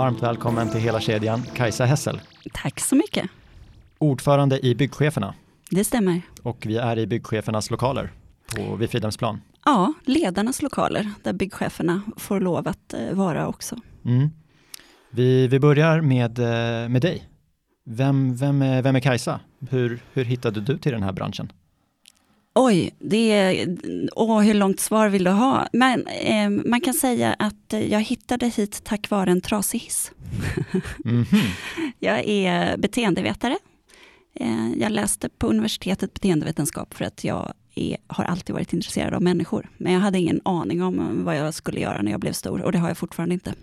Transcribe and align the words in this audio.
Varmt 0.02 0.24
välkommen 0.24 0.70
till 0.70 0.80
hela 0.80 1.00
kedjan, 1.00 1.44
Kajsa 1.56 1.86
Hessel. 1.86 2.22
Tack 2.54 2.80
så 2.80 2.96
mycket. 2.96 3.30
Ordförande 3.98 4.66
i 4.66 4.76
Byggcheferna. 4.76 5.34
Det 5.70 5.84
stämmer. 5.84 6.22
Och 6.44 6.66
vi 6.66 6.78
är 6.78 7.00
i 7.00 7.08
Byggchefernas 7.08 7.72
lokaler 7.72 8.12
på, 8.56 8.76
vid 8.76 8.90
Fridhemsplan. 8.90 9.42
Ja, 9.66 9.94
ledarnas 10.06 10.62
lokaler 10.62 11.12
där 11.24 11.34
byggcheferna 11.34 12.02
får 12.18 12.40
lov 12.40 12.68
att 12.68 12.94
eh, 12.94 13.14
vara 13.14 13.48
också. 13.48 13.76
Mm. 14.06 14.30
Vi, 15.12 15.48
vi 15.48 15.60
börjar 15.60 16.02
med, 16.02 16.40
eh, 16.40 16.90
med 16.90 17.02
dig. 17.02 17.30
Vem, 17.86 18.36
vem, 18.36 18.62
är, 18.62 18.82
vem 18.82 18.96
är 18.96 19.00
Kajsa? 19.00 19.40
Hur, 19.70 20.02
hur 20.14 20.26
hittade 20.26 20.62
du 20.62 20.78
till 20.78 20.92
den 20.92 21.04
här 21.04 21.14
branschen? 21.14 21.52
Oj, 22.54 22.96
det 23.00 23.32
är, 23.32 23.78
åh, 24.16 24.42
hur 24.42 24.54
långt 24.54 24.80
svar 24.80 25.10
vill 25.10 25.24
du 25.24 25.32
ha? 25.32 25.68
Men, 25.74 26.08
eh, 26.08 26.50
man 26.50 26.82
kan 26.82 26.94
säga 26.94 27.36
att 27.40 27.74
jag 27.90 28.02
hittade 28.02 28.48
hit 28.48 28.82
tack 28.84 29.10
vare 29.10 29.32
en 29.32 29.42
trasig 29.42 29.80
hiss. 29.80 30.12
Mm 31.06 31.24
-hmm. 31.24 31.50
jag 32.00 32.28
är 32.28 32.78
beteendevetare. 32.78 33.58
Eh, 34.34 34.72
jag 34.78 34.92
läste 34.92 35.30
på 35.30 35.48
universitetet 35.48 36.14
beteendevetenskap 36.14 36.94
för 36.94 37.06
att 37.06 37.24
jag 37.24 37.54
är, 37.76 37.98
har 38.08 38.24
alltid 38.24 38.54
varit 38.54 38.74
intresserad 38.74 39.14
av 39.14 39.22
människor. 39.22 39.70
Men 39.78 39.94
jag 39.94 40.00
hade 40.00 40.20
ingen 40.20 40.42
aning 40.46 40.84
om 40.84 41.24
vad 41.26 41.38
jag 41.38 41.54
skulle 41.54 41.80
göra 41.80 42.02
när 42.02 42.12
jag 42.12 42.20
blev 42.20 42.34
stor 42.34 42.62
och 42.62 42.72
det 42.72 42.78
har 42.78 42.88
jag 42.88 42.98
fortfarande 42.98 43.34
inte. 43.34 43.54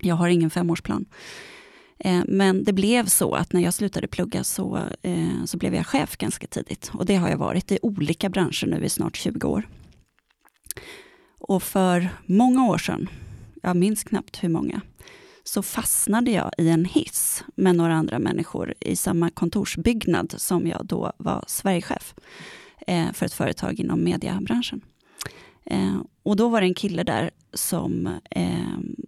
Jag 0.00 0.14
har 0.14 0.28
ingen 0.28 0.50
femårsplan. 0.50 1.04
Eh, 2.04 2.22
men 2.28 2.64
det 2.64 2.72
blev 2.72 3.06
så 3.06 3.34
att 3.34 3.52
när 3.52 3.60
jag 3.60 3.74
slutade 3.74 4.08
plugga 4.08 4.44
så, 4.44 4.80
eh, 5.02 5.44
så 5.44 5.56
blev 5.56 5.74
jag 5.74 5.86
chef 5.86 6.16
ganska 6.16 6.46
tidigt. 6.46 6.90
Och 6.94 7.06
det 7.06 7.16
har 7.16 7.28
jag 7.28 7.38
varit 7.38 7.72
i 7.72 7.78
olika 7.82 8.28
branscher 8.28 8.66
nu 8.66 8.84
i 8.84 8.88
snart 8.88 9.16
20 9.16 9.48
år. 9.48 9.68
Och 11.40 11.62
för 11.62 12.08
många 12.26 12.66
år 12.66 12.78
sedan, 12.78 13.08
jag 13.62 13.76
minns 13.76 14.04
knappt 14.04 14.44
hur 14.44 14.48
många, 14.48 14.80
så 15.44 15.62
fastnade 15.62 16.30
jag 16.30 16.50
i 16.58 16.68
en 16.68 16.84
hiss 16.84 17.44
med 17.54 17.76
några 17.76 17.94
andra 17.94 18.18
människor 18.18 18.74
i 18.80 18.96
samma 18.96 19.30
kontorsbyggnad 19.30 20.34
som 20.36 20.66
jag 20.66 20.86
då 20.86 21.12
var 21.16 21.44
Sverigechef 21.46 22.14
eh, 22.86 23.12
för 23.12 23.26
ett 23.26 23.34
företag 23.34 23.80
inom 23.80 24.04
mediebranschen. 24.04 24.80
Och 26.22 26.36
då 26.36 26.48
var 26.48 26.60
det 26.60 26.66
en 26.66 26.74
kille 26.74 27.02
där 27.02 27.30
som 27.54 28.08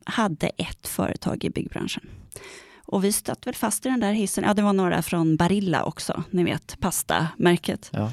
hade 0.05 0.47
ett 0.47 0.89
företag 0.89 1.45
i 1.45 1.51
byggbranschen. 1.51 2.03
Och 2.87 3.05
vi 3.05 3.13
stötte 3.13 3.41
väl 3.45 3.55
fast 3.55 3.87
i 3.87 3.89
den 3.89 4.01
där 4.01 4.13
hissen. 4.13 4.45
Ja, 4.45 4.55
det 4.55 4.63
var 4.63 4.73
några 4.73 5.03
från 5.03 5.37
Barilla 5.37 5.85
också, 5.85 6.25
ni 6.31 6.45
vet 6.45 6.81
pastamärket. 6.81 7.91
Ja. 7.93 8.13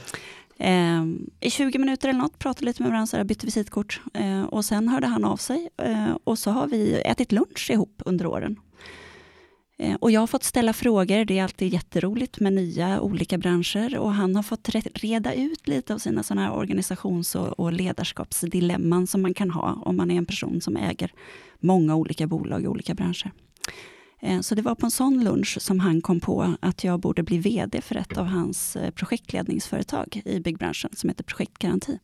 Eh, 0.57 1.03
I 1.39 1.49
20 1.49 1.79
minuter 1.79 2.09
eller 2.09 2.19
något, 2.19 2.39
pratade 2.39 2.65
lite 2.65 2.83
med 2.83 2.91
varandra, 2.91 3.23
bytte 3.23 3.45
visitkort. 3.45 4.01
Eh, 4.13 4.43
och 4.43 4.65
sen 4.65 4.87
hörde 4.87 5.07
han 5.07 5.25
av 5.25 5.37
sig 5.37 5.69
eh, 5.77 6.17
och 6.23 6.39
så 6.39 6.51
har 6.51 6.67
vi 6.67 7.01
ätit 7.05 7.31
lunch 7.31 7.71
ihop 7.71 8.01
under 8.05 8.25
åren. 8.25 8.59
Eh, 9.77 9.95
och 9.95 10.11
jag 10.11 10.19
har 10.19 10.27
fått 10.27 10.43
ställa 10.43 10.73
frågor, 10.73 11.25
det 11.25 11.39
är 11.39 11.43
alltid 11.43 11.73
jätteroligt 11.73 12.39
med 12.39 12.53
nya 12.53 13.01
olika 13.01 13.37
branscher. 13.37 13.97
Och 13.97 14.13
han 14.13 14.35
har 14.35 14.43
fått 14.43 14.69
reda 14.93 15.33
ut 15.33 15.67
lite 15.67 15.93
av 15.93 15.97
sina 15.97 16.23
såna 16.23 16.41
här 16.41 16.51
organisations 16.51 17.35
och, 17.35 17.59
och 17.59 17.73
ledarskapsdilemman 17.73 19.07
som 19.07 19.21
man 19.21 19.33
kan 19.33 19.51
ha 19.51 19.73
om 19.85 19.97
man 19.97 20.11
är 20.11 20.15
en 20.15 20.25
person 20.25 20.61
som 20.61 20.77
äger 20.77 21.11
många 21.59 21.95
olika 21.95 22.27
bolag 22.27 22.63
i 22.63 22.67
olika 22.67 22.93
branscher. 22.93 23.31
Eh, 24.23 24.39
så 24.41 24.55
det 24.55 24.61
var 24.61 24.75
på 24.75 24.85
en 24.85 24.91
sån 24.91 25.23
lunch 25.23 25.57
som 25.61 25.79
han 25.79 26.01
kom 26.01 26.19
på 26.19 26.55
att 26.59 26.83
jag 26.83 26.99
borde 26.99 27.23
bli 27.23 27.37
VD 27.37 27.81
för 27.81 27.95
ett 27.95 28.17
av 28.17 28.25
hans 28.25 28.75
eh, 28.75 28.91
projektledningsföretag 28.91 30.21
i 30.25 30.39
byggbranschen 30.39 30.91
som 30.93 31.09
heter 31.09 31.23
Projektgaranti. 31.23 31.99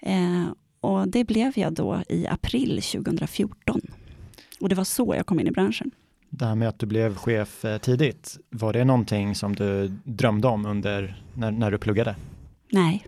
Eh, 0.00 0.46
och 0.80 1.08
det 1.08 1.24
blev 1.24 1.52
jag 1.58 1.72
då 1.72 2.02
i 2.08 2.26
april 2.26 2.82
2014. 2.82 3.80
Och 4.60 4.68
det 4.68 4.74
var 4.74 4.84
så 4.84 5.14
jag 5.16 5.26
kom 5.26 5.40
in 5.40 5.46
i 5.46 5.50
branschen. 5.50 5.90
Det 6.30 6.44
här 6.44 6.54
med 6.54 6.68
att 6.68 6.78
du 6.78 6.86
blev 6.86 7.16
chef 7.16 7.64
tidigt, 7.82 8.38
var 8.50 8.72
det 8.72 8.84
någonting 8.84 9.34
som 9.34 9.56
du 9.56 9.88
drömde 10.04 10.48
om 10.48 10.66
under 10.66 11.22
när, 11.34 11.50
när 11.50 11.70
du 11.70 11.78
pluggade? 11.78 12.16
Nej. 12.72 13.06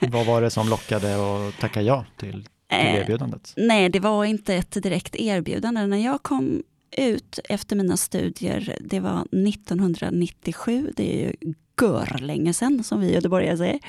Vad 0.00 0.26
var 0.26 0.40
det 0.40 0.50
som 0.50 0.68
lockade 0.68 1.14
att 1.14 1.58
tacka 1.58 1.82
ja 1.82 2.04
till, 2.16 2.32
till 2.68 2.78
erbjudandet? 2.78 3.52
Nej, 3.56 3.88
det 3.88 4.00
var 4.00 4.24
inte 4.24 4.54
ett 4.54 4.82
direkt 4.82 5.16
erbjudande. 5.16 5.86
När 5.86 6.04
jag 6.04 6.22
kom 6.22 6.62
ut 6.96 7.38
efter 7.44 7.76
mina 7.76 7.96
studier, 7.96 8.76
det 8.80 9.00
var 9.00 9.20
1997, 9.20 10.92
det 10.96 11.14
är 11.14 11.26
ju 11.26 11.54
gör 11.82 12.18
länge 12.18 12.52
sedan 12.52 12.84
som 12.84 13.00
vi 13.00 13.12
göteborgare 13.12 13.56
säger. 13.56 13.80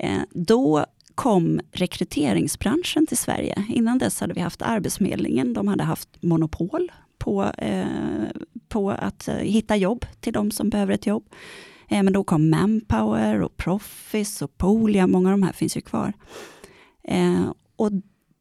Eh, 0.00 0.20
då 0.30 0.86
kom 1.14 1.60
rekryteringsbranschen 1.72 3.06
till 3.06 3.16
Sverige. 3.16 3.64
Innan 3.68 3.98
dess 3.98 4.20
hade 4.20 4.34
vi 4.34 4.40
haft 4.40 4.62
Arbetsförmedlingen, 4.62 5.52
de 5.52 5.68
hade 5.68 5.84
haft 5.84 6.22
monopol 6.22 6.92
på, 7.18 7.44
eh, 7.58 7.86
på 8.68 8.90
att 8.90 9.28
eh, 9.28 9.34
hitta 9.34 9.76
jobb 9.76 10.06
till 10.20 10.32
de 10.32 10.50
som 10.50 10.70
behöver 10.70 10.94
ett 10.94 11.06
jobb. 11.06 11.24
Eh, 11.88 12.02
men 12.02 12.12
då 12.12 12.24
kom 12.24 12.50
Manpower 12.50 13.42
och 13.42 13.56
Proffice 13.56 14.44
och 14.44 14.58
Polia, 14.58 15.06
många 15.06 15.28
av 15.28 15.32
de 15.32 15.42
här 15.42 15.52
finns 15.52 15.76
ju 15.76 15.80
kvar. 15.80 16.12
och 17.76 17.90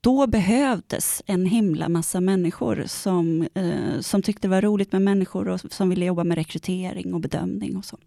då 0.02 0.28
behövdes 0.28 1.24
en 1.26 1.46
himla 1.46 1.90
massa 1.90 2.22
människor 2.22 2.84
som, 2.88 3.48
eh, 3.54 4.00
som 4.00 4.22
tyckte 4.22 4.48
det 4.48 4.52
var 4.52 4.62
roligt 4.62 4.92
med 4.92 5.02
människor 5.02 5.48
och 5.48 5.60
som 5.70 5.90
ville 5.90 6.06
jobba 6.06 6.24
med 6.24 6.38
rekrytering 6.38 7.14
och 7.14 7.20
bedömning 7.20 7.78
och 7.78 7.86
så. 7.86 7.98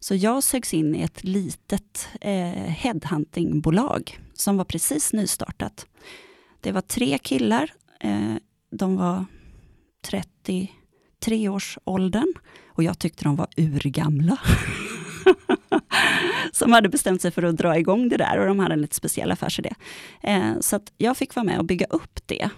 Så 0.00 0.14
jag 0.14 0.42
sögs 0.42 0.74
in 0.74 0.94
i 0.94 1.00
ett 1.00 1.24
litet 1.24 2.08
eh, 2.20 2.48
headhuntingbolag 2.50 4.18
som 4.34 4.56
var 4.56 4.64
precis 4.64 5.12
nystartat. 5.12 5.86
Det 6.60 6.72
var 6.72 6.80
tre 6.80 7.18
killar, 7.18 7.72
eh, 8.00 8.34
de 8.70 8.96
var 8.96 9.24
33 10.02 11.48
års 11.48 11.78
åldern 11.84 12.34
och 12.66 12.82
jag 12.82 12.98
tyckte 12.98 13.24
de 13.24 13.36
var 13.36 13.48
urgamla. 13.56 14.38
som 16.52 16.72
hade 16.72 16.88
bestämt 16.88 17.22
sig 17.22 17.30
för 17.30 17.42
att 17.42 17.56
dra 17.56 17.78
igång 17.78 18.08
det 18.08 18.16
där 18.16 18.38
och 18.38 18.46
de 18.46 18.58
hade 18.58 18.74
en 18.74 18.80
lite 18.80 18.96
speciell 18.96 19.32
affärsidé. 19.32 19.74
Eh, 20.22 20.52
så 20.60 20.76
att 20.76 20.92
jag 20.98 21.16
fick 21.16 21.34
vara 21.34 21.44
med 21.44 21.58
och 21.58 21.64
bygga 21.64 21.86
upp 21.86 22.20
det. 22.26 22.50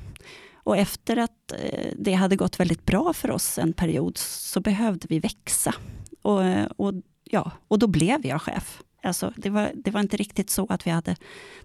Och 0.55 0.77
efter 0.77 1.17
att 1.17 1.53
eh, 1.53 1.89
det 1.97 2.13
hade 2.13 2.37
gått 2.37 2.61
väldigt 2.61 2.87
bra 2.87 3.13
för 3.13 3.31
oss 3.31 3.59
en 3.59 3.73
period 3.73 4.19
så 4.19 4.61
behövde 4.61 5.07
vi 5.11 5.19
växa. 5.19 5.75
Och, 6.23 6.45
eh, 6.45 6.67
och, 6.77 6.95
ja, 7.25 7.51
och 7.69 7.79
då 7.79 7.87
blev 7.87 8.27
jag 8.27 8.43
chef. 8.43 8.83
Alltså, 9.03 9.33
det, 9.37 9.51
var, 9.51 9.71
det 9.75 9.91
var 9.91 10.01
inte 10.01 10.17
riktigt 10.17 10.51
så 10.51 10.67
att 10.69 10.87
vi 10.87 10.91
hade 10.91 11.17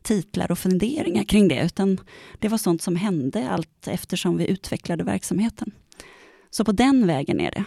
titlar 0.02 0.52
och 0.52 0.60
funderingar 0.60 1.24
kring 1.24 1.48
det, 1.48 1.66
utan 1.66 1.98
det 2.40 2.48
var 2.48 2.58
sånt 2.58 2.82
som 2.82 2.96
hände 2.96 3.50
allt 3.50 3.88
eftersom 3.88 4.38
vi 4.38 4.48
utvecklade 4.48 5.04
verksamheten. 5.04 5.72
Så 6.50 6.66
på 6.66 6.72
den 6.72 7.08
vägen 7.08 7.40
är 7.40 7.52
det. 7.52 7.64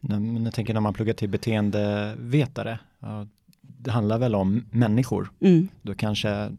Men 0.00 0.44
jag 0.44 0.54
tänker 0.54 0.74
när 0.74 0.80
man 0.80 0.94
pluggar 0.94 1.14
till 1.14 1.28
beteendevetare, 1.28 2.78
det 3.86 3.92
handlar 3.92 4.18
väl 4.18 4.34
om 4.34 4.64
människor. 4.70 5.30
Mm. 5.40 5.68
Då 5.82 5.94
kanske 5.94 6.50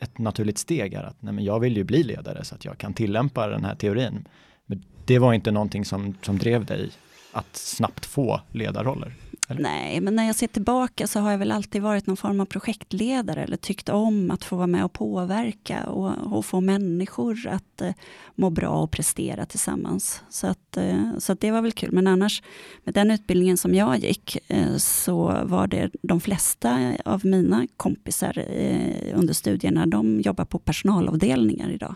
ett 0.00 0.18
naturligt 0.18 0.58
steg 0.58 0.94
är 0.94 1.02
att 1.02 1.22
nej 1.22 1.32
men 1.32 1.44
jag 1.44 1.60
vill 1.60 1.76
ju 1.76 1.84
bli 1.84 2.02
ledare 2.02 2.44
så 2.44 2.54
att 2.54 2.64
jag 2.64 2.78
kan 2.78 2.94
tillämpa 2.94 3.46
den 3.46 3.64
här 3.64 3.74
teorin. 3.74 4.28
Men 4.66 4.84
det 5.04 5.18
var 5.18 5.32
inte 5.34 5.50
någonting 5.50 5.84
som, 5.84 6.14
som 6.22 6.38
drev 6.38 6.64
dig 6.64 6.90
att 7.34 7.56
snabbt 7.56 8.06
få 8.06 8.40
ledarroller? 8.52 9.14
Eller? 9.48 9.62
Nej, 9.62 10.00
men 10.00 10.16
när 10.16 10.26
jag 10.26 10.36
ser 10.36 10.46
tillbaka 10.46 11.06
så 11.06 11.20
har 11.20 11.30
jag 11.30 11.38
väl 11.38 11.52
alltid 11.52 11.82
varit 11.82 12.06
någon 12.06 12.16
form 12.16 12.40
av 12.40 12.44
projektledare 12.44 13.42
eller 13.42 13.56
tyckt 13.56 13.88
om 13.88 14.30
att 14.30 14.44
få 14.44 14.56
vara 14.56 14.66
med 14.66 14.84
och 14.84 14.92
påverka 14.92 15.84
och, 15.84 16.36
och 16.36 16.46
få 16.46 16.60
människor 16.60 17.46
att 17.46 17.80
eh, 17.80 17.92
må 18.34 18.50
bra 18.50 18.82
och 18.82 18.90
prestera 18.90 19.46
tillsammans. 19.46 20.22
Så, 20.28 20.46
att, 20.46 20.76
eh, 20.76 21.18
så 21.18 21.32
att 21.32 21.40
det 21.40 21.50
var 21.50 21.62
väl 21.62 21.72
kul. 21.72 21.92
Men 21.92 22.06
annars, 22.06 22.42
med 22.84 22.94
den 22.94 23.10
utbildningen 23.10 23.56
som 23.56 23.74
jag 23.74 23.98
gick, 23.98 24.38
eh, 24.48 24.76
så 24.76 25.40
var 25.44 25.66
det 25.66 25.90
de 26.02 26.20
flesta 26.20 26.92
av 27.04 27.26
mina 27.26 27.66
kompisar 27.76 28.38
eh, 28.38 29.18
under 29.18 29.34
studierna, 29.34 29.86
de 29.86 30.20
jobbar 30.20 30.44
på 30.44 30.58
personalavdelningar 30.58 31.70
idag. 31.70 31.94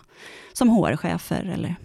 Som 0.52 0.68
HR-chefer 0.68 1.52
eller 1.54 1.76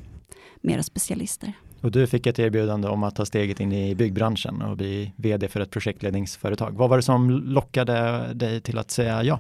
mera 0.62 0.84
specialister. 0.84 1.54
Och 1.84 1.92
du 1.92 2.08
fick 2.08 2.28
ett 2.28 2.40
erbjudande 2.40 2.88
om 2.88 3.04
att 3.04 3.16
ta 3.16 3.26
steget 3.26 3.60
in 3.60 3.72
i 3.72 3.96
byggbranschen 3.96 4.62
och 4.62 4.78
bli 4.78 5.12
vd 5.16 5.48
för 5.48 5.60
ett 5.60 5.72
projektledningsföretag. 5.72 6.72
Vad 6.72 6.90
var 6.90 6.98
det 6.98 7.04
som 7.04 7.30
lockade 7.30 8.28
dig 8.34 8.62
till 8.62 8.78
att 8.78 8.92
säga 8.92 9.24
ja? 9.24 9.40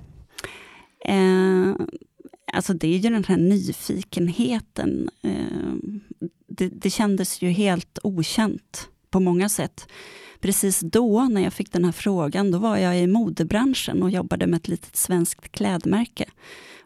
Eh, 1.05 1.75
alltså 2.53 2.73
det 2.73 2.87
är 2.87 2.97
ju 2.97 3.09
den 3.09 3.23
här 3.23 3.37
nyfikenheten. 3.37 5.09
Eh, 5.21 5.73
det, 6.47 6.67
det 6.67 6.89
kändes 6.89 7.41
ju 7.41 7.49
helt 7.49 7.99
okänt 8.03 8.87
på 9.09 9.19
många 9.19 9.49
sätt. 9.49 9.87
Precis 10.39 10.79
då, 10.79 11.27
när 11.31 11.41
jag 11.43 11.53
fick 11.53 11.71
den 11.71 11.85
här 11.85 11.91
frågan, 11.91 12.51
då 12.51 12.57
var 12.57 12.77
jag 12.77 12.99
i 12.99 13.07
modebranschen 13.07 14.03
och 14.03 14.09
jobbade 14.09 14.47
med 14.47 14.57
ett 14.57 14.67
litet 14.67 14.95
svenskt 14.95 15.51
klädmärke 15.51 16.25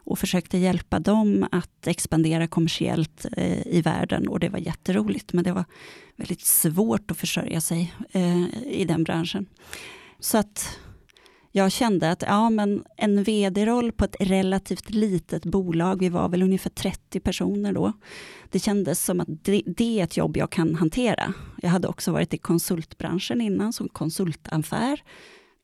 och 0.08 0.18
försökte 0.18 0.58
hjälpa 0.58 0.98
dem 0.98 1.46
att 1.52 1.86
expandera 1.86 2.46
kommersiellt 2.46 3.26
eh, 3.36 3.66
i 3.66 3.82
världen. 3.82 4.28
Och 4.28 4.40
det 4.40 4.48
var 4.48 4.58
jätteroligt, 4.58 5.32
men 5.32 5.44
det 5.44 5.52
var 5.52 5.64
väldigt 6.16 6.46
svårt 6.46 7.10
att 7.10 7.16
försörja 7.16 7.60
sig 7.60 7.94
eh, 8.12 8.66
i 8.66 8.84
den 8.88 9.04
branschen. 9.04 9.46
Så 10.20 10.38
att 10.38 10.78
jag 11.52 11.72
kände 11.72 12.10
att 12.10 12.22
ja, 12.22 12.50
men 12.50 12.84
en 12.96 13.22
vd-roll 13.22 13.92
på 13.92 14.04
ett 14.04 14.16
relativt 14.20 14.90
litet 14.90 15.44
bolag, 15.44 16.00
vi 16.00 16.08
var 16.08 16.28
väl 16.28 16.42
ungefär 16.42 16.70
30 16.70 17.20
personer 17.20 17.72
då. 17.72 17.92
Det 18.50 18.58
kändes 18.58 19.04
som 19.04 19.20
att 19.20 19.28
det, 19.44 19.62
det, 19.66 20.00
är 20.00 20.04
ett 20.04 20.16
jobb 20.16 20.36
jag 20.36 20.50
kan 20.50 20.74
hantera. 20.74 21.32
Jag 21.62 21.70
hade 21.70 21.88
också 21.88 22.12
varit 22.12 22.34
i 22.34 22.38
konsultbranschen 22.38 23.40
innan, 23.40 23.72
som 23.72 23.88
konsultaffär. 23.88 25.02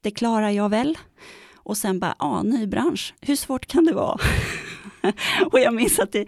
Det 0.00 0.10
klarar 0.10 0.50
jag 0.50 0.68
väl. 0.68 0.98
Och 1.64 1.76
sen 1.76 1.98
bara, 1.98 2.14
ja, 2.18 2.42
ny 2.42 2.66
bransch, 2.66 3.14
hur 3.20 3.36
svårt 3.36 3.66
kan 3.66 3.84
det 3.84 3.94
vara? 3.94 4.18
och 5.52 5.60
jag 5.60 5.74
minns 5.74 5.98
att 5.98 6.12
det, 6.12 6.26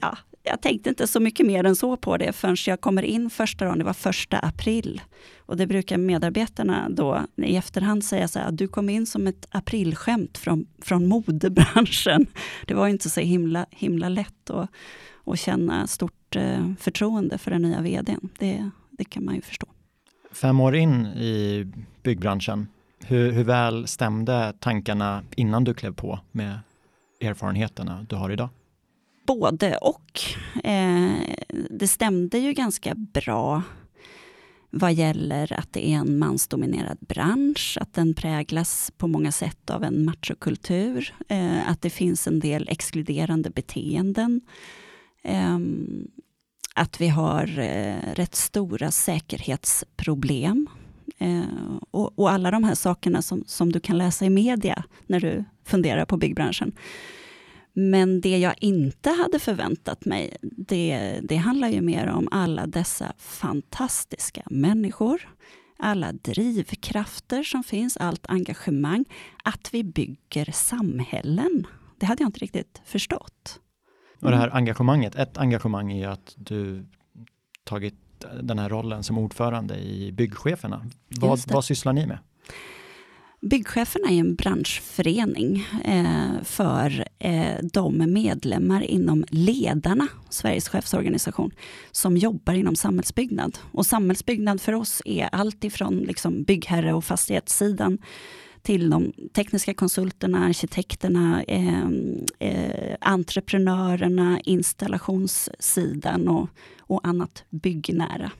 ja, 0.00 0.18
jag 0.42 0.60
tänkte 0.60 0.88
inte 0.88 1.06
så 1.06 1.20
mycket 1.20 1.46
mer 1.46 1.64
än 1.64 1.76
så 1.76 1.96
på 1.96 2.16
det 2.16 2.32
förrän 2.32 2.56
jag 2.66 2.80
kommer 2.80 3.02
in 3.02 3.30
första 3.30 3.64
dagen, 3.64 3.78
det 3.78 3.84
var 3.84 3.92
första 3.92 4.38
april. 4.38 5.02
Och 5.46 5.56
det 5.56 5.66
brukar 5.66 5.98
medarbetarna 5.98 6.88
då 6.90 7.20
i 7.36 7.56
efterhand 7.56 8.04
säga 8.04 8.28
så 8.28 8.38
här, 8.38 8.52
du 8.52 8.68
kom 8.68 8.88
in 8.88 9.06
som 9.06 9.26
ett 9.26 9.46
aprilskämt 9.50 10.38
från, 10.38 10.66
från 10.78 11.06
modebranschen. 11.06 12.26
Det 12.66 12.74
var 12.74 12.88
inte 12.88 13.10
så 13.10 13.20
himla, 13.20 13.66
himla 13.70 14.08
lätt 14.08 14.50
att, 14.50 14.70
att 15.24 15.38
känna 15.38 15.86
stort 15.86 16.36
eh, 16.36 16.72
förtroende 16.78 17.38
för 17.38 17.50
den 17.50 17.62
nya 17.62 17.80
vdn. 17.80 18.28
Det, 18.38 18.70
det 18.90 19.04
kan 19.04 19.24
man 19.24 19.34
ju 19.34 19.40
förstå. 19.40 19.66
Fem 20.32 20.60
år 20.60 20.76
in 20.76 21.06
i 21.06 21.66
byggbranschen, 22.02 22.68
hur, 23.06 23.32
hur 23.32 23.44
väl 23.44 23.86
stämde 23.86 24.54
tankarna 24.60 25.22
innan 25.36 25.64
du 25.64 25.74
klev 25.74 25.94
på 25.94 26.20
med 26.32 26.58
erfarenheterna 27.20 28.06
du 28.08 28.16
har 28.16 28.30
idag? 28.30 28.48
Både 29.26 29.76
och. 29.76 30.20
Eh, 30.64 31.12
det 31.70 31.88
stämde 31.88 32.38
ju 32.38 32.52
ganska 32.52 32.94
bra 32.94 33.62
vad 34.76 34.94
gäller 34.94 35.52
att 35.52 35.72
det 35.72 35.88
är 35.88 35.96
en 35.96 36.18
mansdominerad 36.18 36.98
bransch, 37.00 37.78
att 37.80 37.94
den 37.94 38.14
präglas 38.14 38.92
på 38.96 39.06
många 39.06 39.32
sätt 39.32 39.70
av 39.70 39.84
en 39.84 40.04
machokultur, 40.04 41.14
eh, 41.28 41.70
att 41.70 41.82
det 41.82 41.90
finns 41.90 42.26
en 42.26 42.40
del 42.40 42.68
exkluderande 42.68 43.50
beteenden. 43.50 44.40
Eh, 45.22 45.58
att 46.74 47.00
vi 47.00 47.08
har 47.08 47.58
eh, 47.58 48.14
rätt 48.14 48.34
stora 48.34 48.90
säkerhetsproblem 48.90 50.68
Eh, 51.18 51.42
och, 51.90 52.18
och, 52.18 52.30
alla 52.30 52.50
de 52.50 52.64
här 52.64 52.74
sakerna 52.74 53.22
som, 53.22 53.44
som 53.46 53.72
du 53.72 53.80
kan 53.80 53.98
läsa 53.98 54.24
i 54.24 54.30
media 54.30 54.84
när 55.06 55.20
du 55.20 55.44
funderar 55.64 56.04
på 56.04 56.16
byggbranschen. 56.16 56.72
Men 57.72 58.20
det 58.20 58.38
jag 58.38 58.54
inte 58.60 59.10
hade 59.10 59.38
förväntat 59.38 60.04
mig, 60.04 60.36
det, 60.42 61.20
det 61.22 61.36
handlar 61.36 61.68
ju 61.68 61.80
mer 61.80 62.06
om 62.06 62.28
alla 62.30 62.66
dessa 62.66 63.12
fantastiska 63.18 64.42
människor, 64.50 65.28
alla 65.76 66.12
drivkrafter 66.12 67.42
som 67.42 67.62
finns, 67.64 67.96
allt 67.96 68.26
engagemang, 68.28 69.04
att 69.44 69.68
vi 69.72 69.84
bygger 69.84 70.52
samhällen. 70.52 71.66
Det 71.98 72.06
hade 72.06 72.22
jag 72.22 72.28
inte 72.28 72.40
riktigt 72.40 72.82
förstått. 72.84 73.60
Och 74.20 74.30
det 74.30 74.36
här 74.36 74.54
engagemanget, 74.54 75.14
ett 75.14 75.38
engagemang 75.38 75.92
är 75.92 76.08
att 76.08 76.34
du 76.36 76.86
tagit 77.64 78.03
den 78.42 78.58
här 78.58 78.68
rollen 78.68 79.02
som 79.02 79.18
ordförande 79.18 79.78
i 79.78 80.12
Byggcheferna. 80.12 80.86
Vad, 81.08 81.40
vad 81.46 81.64
sysslar 81.64 81.92
ni 81.92 82.06
med? 82.06 82.18
Byggcheferna 83.40 84.08
är 84.10 84.20
en 84.20 84.34
branschförening 84.34 85.66
eh, 85.84 86.42
för 86.42 87.04
eh, 87.18 87.56
de 87.72 88.12
medlemmar 88.12 88.82
inom 88.82 89.24
Ledarna, 89.28 90.08
Sveriges 90.28 90.68
chefsorganisation, 90.68 91.50
som 91.92 92.16
jobbar 92.16 92.54
inom 92.54 92.76
samhällsbyggnad. 92.76 93.58
Och 93.72 93.86
samhällsbyggnad 93.86 94.60
för 94.60 94.72
oss 94.72 95.02
är 95.04 95.28
allt 95.32 95.64
ifrån 95.64 95.98
liksom 95.98 96.42
byggherre 96.42 96.94
och 96.94 97.04
fastighetssidan 97.04 97.98
till 98.64 98.90
de 98.90 99.12
tekniska 99.34 99.74
konsulterna, 99.74 100.44
arkitekterna, 100.46 101.42
eh, 101.42 101.88
eh, 102.38 102.96
entreprenörerna, 103.00 104.40
installationssidan 104.44 106.28
och, 106.28 106.48
och 106.80 107.06
annat 107.06 107.44
byggnära. 107.50 108.32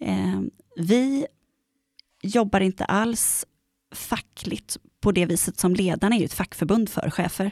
Eh, 0.00 0.40
vi 0.76 1.26
jobbar 2.22 2.60
inte 2.60 2.84
alls 2.84 3.46
fackligt 3.94 4.76
på 5.00 5.12
det 5.12 5.26
viset 5.26 5.58
som 5.58 5.74
ledarna 5.74 6.16
är 6.16 6.24
ett 6.24 6.32
fackförbund 6.32 6.88
för 6.88 7.10
chefer. 7.10 7.50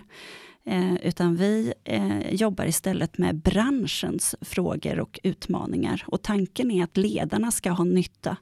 Eh, 0.67 0.95
utan 0.95 1.37
vi 1.37 1.73
eh, 1.85 2.35
jobbar 2.35 2.67
istället 2.67 3.19
med 3.19 3.37
branschens 3.37 4.35
frågor 4.41 5.01
och 5.01 5.21
utmaningar. 5.23 6.05
Och 6.07 6.23
tanken 6.23 6.71
är 6.71 6.85
att 6.85 6.97
ledarna 6.97 7.51
ska 7.51 7.71
ha 7.71 7.85
nytta 7.85 8.37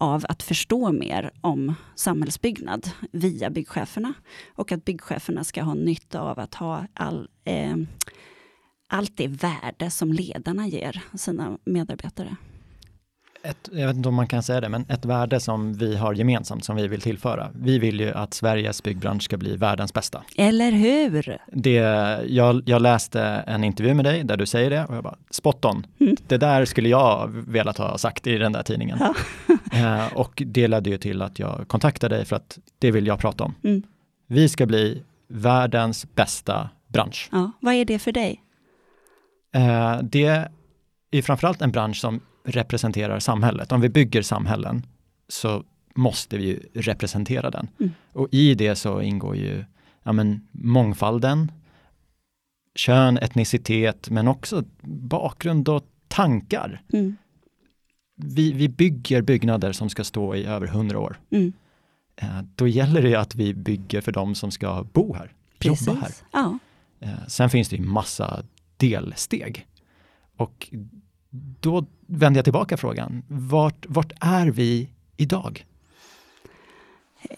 av 0.00 0.24
att 0.28 0.42
förstå 0.42 0.92
mer 0.92 1.30
om 1.40 1.74
samhällsbyggnad 1.94 2.90
via 3.12 3.50
byggcheferna 3.50 4.14
och 4.54 4.72
att 4.72 4.84
byggcheferna 4.84 5.44
ska 5.44 5.62
ha 5.62 5.74
nytta 5.74 6.20
av 6.20 6.38
att 6.38 6.54
ha 6.54 6.86
all, 6.94 7.28
eh, 7.44 7.76
allt 8.88 9.16
det 9.16 9.28
värde 9.28 9.90
som 9.90 10.12
ledarna 10.12 10.68
ger 10.68 11.02
sina 11.14 11.58
medarbetare 11.64 12.36
ett, 13.42 13.68
jag 13.72 13.86
vet 13.86 13.96
inte 13.96 14.08
om 14.08 14.14
man 14.14 14.26
kan 14.26 14.42
säga 14.42 14.60
det, 14.60 14.68
men 14.68 14.86
ett 14.88 15.04
värde 15.04 15.40
som 15.40 15.74
vi 15.74 15.96
har 15.96 16.14
gemensamt 16.14 16.64
som 16.64 16.76
vi 16.76 16.88
vill 16.88 17.00
tillföra. 17.00 17.50
Vi 17.54 17.78
vill 17.78 18.00
ju 18.00 18.12
att 18.12 18.34
Sveriges 18.34 18.82
byggbransch 18.82 19.22
ska 19.22 19.36
bli 19.36 19.56
världens 19.56 19.94
bästa. 19.94 20.22
Eller 20.36 20.70
hur? 20.70 21.38
Det, 21.46 21.74
jag, 22.26 22.62
jag 22.66 22.82
läste 22.82 23.22
en 23.22 23.64
intervju 23.64 23.94
med 23.94 24.04
dig 24.04 24.24
där 24.24 24.36
du 24.36 24.46
säger 24.46 24.70
det 24.70 24.84
och 24.84 24.96
jag 24.96 25.04
bara, 25.04 25.16
spot 25.30 25.64
on. 25.64 25.86
Mm. 26.00 26.16
Det 26.26 26.36
där 26.36 26.64
skulle 26.64 26.88
jag 26.88 27.28
velat 27.30 27.78
ha 27.78 27.98
sagt 27.98 28.26
i 28.26 28.38
den 28.38 28.52
där 28.52 28.62
tidningen. 28.62 28.98
Ja. 29.00 29.14
eh, 29.72 30.16
och 30.16 30.42
det 30.46 30.68
ledde 30.68 30.90
ju 30.90 30.98
till 30.98 31.22
att 31.22 31.38
jag 31.38 31.64
kontaktade 31.68 32.16
dig 32.16 32.24
för 32.24 32.36
att 32.36 32.58
det 32.78 32.90
vill 32.90 33.06
jag 33.06 33.18
prata 33.18 33.44
om. 33.44 33.54
Mm. 33.64 33.82
Vi 34.26 34.48
ska 34.48 34.66
bli 34.66 35.02
världens 35.28 36.14
bästa 36.14 36.68
bransch. 36.88 37.28
Ja, 37.32 37.50
vad 37.60 37.74
är 37.74 37.84
det 37.84 37.98
för 37.98 38.12
dig? 38.12 38.42
Eh, 39.54 39.98
det 40.02 40.46
är 41.10 41.22
framförallt 41.22 41.62
en 41.62 41.70
bransch 41.70 41.96
som 41.96 42.20
representerar 42.44 43.18
samhället. 43.18 43.72
Om 43.72 43.80
vi 43.80 43.88
bygger 43.88 44.22
samhällen 44.22 44.86
så 45.28 45.64
måste 45.94 46.38
vi 46.38 46.44
ju 46.44 46.60
representera 46.74 47.50
den. 47.50 47.68
Mm. 47.80 47.92
Och 48.12 48.28
i 48.30 48.54
det 48.54 48.76
så 48.76 49.00
ingår 49.00 49.36
ju 49.36 49.64
ja, 50.02 50.12
men, 50.12 50.48
mångfalden, 50.52 51.52
kön, 52.74 53.18
etnicitet, 53.18 54.10
men 54.10 54.28
också 54.28 54.64
bakgrund 54.82 55.68
och 55.68 55.84
tankar. 56.08 56.82
Mm. 56.92 57.16
Vi, 58.16 58.52
vi 58.52 58.68
bygger 58.68 59.22
byggnader 59.22 59.72
som 59.72 59.90
ska 59.90 60.04
stå 60.04 60.34
i 60.34 60.44
över 60.44 60.66
hundra 60.66 60.98
år. 60.98 61.20
Mm. 61.30 61.52
Eh, 62.16 62.42
då 62.54 62.68
gäller 62.68 63.02
det 63.02 63.14
att 63.14 63.34
vi 63.34 63.54
bygger 63.54 64.00
för 64.00 64.12
de 64.12 64.34
som 64.34 64.50
ska 64.50 64.86
bo 64.92 65.14
här, 65.14 65.32
Precis. 65.58 65.86
jobba 65.86 66.00
här. 66.00 66.12
Ja. 66.32 66.58
Eh, 67.00 67.26
sen 67.26 67.50
finns 67.50 67.68
det 67.68 67.76
ju 67.76 67.82
massa 67.82 68.42
delsteg. 68.76 69.66
Och 70.36 70.68
då 71.60 71.86
vänder 72.10 72.38
jag 72.38 72.44
tillbaka 72.44 72.76
frågan. 72.76 73.22
Vart, 73.28 73.86
vart 73.88 74.12
är 74.20 74.46
vi 74.46 74.90
idag? 75.16 75.66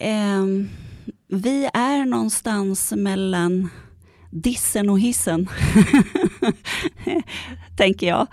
Um, 0.01 0.69
vi 1.27 1.69
är 1.73 2.05
någonstans 2.05 2.93
mellan 2.97 3.69
dissen 4.29 4.89
och 4.89 4.99
hissen, 4.99 5.49
tänker 7.77 8.07
jag. 8.07 8.27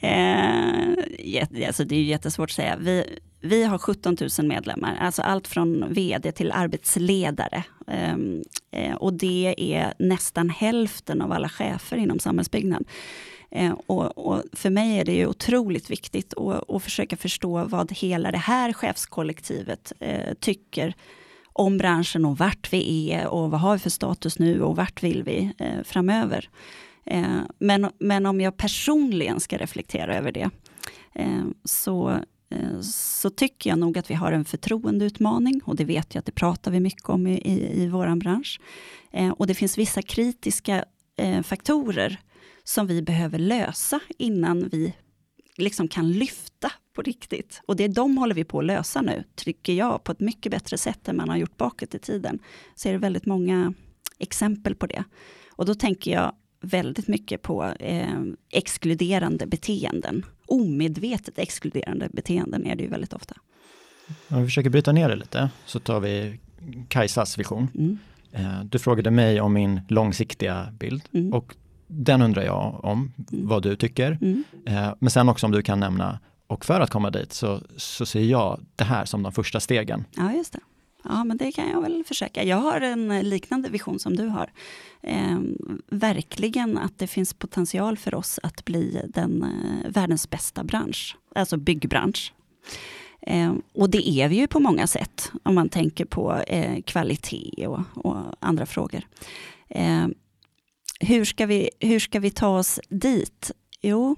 Eh, 0.00 1.66
alltså 1.66 1.84
det 1.84 1.96
är 1.96 2.02
jättesvårt 2.02 2.50
att 2.50 2.54
säga. 2.54 2.76
Vi, 2.80 3.18
vi 3.40 3.64
har 3.64 3.78
17 3.78 4.16
000 4.38 4.48
medlemmar, 4.48 4.96
alltså 5.00 5.22
allt 5.22 5.48
från 5.48 5.94
vd 5.94 6.32
till 6.32 6.52
arbetsledare. 6.52 7.64
Ehm, 7.86 8.42
eh, 8.72 8.94
och 8.94 9.12
det 9.12 9.54
är 9.58 9.94
nästan 9.98 10.50
hälften 10.50 11.22
av 11.22 11.32
alla 11.32 11.48
chefer 11.48 11.96
inom 11.96 12.18
samhällsbyggnad. 12.18 12.84
Eh, 13.50 13.72
och, 13.86 14.18
och, 14.18 14.42
för 14.52 14.70
mig 14.70 14.98
är 14.98 15.04
det 15.04 15.12
ju 15.12 15.26
otroligt 15.26 15.90
viktigt 15.90 16.34
att, 16.34 16.70
att 16.70 16.82
försöka 16.82 17.16
förstå 17.16 17.64
vad 17.64 17.92
hela 17.92 18.30
det 18.30 18.38
här 18.38 18.72
chefskollektivet 18.72 19.92
eh, 20.00 20.34
tycker 20.40 20.94
om 21.52 21.78
branschen 21.78 22.24
och 22.24 22.38
vart 22.38 22.72
vi 22.72 23.12
är 23.12 23.26
och 23.26 23.50
vad 23.50 23.60
har 23.60 23.72
vi 23.72 23.78
för 23.78 23.90
status 23.90 24.38
nu 24.38 24.62
och 24.62 24.76
vart 24.76 25.02
vill 25.02 25.22
vi 25.22 25.52
eh, 25.58 25.82
framöver. 25.84 26.48
Eh, 27.06 27.40
men, 27.58 27.90
men 27.98 28.26
om 28.26 28.40
jag 28.40 28.56
personligen 28.56 29.40
ska 29.40 29.58
reflektera 29.58 30.16
över 30.16 30.32
det 30.32 30.50
eh, 31.14 31.44
så, 31.64 32.10
eh, 32.50 32.80
så 32.82 33.30
tycker 33.30 33.70
jag 33.70 33.78
nog 33.78 33.98
att 33.98 34.10
vi 34.10 34.14
har 34.14 34.32
en 34.32 34.44
förtroendeutmaning 34.44 35.60
och 35.64 35.76
det 35.76 35.84
vet 35.84 36.14
jag 36.14 36.20
att 36.20 36.26
det 36.26 36.32
pratar 36.32 36.70
vi 36.70 36.80
mycket 36.80 37.08
om 37.08 37.26
i, 37.26 37.38
i, 37.38 37.82
i 37.82 37.88
vår 37.88 38.16
bransch. 38.16 38.60
Eh, 39.12 39.30
och 39.30 39.46
det 39.46 39.54
finns 39.54 39.78
vissa 39.78 40.02
kritiska 40.02 40.84
eh, 41.16 41.42
faktorer 41.42 42.20
som 42.70 42.86
vi 42.86 43.02
behöver 43.02 43.38
lösa 43.38 44.00
innan 44.18 44.68
vi 44.68 44.94
liksom 45.56 45.88
kan 45.88 46.12
lyfta 46.12 46.72
på 46.94 47.02
riktigt. 47.02 47.62
Och 47.66 47.76
det 47.76 47.84
är 47.84 47.88
de 47.88 48.16
håller 48.16 48.34
vi 48.34 48.44
på 48.44 48.58
att 48.58 48.64
lösa 48.64 49.02
nu, 49.02 49.24
tycker 49.34 49.72
jag, 49.72 50.04
på 50.04 50.12
ett 50.12 50.20
mycket 50.20 50.52
bättre 50.52 50.78
sätt 50.78 51.08
än 51.08 51.16
man 51.16 51.28
har 51.28 51.36
gjort 51.36 51.56
bakåt 51.56 51.94
i 51.94 51.98
tiden. 51.98 52.38
Så 52.74 52.88
är 52.88 52.92
det 52.92 52.98
väldigt 52.98 53.26
många 53.26 53.74
exempel 54.18 54.74
på 54.74 54.86
det. 54.86 55.04
Och 55.50 55.66
då 55.66 55.74
tänker 55.74 56.12
jag 56.12 56.32
väldigt 56.60 57.08
mycket 57.08 57.42
på 57.42 57.64
eh, 57.64 58.20
exkluderande 58.50 59.46
beteenden. 59.46 60.26
Omedvetet 60.46 61.38
exkluderande 61.38 62.08
beteenden 62.12 62.66
är 62.66 62.76
det 62.76 62.82
ju 62.82 62.88
väldigt 62.88 63.12
ofta. 63.12 63.34
Om 64.28 64.40
vi 64.40 64.44
försöker 64.44 64.70
bryta 64.70 64.92
ner 64.92 65.08
det 65.08 65.16
lite, 65.16 65.50
så 65.66 65.80
tar 65.80 66.00
vi 66.00 66.40
Kajsas 66.88 67.38
vision. 67.38 67.68
Mm. 67.74 67.98
Eh, 68.32 68.64
du 68.64 68.78
frågade 68.78 69.10
mig 69.10 69.40
om 69.40 69.52
min 69.52 69.80
långsiktiga 69.88 70.72
bild 70.78 71.02
mm. 71.12 71.32
och 71.32 71.54
den 71.90 72.22
undrar 72.22 72.42
jag 72.42 72.84
om, 72.84 73.12
mm. 73.32 73.48
vad 73.48 73.62
du 73.62 73.76
tycker. 73.76 74.18
Mm. 74.20 74.44
Eh, 74.66 74.94
men 74.98 75.10
sen 75.10 75.28
också 75.28 75.46
om 75.46 75.52
du 75.52 75.62
kan 75.62 75.80
nämna, 75.80 76.18
och 76.46 76.64
för 76.64 76.80
att 76.80 76.90
komma 76.90 77.10
dit 77.10 77.32
så, 77.32 77.60
så 77.76 78.06
ser 78.06 78.22
jag 78.22 78.60
det 78.76 78.84
här 78.84 79.04
som 79.04 79.22
de 79.22 79.32
första 79.32 79.60
stegen. 79.60 80.04
Ja, 80.16 80.32
just 80.32 80.52
det. 80.52 80.60
Ja, 81.04 81.24
men 81.24 81.36
det 81.36 81.52
kan 81.52 81.70
jag 81.70 81.82
väl 81.82 82.04
försöka. 82.04 82.44
Jag 82.44 82.56
har 82.56 82.80
en 82.80 83.20
liknande 83.20 83.68
vision 83.68 83.98
som 83.98 84.16
du 84.16 84.26
har. 84.26 84.50
Eh, 85.02 85.38
verkligen 85.88 86.78
att 86.78 86.98
det 86.98 87.06
finns 87.06 87.34
potential 87.34 87.96
för 87.96 88.14
oss 88.14 88.40
att 88.42 88.64
bli 88.64 89.02
den 89.08 89.42
eh, 89.42 89.90
världens 89.90 90.30
bästa 90.30 90.64
bransch, 90.64 91.16
alltså 91.34 91.56
byggbransch. 91.56 92.32
Eh, 93.22 93.52
och 93.74 93.90
det 93.90 94.08
är 94.08 94.28
vi 94.28 94.36
ju 94.36 94.46
på 94.46 94.60
många 94.60 94.86
sätt, 94.86 95.32
om 95.42 95.54
man 95.54 95.68
tänker 95.68 96.04
på 96.04 96.36
eh, 96.36 96.82
kvalitet 96.82 97.66
och, 97.66 97.80
och, 97.94 98.16
andra 98.40 98.66
frågor. 98.66 99.06
Hur 101.00 101.24
ska 101.24 101.46
vi, 101.46 101.70
hur 101.80 101.98
ska 101.98 102.20
vi 102.20 102.30
ta 102.30 102.58
oss 102.58 102.80
dit? 102.88 103.50
Jo, 103.82 104.16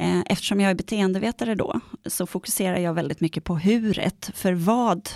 eh, 0.00 0.20
eftersom 0.26 0.60
jag 0.60 0.70
är 0.70 0.74
beteendevetare 0.74 1.54
då, 1.54 1.80
så 2.06 2.26
fokuserar 2.26 2.78
jag 2.78 2.94
väldigt 2.94 3.20
mycket 3.20 3.44
på 3.44 3.56
huret, 3.56 4.30
för 4.34 4.52
vad 4.52 5.08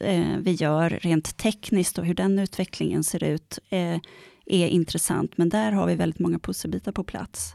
eh, 0.00 0.36
vi 0.38 0.52
gör 0.52 0.90
rent 0.90 1.36
tekniskt 1.36 1.98
och 1.98 2.06
hur 2.06 2.14
den 2.14 2.38
utvecklingen 2.38 3.04
ser 3.04 3.24
ut 3.24 3.58
eh, 3.68 3.98
är 4.46 4.68
intressant, 4.68 5.38
men 5.38 5.48
där 5.48 5.72
har 5.72 5.86
vi 5.86 5.94
väldigt 5.94 6.20
många 6.20 6.38
pusselbitar 6.38 6.92
på 6.92 7.04
plats. 7.04 7.54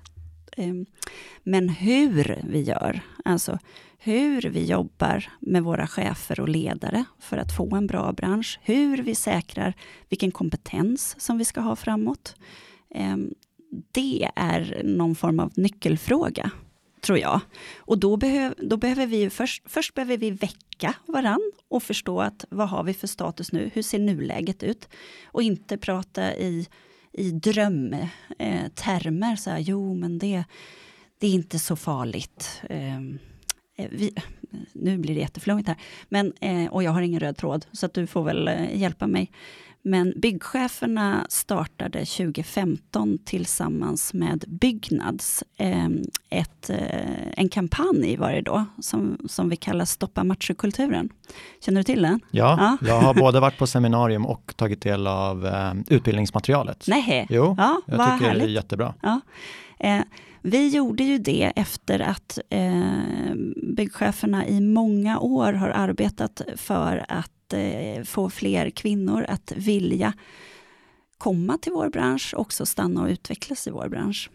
Ehm, 0.57 0.85
men 1.43 1.69
hur 1.69 2.41
vi 2.43 2.61
gör, 2.61 3.01
alltså 3.25 3.59
hur 4.07 4.41
vi 4.41 4.65
jobbar 4.65 5.29
med 5.39 5.63
våra 5.63 5.87
chefer 5.87 6.39
och 6.39 6.49
ledare 6.49 7.05
för 7.19 7.37
att 7.37 7.55
få 7.55 7.75
en 7.75 7.87
bra 7.87 8.13
bransch, 8.13 8.59
hur 8.63 8.97
vi 8.97 9.15
säkrar 9.15 9.73
vilken 10.09 10.31
kompetens 10.31 11.15
som 11.19 11.37
vi 11.37 11.45
ska 11.45 11.61
ha 11.61 11.75
framåt. 11.75 12.35
Ehm, 12.89 13.33
det 13.91 14.29
är 14.35 14.81
någon 14.83 15.15
form 15.15 15.39
av 15.39 15.51
nyckelfråga, 15.55 16.51
tror 17.01 17.17
jag. 17.17 17.39
Och 17.77 17.97
då, 17.97 18.17
behöv, 18.17 18.53
då 18.57 18.77
behöver 18.77 19.07
vi 19.07 19.29
först, 19.29 19.63
först 19.65 19.93
behöver 19.93 20.17
vi 20.17 20.31
väcka 20.31 20.93
varann 21.05 21.51
och 21.67 21.83
förstå 21.83 22.21
att 22.21 22.45
vad 22.49 22.69
har 22.69 22.83
vi 22.83 22.93
för 22.93 23.07
status 23.07 23.51
nu, 23.51 23.71
hur 23.73 23.81
ser 23.81 23.99
nuläget 23.99 24.63
ut? 24.63 24.89
Och 25.25 25.43
inte 25.43 25.77
prata 25.77 26.35
i, 26.35 26.67
i 27.11 27.31
drömtermer, 27.31 29.31
eh, 29.31 29.35
så 29.35 29.49
här, 29.49 29.59
jo 29.59 29.93
men 29.93 30.19
det, 30.19 30.43
det 31.19 31.27
är 31.27 31.31
inte 31.31 31.59
så 31.59 31.75
farligt. 31.75 32.61
Eh, 32.69 33.01
vi, 33.77 34.13
nu 34.73 34.97
blir 34.97 35.13
det 35.15 35.19
jätteflummigt 35.19 35.67
här, 35.67 35.77
men, 36.09 36.33
eh, 36.41 36.65
och 36.65 36.83
jag 36.83 36.91
har 36.91 37.01
ingen 37.01 37.19
röd 37.19 37.37
tråd, 37.37 37.65
så 37.71 37.85
att 37.85 37.93
du 37.93 38.07
får 38.07 38.23
väl 38.23 38.47
eh, 38.47 38.77
hjälpa 38.77 39.07
mig. 39.07 39.31
Men 39.81 40.13
byggcheferna 40.15 41.25
startade 41.29 41.99
2015 41.99 43.17
tillsammans 43.25 44.13
med 44.13 44.43
Byggnads 44.47 45.43
ett, 46.29 46.69
en 47.33 47.49
kampanj 47.49 48.17
var 48.17 48.31
det 48.31 48.41
då, 48.41 48.65
som, 48.79 49.17
som 49.29 49.49
vi 49.49 49.55
kallar 49.55 49.85
Stoppa 49.85 50.23
machokulturen. 50.23 51.09
Känner 51.61 51.79
du 51.79 51.83
till 51.83 52.01
den? 52.01 52.19
Ja, 52.31 52.77
ja, 52.81 52.87
jag 52.87 53.01
har 53.01 53.13
både 53.13 53.39
varit 53.39 53.57
på 53.57 53.67
seminarium 53.67 54.25
och 54.25 54.53
tagit 54.55 54.81
del 54.81 55.07
av 55.07 55.49
utbildningsmaterialet. 55.87 56.85
Nej, 56.87 57.27
jo, 57.29 57.55
ja, 57.57 57.81
jag 57.85 57.95
tycker 57.95 58.27
härligt. 58.27 58.43
det 58.43 58.49
är 58.49 58.53
jättebra. 58.53 58.93
Ja. 59.01 59.21
Vi 60.41 60.67
gjorde 60.69 61.03
ju 61.03 61.17
det 61.17 61.53
efter 61.55 61.99
att 61.99 62.39
eh, 62.49 63.35
byggcheferna 63.75 64.47
i 64.47 64.61
många 64.61 65.19
år 65.19 65.53
har 65.53 65.69
arbetat 65.69 66.41
för 66.55 67.05
att 67.09 67.53
eh, 67.53 68.03
få 68.03 68.29
fler 68.29 68.69
kvinnor 68.69 69.25
att 69.29 69.51
vilja 69.55 70.13
komma 71.17 71.57
till 71.57 71.71
vår 71.71 71.89
bransch, 71.89 72.33
också 72.37 72.65
stanna 72.65 73.01
och 73.01 73.09
utvecklas 73.09 73.67
i 73.67 73.71
vår 73.71 73.89
bransch. 73.89 74.29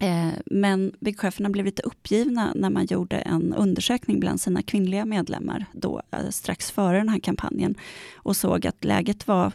Eh, 0.00 0.32
men 0.46 0.92
byggcheferna 1.00 1.50
blev 1.50 1.64
lite 1.64 1.82
uppgivna 1.82 2.52
när 2.54 2.70
man 2.70 2.86
gjorde 2.86 3.16
en 3.16 3.54
undersökning 3.54 4.20
bland 4.20 4.40
sina 4.40 4.62
kvinnliga 4.62 5.04
medlemmar 5.04 5.66
då, 5.72 6.02
eh, 6.10 6.28
strax 6.30 6.70
före 6.70 6.98
den 6.98 7.08
här 7.08 7.18
kampanjen 7.18 7.74
och 8.14 8.36
såg 8.36 8.66
att 8.66 8.84
läget 8.84 9.26
var 9.26 9.52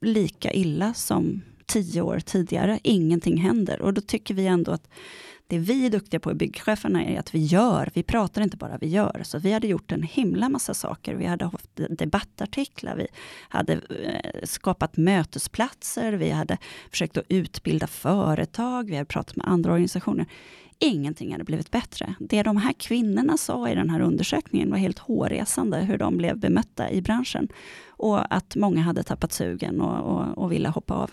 lika 0.00 0.52
illa 0.52 0.94
som 0.94 1.42
tio 1.66 2.02
år 2.02 2.20
tidigare. 2.20 2.78
Ingenting 2.82 3.36
händer 3.36 3.82
och 3.82 3.94
då 3.94 4.00
tycker 4.00 4.34
vi 4.34 4.46
ändå 4.46 4.72
att 4.72 4.88
det 5.46 5.58
vi 5.58 5.86
är 5.86 5.90
duktiga 5.90 6.20
på 6.20 6.30
i 6.30 6.34
byggcheferna 6.34 7.04
är 7.04 7.18
att 7.18 7.34
vi 7.34 7.38
gör, 7.38 7.90
vi 7.94 8.02
pratar 8.02 8.42
inte 8.42 8.56
bara, 8.56 8.78
vi 8.78 8.86
gör. 8.86 9.20
Så 9.24 9.38
vi 9.38 9.52
hade 9.52 9.66
gjort 9.66 9.92
en 9.92 10.02
himla 10.02 10.48
massa 10.48 10.74
saker. 10.74 11.14
Vi 11.14 11.26
hade 11.26 11.44
haft 11.44 11.70
debattartiklar, 11.74 12.96
vi 12.96 13.06
hade 13.48 13.72
eh, 13.72 14.44
skapat 14.44 14.96
mötesplatser, 14.96 16.12
vi 16.12 16.30
hade 16.30 16.58
försökt 16.90 17.16
att 17.16 17.24
utbilda 17.28 17.86
företag, 17.86 18.90
vi 18.90 18.96
hade 18.96 19.06
pratat 19.06 19.36
med 19.36 19.48
andra 19.48 19.72
organisationer. 19.72 20.26
Ingenting 20.78 21.32
hade 21.32 21.44
blivit 21.44 21.70
bättre. 21.70 22.14
Det 22.18 22.42
de 22.42 22.56
här 22.56 22.72
kvinnorna 22.72 23.36
sa 23.36 23.68
i 23.68 23.74
den 23.74 23.90
här 23.90 24.00
undersökningen 24.00 24.70
var 24.70 24.78
helt 24.78 24.98
hårresande, 24.98 25.78
hur 25.78 25.98
de 25.98 26.16
blev 26.16 26.38
bemötta 26.38 26.90
i 26.90 27.02
branschen. 27.02 27.48
Och 27.88 28.34
att 28.34 28.56
många 28.56 28.80
hade 28.80 29.02
tappat 29.02 29.32
sugen 29.32 29.80
och, 29.80 30.12
och, 30.12 30.38
och 30.38 30.52
ville 30.52 30.68
hoppa 30.68 30.94
av. 30.94 31.10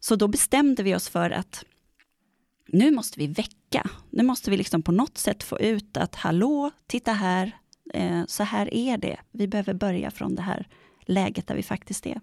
Så 0.00 0.16
då 0.16 0.28
bestämde 0.28 0.82
vi 0.82 0.94
oss 0.94 1.08
för 1.08 1.30
att 1.30 1.64
nu 2.66 2.90
måste 2.90 3.18
vi 3.18 3.26
väcka. 3.26 3.90
Nu 4.10 4.22
måste 4.22 4.50
vi 4.50 4.56
liksom 4.56 4.82
på 4.82 4.92
något 4.92 5.18
sätt 5.18 5.42
få 5.42 5.60
ut 5.60 5.96
att 5.96 6.14
hallå, 6.14 6.70
titta 6.86 7.12
här, 7.12 7.56
eh, 7.94 8.24
så 8.26 8.42
här 8.42 8.74
är 8.74 8.98
det. 8.98 9.16
Vi 9.30 9.48
behöver 9.48 9.74
börja 9.74 10.10
från 10.10 10.34
det 10.34 10.42
här 10.42 10.68
läget 11.06 11.46
där 11.46 11.54
vi 11.54 11.62
faktiskt 11.62 12.06
är. 12.06 12.20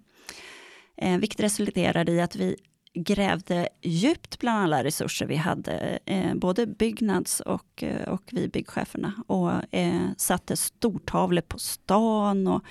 Eh, 0.98 1.17
vilket 1.17 1.39
resulterade 1.39 2.12
i 2.12 2.22
att 2.22 2.36
vi 2.36 2.55
grävde 2.96 3.70
djupt 3.82 4.40
bland 4.40 4.64
alla 4.64 4.84
resurser 4.84 5.25
vi 5.25 5.36
hade, 5.36 6.00
eh, 6.06 6.36
både 6.36 6.68
Byggnads 6.68 7.40
och, 7.40 7.84
eh, 7.84 8.10
och 8.10 8.24
vi 8.32 8.48
byggcheferna. 8.48 9.14
Och 9.28 9.52
eh, 9.74 10.02
satte 10.18 10.58
stortavlor 10.58 11.42
på 11.42 11.60
stan 11.60 12.48
och 12.48 12.64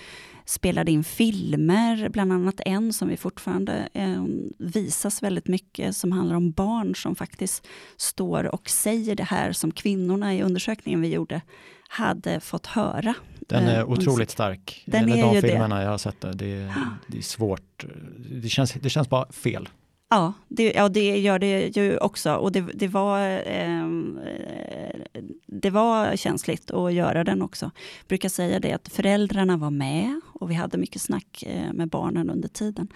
spelade 0.45 0.93
in 0.93 1.04
filmer, 1.04 2.09
bland 2.09 2.33
annat 2.33 2.61
en 2.66 2.93
som 2.93 3.09
vi 3.09 3.16
fortfarande 3.16 3.88
eh, 3.93 4.25
visas 4.59 5.23
väldigt 5.23 5.49
mycket, 5.49 5.97
som 5.97 6.12
handlar 6.12 6.37
om 6.37 6.50
barn 6.50 6.95
som 6.95 7.14
faktiskt 7.14 7.66
står 7.97 8.45
och 8.45 8.71
säger 8.71 9.16
det 9.16 9.25
här 9.25 9.52
som 9.52 9.71
kvinnorna 9.71 10.35
i 10.35 10.43
undersökningen 10.43 11.00
vi 11.00 11.09
gjorde 11.09 11.40
hade 11.88 12.40
fått 12.40 12.66
höra. 12.66 13.14
Den 13.40 13.64
är 13.64 13.78
eh, 13.78 13.90
otroligt 13.90 14.31
stark. 14.31 14.83
Den 14.87 15.09
är 15.09 15.23
de 15.23 15.35
ju 15.35 15.40
filmerna 15.40 15.76
det. 15.76 15.83
jag 15.83 15.90
har 15.90 15.99
sett, 15.99 16.21
det, 16.21 16.33
det, 16.33 16.47
är, 16.47 16.75
det 17.07 17.19
är 17.19 17.23
svårt. 17.23 17.85
Det 18.43 18.49
känns, 18.49 18.73
det 18.73 18.90
känns 18.90 19.09
bara 19.09 19.33
fel. 19.33 19.69
Ja, 20.14 20.33
det, 20.49 20.73
ja, 20.73 20.88
det 20.88 21.18
gör 21.18 21.38
det 21.38 21.76
ju 21.76 21.99
också. 21.99 22.35
Och 22.35 22.52
det, 22.52 22.61
det, 22.75 22.88
var, 22.88 23.42
ehm, 23.47 24.18
eh, 24.18 25.23
det 25.47 25.71
var 25.71 26.16
känsligt 26.16 26.71
att 26.71 26.92
göra 26.92 27.25
den 27.25 27.42
också. 27.42 27.71
Jag 27.99 28.09
brukar 28.09 28.28
säga 28.28 28.61
det 28.61 28.73
att 28.73 28.88
föräldrarna 28.88 29.56
var 29.56 29.71
med 29.71 30.21
och 30.33 30.50
vi 30.50 30.54
hade 30.54 30.78
mycket 30.78 31.02
snack 31.02 31.44
eh, 31.47 31.73
med 31.73 31.88
barnen 31.88 32.30
under 32.30 32.49
tiden. 32.49 32.88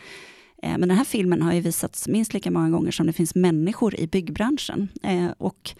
Eh, 0.62 0.70
men 0.78 0.88
den 0.88 0.98
här 0.98 1.04
filmen 1.04 1.42
har 1.42 1.52
ju 1.52 1.60
visats 1.60 2.08
minst 2.08 2.34
lika 2.34 2.50
många 2.50 2.70
gånger 2.70 2.90
som 2.90 3.06
det 3.06 3.12
finns 3.12 3.34
människor 3.34 4.00
i 4.00 4.06
byggbranschen. 4.06 4.88
Eh, 5.02 5.28
och 5.38 5.70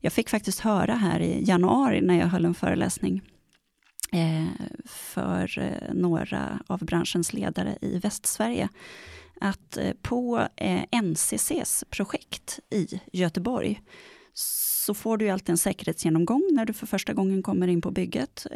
jag 0.00 0.12
fick 0.12 0.28
faktiskt 0.28 0.60
höra 0.60 0.94
här 0.94 1.20
i 1.20 1.44
januari 1.44 2.00
när 2.00 2.18
jag 2.18 2.26
höll 2.26 2.44
en 2.44 2.54
föreläsning 2.54 3.22
Eh, 4.14 4.46
för 4.84 5.58
eh, 5.58 5.94
några 5.94 6.60
av 6.66 6.84
branschens 6.84 7.32
ledare 7.32 7.78
i 7.80 7.98
Västsverige 7.98 8.68
att 9.40 9.76
eh, 9.76 9.92
på 10.02 10.48
NCCs 11.02 11.84
projekt 11.90 12.60
i 12.70 13.00
Göteborg 13.12 13.82
så 14.32 14.94
får 14.94 15.16
du 15.16 15.28
alltid 15.28 15.50
en 15.50 15.58
säkerhetsgenomgång 15.58 16.48
när 16.52 16.64
du 16.64 16.72
för 16.72 16.86
första 16.86 17.12
gången 17.12 17.42
kommer 17.42 17.68
in 17.68 17.80
på 17.80 17.90
bygget. 17.90 18.46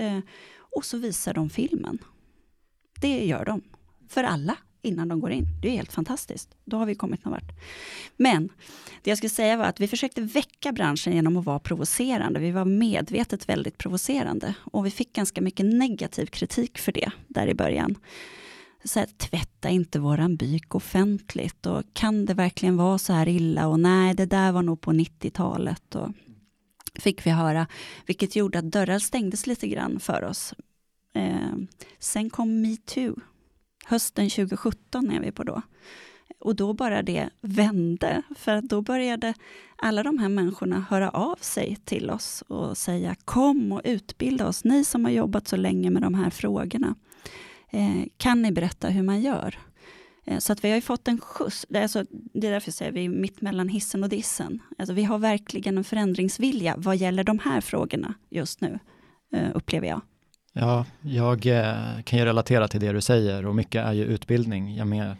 Och 0.76 0.84
så 0.84 0.98
visar 0.98 1.34
de 1.34 1.50
filmen. 1.50 1.98
Det 3.00 3.24
gör 3.24 3.44
de. 3.44 3.62
För 4.08 4.24
alla 4.24 4.56
innan 4.88 5.08
de 5.08 5.20
går 5.20 5.30
in. 5.30 5.46
Det 5.62 5.68
är 5.68 5.72
helt 5.72 5.92
fantastiskt. 5.92 6.48
Då 6.64 6.76
har 6.76 6.86
vi 6.86 6.94
kommit 6.94 7.24
någon 7.24 7.32
vart. 7.32 7.52
Men 8.16 8.48
det 9.02 9.10
jag 9.10 9.18
skulle 9.18 9.30
säga 9.30 9.56
var 9.56 9.64
att 9.64 9.80
vi 9.80 9.88
försökte 9.88 10.20
väcka 10.20 10.72
branschen 10.72 11.12
genom 11.12 11.36
att 11.36 11.44
vara 11.44 11.58
provocerande. 11.58 12.40
Vi 12.40 12.50
var 12.50 12.64
medvetet 12.64 13.48
väldigt 13.48 13.78
provocerande 13.78 14.54
och 14.64 14.86
vi 14.86 14.90
fick 14.90 15.12
ganska 15.12 15.40
mycket 15.40 15.66
negativ 15.66 16.26
kritik 16.26 16.78
för 16.78 16.92
det 16.92 17.10
där 17.28 17.46
i 17.46 17.54
början 17.54 17.98
så 18.84 18.98
här, 18.98 19.06
tvätta 19.06 19.68
inte 19.68 19.98
våran 19.98 20.36
byk 20.36 20.74
offentligt 20.74 21.66
och 21.66 21.82
kan 21.92 22.26
det 22.26 22.34
verkligen 22.34 22.76
vara 22.76 22.98
så 22.98 23.12
här 23.12 23.28
illa 23.28 23.68
och 23.68 23.80
nej, 23.80 24.14
det 24.14 24.26
där 24.26 24.52
var 24.52 24.62
nog 24.62 24.80
på 24.80 24.92
90-talet. 24.92 25.94
Och 25.94 26.08
fick 26.94 27.26
vi 27.26 27.30
höra, 27.30 27.66
vilket 28.06 28.36
gjorde 28.36 28.58
att 28.58 28.72
dörrar 28.72 28.98
stängdes 28.98 29.46
lite 29.46 29.68
grann 29.68 30.00
för 30.00 30.24
oss. 30.24 30.54
Eh, 31.14 31.56
sen 31.98 32.30
kom 32.30 32.60
metoo, 32.60 33.16
hösten 33.88 34.30
2017 34.30 35.10
är 35.10 35.20
vi 35.20 35.32
på 35.32 35.44
då. 35.44 35.62
Och 36.40 36.56
då 36.56 36.72
bara 36.72 37.02
det 37.02 37.28
vände, 37.40 38.22
för 38.36 38.54
att 38.54 38.64
då 38.64 38.82
började 38.82 39.34
alla 39.76 40.02
de 40.02 40.18
här 40.18 40.28
människorna 40.28 40.86
höra 40.90 41.10
av 41.10 41.36
sig 41.40 41.76
till 41.84 42.10
oss 42.10 42.42
och 42.42 42.76
säga 42.76 43.14
kom 43.24 43.72
och 43.72 43.80
utbilda 43.84 44.48
oss, 44.48 44.64
ni 44.64 44.84
som 44.84 45.04
har 45.04 45.12
jobbat 45.12 45.48
så 45.48 45.56
länge 45.56 45.90
med 45.90 46.02
de 46.02 46.14
här 46.14 46.30
frågorna. 46.30 46.94
Eh, 47.70 48.04
kan 48.16 48.42
ni 48.42 48.52
berätta 48.52 48.88
hur 48.88 49.02
man 49.02 49.20
gör? 49.20 49.58
Eh, 50.24 50.38
så 50.38 50.52
att 50.52 50.64
vi 50.64 50.70
har 50.70 50.80
fått 50.80 51.08
en 51.08 51.20
skjuts. 51.20 51.66
Det 51.68 51.78
är, 51.78 51.82
alltså, 51.82 52.04
det 52.10 52.46
är 52.46 52.52
därför 52.52 52.68
jag 52.68 52.74
säger 52.74 52.92
vi 52.92 53.04
är 53.04 53.08
mitt 53.08 53.40
mellan 53.40 53.68
hissen 53.68 54.02
och 54.02 54.08
dissen. 54.08 54.62
Alltså, 54.78 54.92
vi 54.92 55.04
har 55.04 55.18
verkligen 55.18 55.78
en 55.78 55.84
förändringsvilja 55.84 56.74
vad 56.78 56.96
gäller 56.96 57.24
de 57.24 57.38
här 57.38 57.60
frågorna 57.60 58.14
just 58.30 58.60
nu, 58.60 58.78
eh, 59.32 59.50
upplever 59.54 59.88
jag. 59.88 60.00
Ja, 60.60 60.84
jag 61.02 61.42
kan 62.04 62.18
ju 62.18 62.24
relatera 62.24 62.68
till 62.68 62.80
det 62.80 62.92
du 62.92 63.00
säger 63.00 63.46
och 63.46 63.54
mycket 63.54 63.84
är 63.84 63.92
ju 63.92 64.04
utbildning. 64.04 64.76
Jag 64.76 64.86
med, 64.86 65.16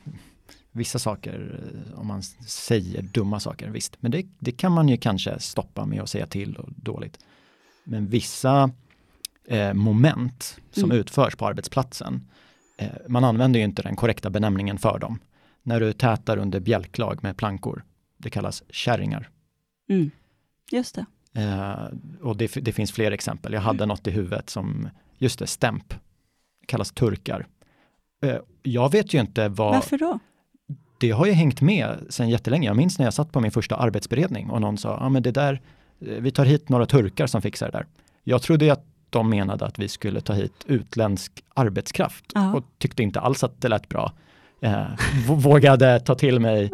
vissa 0.72 0.98
saker, 0.98 1.60
om 1.94 2.06
man 2.06 2.22
säger 2.46 3.02
dumma 3.02 3.40
saker, 3.40 3.68
visst, 3.68 3.96
men 4.00 4.10
det, 4.10 4.26
det 4.38 4.52
kan 4.52 4.72
man 4.72 4.88
ju 4.88 4.96
kanske 4.96 5.38
stoppa 5.38 5.86
med 5.86 6.00
att 6.00 6.08
säga 6.08 6.26
till 6.26 6.56
och 6.56 6.68
dåligt. 6.76 7.18
Men 7.84 8.06
vissa 8.06 8.70
eh, 9.48 9.74
moment 9.74 10.60
som 10.70 10.84
mm. 10.84 10.96
utförs 10.96 11.36
på 11.36 11.46
arbetsplatsen, 11.46 12.28
eh, 12.76 12.88
man 13.08 13.24
använder 13.24 13.60
ju 13.60 13.64
inte 13.64 13.82
den 13.82 13.96
korrekta 13.96 14.30
benämningen 14.30 14.78
för 14.78 14.98
dem. 14.98 15.18
När 15.62 15.80
du 15.80 15.92
tätar 15.92 16.36
under 16.36 16.60
bjälklag 16.60 17.22
med 17.22 17.36
plankor, 17.36 17.84
det 18.16 18.30
kallas 18.30 18.62
kärringar. 18.70 19.30
Mm. 19.88 20.10
Just 20.70 20.94
det. 20.94 21.06
Eh, 21.36 21.86
och 22.22 22.36
det, 22.36 22.54
det, 22.54 22.72
finns 22.72 22.92
fler 22.92 23.10
exempel. 23.10 23.52
Jag 23.52 23.60
hade 23.60 23.84
mm. 23.84 23.88
något 23.88 24.06
i 24.06 24.10
huvudet 24.10 24.50
som, 24.50 24.88
just 25.18 25.38
det, 25.38 25.46
stämp, 25.46 25.94
kallas 26.66 26.92
turkar. 26.92 27.46
Eh, 28.22 28.36
jag 28.62 28.92
vet 28.92 29.14
ju 29.14 29.20
inte 29.20 29.48
vad... 29.48 29.74
Varför 29.74 29.98
då? 29.98 30.18
Det 31.00 31.10
har 31.10 31.26
ju 31.26 31.32
hängt 31.32 31.60
med 31.60 32.06
sedan 32.08 32.28
jättelänge. 32.28 32.66
Jag 32.66 32.76
minns 32.76 32.98
när 32.98 33.06
jag 33.06 33.14
satt 33.14 33.32
på 33.32 33.40
min 33.40 33.50
första 33.50 33.76
arbetsberedning 33.76 34.50
och 34.50 34.60
någon 34.60 34.78
sa, 34.78 34.88
ja 34.88 35.06
ah, 35.06 35.08
men 35.08 35.22
det 35.22 35.30
där, 35.30 35.60
eh, 36.00 36.08
vi 36.08 36.30
tar 36.30 36.44
hit 36.44 36.68
några 36.68 36.86
turkar 36.86 37.26
som 37.26 37.42
fixar 37.42 37.66
det 37.66 37.78
där. 37.78 37.86
Jag 38.24 38.42
trodde 38.42 38.72
att 38.72 38.84
de 39.10 39.30
menade 39.30 39.66
att 39.66 39.78
vi 39.78 39.88
skulle 39.88 40.20
ta 40.20 40.32
hit 40.32 40.64
utländsk 40.66 41.44
arbetskraft 41.54 42.24
ja. 42.34 42.54
och 42.54 42.64
tyckte 42.78 43.02
inte 43.02 43.20
alls 43.20 43.44
att 43.44 43.60
det 43.60 43.68
lät 43.68 43.88
bra. 43.88 44.12
Eh, 44.60 44.86
vågade 45.28 46.00
ta 46.00 46.14
till 46.14 46.40
mig 46.40 46.70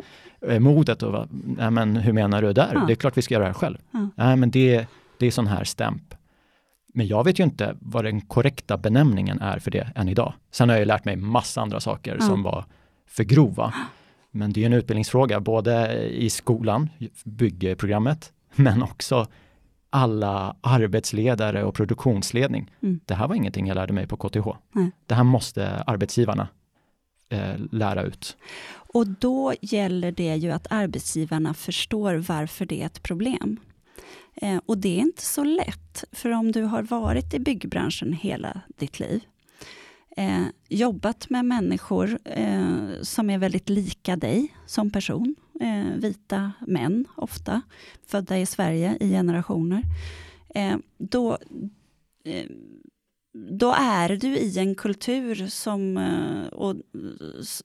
modet 0.60 1.02
och 1.02 1.12
va, 1.12 1.26
nej 1.30 1.70
men 1.70 1.96
hur 1.96 2.12
menar 2.12 2.42
du 2.42 2.52
där? 2.52 2.70
Ja. 2.74 2.84
Det 2.86 2.92
är 2.92 2.96
klart 2.96 3.16
vi 3.16 3.22
ska 3.22 3.34
göra 3.34 3.44
det 3.44 3.48
här 3.48 3.54
själv. 3.54 3.78
Ja. 3.90 4.08
Nej 4.14 4.36
men 4.36 4.50
det, 4.50 4.86
det 5.18 5.26
är 5.26 5.30
sån 5.30 5.46
här 5.46 5.64
stämp. 5.64 6.14
Men 6.94 7.06
jag 7.06 7.24
vet 7.24 7.38
ju 7.38 7.44
inte 7.44 7.76
vad 7.80 8.04
den 8.04 8.20
korrekta 8.20 8.76
benämningen 8.76 9.40
är 9.40 9.58
för 9.58 9.70
det 9.70 9.92
än 9.94 10.08
idag. 10.08 10.32
Sen 10.50 10.68
har 10.68 10.76
jag 10.76 10.80
ju 10.80 10.86
lärt 10.86 11.04
mig 11.04 11.16
massa 11.16 11.60
andra 11.60 11.80
saker 11.80 12.18
som 12.18 12.42
var 12.42 12.64
för 13.06 13.24
grova. 13.24 13.74
Men 14.30 14.52
det 14.52 14.62
är 14.62 14.66
en 14.66 14.72
utbildningsfråga, 14.72 15.40
både 15.40 16.02
i 16.08 16.30
skolan, 16.30 16.88
byggprogrammet, 17.24 18.32
men 18.54 18.82
också 18.82 19.26
alla 19.90 20.56
arbetsledare 20.60 21.64
och 21.64 21.74
produktionsledning. 21.74 22.70
Mm. 22.82 23.00
Det 23.04 23.14
här 23.14 23.28
var 23.28 23.34
ingenting 23.34 23.66
jag 23.66 23.74
lärde 23.74 23.92
mig 23.92 24.06
på 24.06 24.16
KTH. 24.16 24.48
Nej. 24.72 24.90
Det 25.06 25.14
här 25.14 25.24
måste 25.24 25.82
arbetsgivarna 25.82 26.48
eh, 27.28 27.54
lära 27.70 28.02
ut. 28.02 28.36
Och 28.94 29.06
då 29.06 29.54
gäller 29.60 30.12
det 30.12 30.36
ju 30.36 30.50
att 30.50 30.66
arbetsgivarna 30.70 31.54
förstår 31.54 32.14
varför 32.14 32.66
det 32.66 32.82
är 32.82 32.86
ett 32.86 33.02
problem. 33.02 33.60
Eh, 34.34 34.60
och 34.66 34.78
det 34.78 34.88
är 34.88 35.00
inte 35.00 35.22
så 35.22 35.44
lätt, 35.44 36.04
för 36.12 36.30
om 36.30 36.52
du 36.52 36.62
har 36.62 36.82
varit 36.82 37.34
i 37.34 37.38
byggbranschen 37.38 38.12
hela 38.12 38.60
ditt 38.76 39.00
liv, 39.00 39.24
eh, 40.16 40.42
jobbat 40.68 41.30
med 41.30 41.44
människor 41.44 42.18
eh, 42.24 42.66
som 43.02 43.30
är 43.30 43.38
väldigt 43.38 43.68
lika 43.68 44.16
dig 44.16 44.54
som 44.66 44.90
person, 44.90 45.34
eh, 45.60 45.96
vita 45.96 46.52
män 46.66 47.06
ofta, 47.16 47.62
födda 48.06 48.38
i 48.38 48.46
Sverige 48.46 48.96
i 49.00 49.10
generationer, 49.10 49.82
eh, 50.54 50.76
då, 50.98 51.38
eh, 52.24 52.46
då 53.34 53.74
är 53.78 54.08
du 54.08 54.36
i 54.36 54.58
en 54.58 54.74
kultur 54.74 55.46
som, 55.46 55.96
eh, 55.96 56.46
och, 56.46 56.76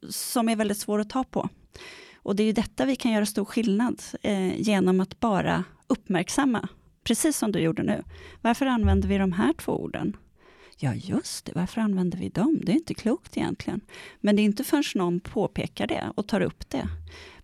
som 0.09 0.49
är 0.49 0.55
väldigt 0.55 0.77
svår 0.77 0.99
att 0.99 1.09
ta 1.09 1.23
på. 1.23 1.49
Och 2.15 2.35
det 2.35 2.43
är 2.43 2.47
ju 2.47 2.53
detta 2.53 2.85
vi 2.85 2.95
kan 2.95 3.11
göra 3.11 3.25
stor 3.25 3.45
skillnad 3.45 4.01
eh, 4.21 4.61
genom 4.61 4.99
att 4.99 5.19
bara 5.19 5.63
uppmärksamma, 5.87 6.67
precis 7.03 7.37
som 7.37 7.51
du 7.51 7.59
gjorde 7.59 7.83
nu. 7.83 8.03
Varför 8.41 8.65
använder 8.65 9.07
vi 9.07 9.17
de 9.17 9.31
här 9.31 9.53
två 9.53 9.71
orden? 9.71 10.17
Ja, 10.77 10.93
just 10.93 11.45
det, 11.45 11.51
varför 11.55 11.81
använder 11.81 12.17
vi 12.17 12.29
dem? 12.29 12.59
Det 12.63 12.71
är 12.71 12.75
inte 12.75 12.93
klokt 12.93 13.37
egentligen. 13.37 13.81
Men 14.21 14.35
det 14.35 14.41
är 14.41 14.43
inte 14.43 14.63
förrän 14.63 14.83
någon 14.95 15.19
påpekar 15.19 15.87
det 15.87 16.11
och 16.15 16.27
tar 16.27 16.41
upp 16.41 16.69
det 16.69 16.87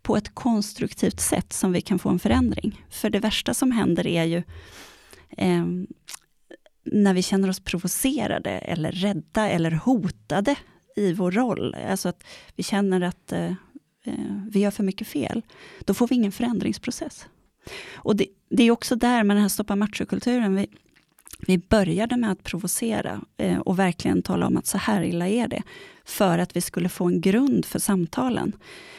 på 0.02 0.18
ett 0.18 0.36
konstruktivt 0.36 1.20
sätt 1.20 1.54
som 1.54 1.72
vi 1.72 1.82
kan 1.82 2.00
få 2.00 2.10
en 2.10 2.20
förändring. 2.20 2.86
För 2.90 3.10
det 3.10 3.20
värsta 3.20 3.54
som 3.54 3.72
händer 3.72 4.08
är 4.08 4.24
ju 4.24 4.44
eh, 5.38 5.66
när 6.86 7.14
vi 7.14 7.22
känner 7.22 7.50
oss 7.50 7.60
provocerade 7.60 8.50
eller 8.50 8.92
rädda 8.92 9.50
eller 9.50 9.72
hotade 9.72 10.56
i 10.96 11.14
vår 11.14 11.32
roll. 11.32 11.76
Alltså 11.90 12.10
att 12.10 12.24
vi 12.56 12.64
känner 12.64 13.02
att 13.02 13.32
eh, 13.32 13.52
eh, 14.04 14.44
vi 14.50 14.60
gör 14.60 14.72
för 14.72 14.84
mycket 14.84 15.08
fel. 15.08 15.42
Då 15.86 15.94
får 15.94 16.08
vi 16.08 16.16
ingen 16.16 16.32
förändringsprocess. 16.32 17.28
Och 17.94 18.16
det, 18.16 18.28
det 18.50 18.64
är 18.64 18.72
också 18.72 18.96
där 18.96 19.24
med 19.24 19.36
den 19.36 19.42
här 19.42 19.50
stoppa 19.50 19.76
machokulturen. 19.76 20.56
Vi, 20.56 20.68
vi 21.48 21.58
började 21.58 22.18
med 22.18 22.32
att 22.32 22.44
provocera 22.44 23.22
eh, 23.38 23.60
och 23.60 23.80
verkligen 23.80 24.22
tala 24.22 24.48
om 24.48 24.58
att 24.58 24.68
så 24.68 24.78
här 24.78 25.04
illa 25.04 25.28
är 25.28 25.48
det, 25.48 25.64
för 26.06 26.40
att 26.40 26.56
vi 26.56 26.62
skulle 26.62 26.90
få 26.90 27.06
en 27.06 27.22
grund 27.22 27.66
för 27.66 27.80
samtalen. 27.80 28.56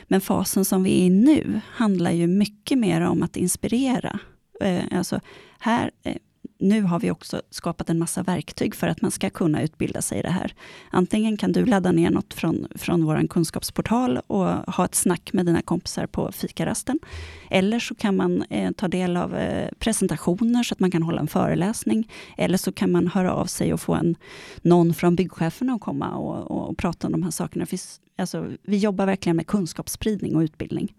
Men 0.08 0.20
fasen 0.20 0.64
som 0.64 0.82
vi 0.82 1.00
är 1.00 1.06
i 1.06 1.10
nu 1.10 1.60
handlar 1.66 2.10
ju 2.10 2.26
mycket 2.26 2.78
mer 2.78 3.00
om 3.00 3.22
att 3.22 3.36
inspirera. 3.36 4.18
Eh, 4.60 4.84
alltså 4.92 5.20
här, 5.58 5.90
eh, 6.02 6.16
nu 6.58 6.82
har 6.82 7.00
vi 7.00 7.10
också 7.10 7.42
skapat 7.50 7.90
en 7.90 7.98
massa 7.98 8.22
verktyg 8.22 8.74
för 8.74 8.86
att 8.86 9.02
man 9.02 9.10
ska 9.10 9.30
kunna 9.30 9.62
utbilda 9.62 10.02
sig 10.02 10.18
i 10.18 10.22
det 10.22 10.30
här. 10.30 10.54
Antingen 10.90 11.36
kan 11.36 11.52
du 11.52 11.66
ladda 11.66 11.92
ner 11.92 12.10
något 12.10 12.34
från, 12.34 12.68
från 12.74 13.04
vår 13.04 13.26
kunskapsportal 13.28 14.18
och 14.26 14.46
ha 14.46 14.84
ett 14.84 14.94
snack 14.94 15.32
med 15.32 15.46
dina 15.46 15.62
kompisar 15.62 16.06
på 16.06 16.32
fikarasten. 16.32 16.98
Eller 17.50 17.78
så 17.78 17.94
kan 17.94 18.16
man 18.16 18.42
eh, 18.42 18.72
ta 18.72 18.88
del 18.88 19.16
av 19.16 19.36
eh, 19.36 19.68
presentationer 19.78 20.62
så 20.62 20.72
att 20.72 20.80
man 20.80 20.90
kan 20.90 21.02
hålla 21.02 21.20
en 21.20 21.28
föreläsning. 21.28 22.12
Eller 22.36 22.58
så 22.58 22.72
kan 22.72 22.92
man 22.92 23.08
höra 23.08 23.32
av 23.32 23.46
sig 23.46 23.72
och 23.72 23.80
få 23.80 23.94
en, 23.94 24.16
någon 24.62 24.94
från 24.94 25.16
byggcheferna 25.16 25.74
att 25.74 25.80
komma 25.80 26.14
och, 26.14 26.50
och, 26.50 26.70
och 26.70 26.78
prata 26.78 27.06
om 27.06 27.12
de 27.12 27.22
här 27.22 27.30
sakerna. 27.30 27.66
Alltså, 28.18 28.52
vi 28.62 28.76
jobbar 28.76 29.06
verkligen 29.06 29.36
med 29.36 29.46
kunskapsspridning 29.46 30.36
och 30.36 30.40
utbildning. 30.40 30.94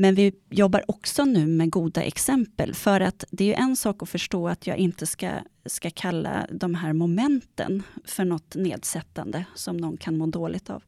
Men 0.00 0.14
vi 0.14 0.32
jobbar 0.50 0.84
också 0.88 1.24
nu 1.24 1.46
med 1.46 1.70
goda 1.70 2.02
exempel, 2.02 2.74
för 2.74 3.00
att 3.00 3.24
det 3.30 3.44
är 3.44 3.48
ju 3.48 3.54
en 3.54 3.76
sak 3.76 4.02
att 4.02 4.08
förstå 4.08 4.48
att 4.48 4.66
jag 4.66 4.76
inte 4.76 5.06
ska, 5.06 5.30
ska 5.66 5.90
kalla 5.90 6.46
de 6.50 6.74
här 6.74 6.92
momenten 6.92 7.82
för 8.04 8.24
något 8.24 8.54
nedsättande 8.54 9.44
som 9.54 9.76
någon 9.76 9.96
kan 9.96 10.18
må 10.18 10.26
dåligt 10.26 10.70
av. 10.70 10.82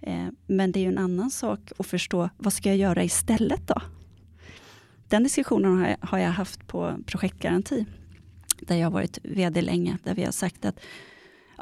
Eh, 0.00 0.26
men 0.46 0.72
det 0.72 0.80
är 0.80 0.82
ju 0.82 0.88
en 0.88 0.98
annan 0.98 1.30
sak 1.30 1.60
att 1.78 1.86
förstå, 1.86 2.30
vad 2.36 2.52
ska 2.52 2.68
jag 2.68 2.78
göra 2.78 3.04
istället 3.04 3.68
då? 3.68 3.82
Den 5.08 5.22
diskussionen 5.22 5.96
har 6.00 6.18
jag, 6.18 6.30
haft 6.30 6.66
på 6.66 6.94
projektgaranti, 7.06 7.86
där 8.60 8.76
jag 8.76 8.86
har 8.86 8.92
varit 8.92 9.18
VD 9.22 9.62
länge, 9.62 9.98
där 10.04 10.14
vi 10.14 10.24
har 10.24 10.32
sagt 10.32 10.64
att 10.64 10.80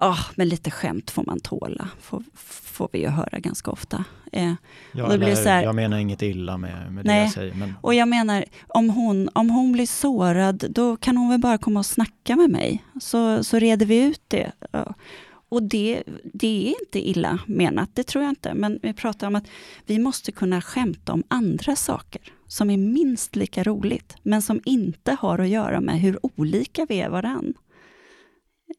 oh, 0.00 0.20
men 0.34 0.48
lite 0.48 0.70
skämt 0.70 1.10
får 1.10 1.24
man 1.26 1.40
tåla, 1.40 1.88
får, 2.00 2.22
får 2.34 2.88
vi 2.92 2.98
ju 2.98 3.08
höra 3.08 3.38
ganska 3.38 3.70
ofta. 3.70 4.04
Eh, 4.32 4.52
ja, 4.92 5.08
det 5.08 5.18
blir 5.18 5.34
så 5.34 5.48
här, 5.48 5.62
jag 5.62 5.74
menar 5.74 5.98
inget 5.98 6.22
illa 6.22 6.58
med, 6.58 6.92
med 6.92 7.04
nej, 7.04 7.18
det 7.18 7.22
jag 7.22 7.32
säger. 7.32 7.54
Men... 7.54 7.74
Och 7.80 7.94
jag 7.94 8.08
menar, 8.08 8.44
om 8.68 8.90
hon, 8.90 9.28
om 9.32 9.50
hon 9.50 9.72
blir 9.72 9.86
sårad, 9.86 10.64
då 10.70 10.96
kan 10.96 11.16
hon 11.16 11.28
väl 11.28 11.40
bara 11.40 11.58
komma 11.58 11.78
och 11.78 11.86
snacka 11.86 12.36
med 12.36 12.50
mig, 12.50 12.84
så, 13.00 13.44
så 13.44 13.58
reder 13.58 13.86
vi 13.86 14.02
ut 14.04 14.22
det. 14.28 14.52
Och 15.48 15.62
det, 15.62 16.02
det 16.24 16.68
är 16.68 16.80
inte 16.80 17.08
illa 17.08 17.38
menat, 17.46 17.90
det 17.94 18.02
tror 18.02 18.24
jag 18.24 18.30
inte. 18.30 18.54
Men 18.54 18.78
vi 18.82 18.92
pratar 18.92 19.26
om 19.26 19.34
att 19.34 19.46
vi 19.86 19.98
måste 19.98 20.32
kunna 20.32 20.60
skämta 20.60 21.12
om 21.12 21.22
andra 21.28 21.76
saker 21.76 22.22
som 22.46 22.70
är 22.70 22.76
minst 22.76 23.36
lika 23.36 23.62
roligt, 23.62 24.16
men 24.22 24.42
som 24.42 24.60
inte 24.64 25.16
har 25.20 25.38
att 25.38 25.48
göra 25.48 25.80
med 25.80 26.00
hur 26.00 26.18
olika 26.22 26.86
vi 26.88 27.00
är 27.00 27.08
varann. 27.08 27.54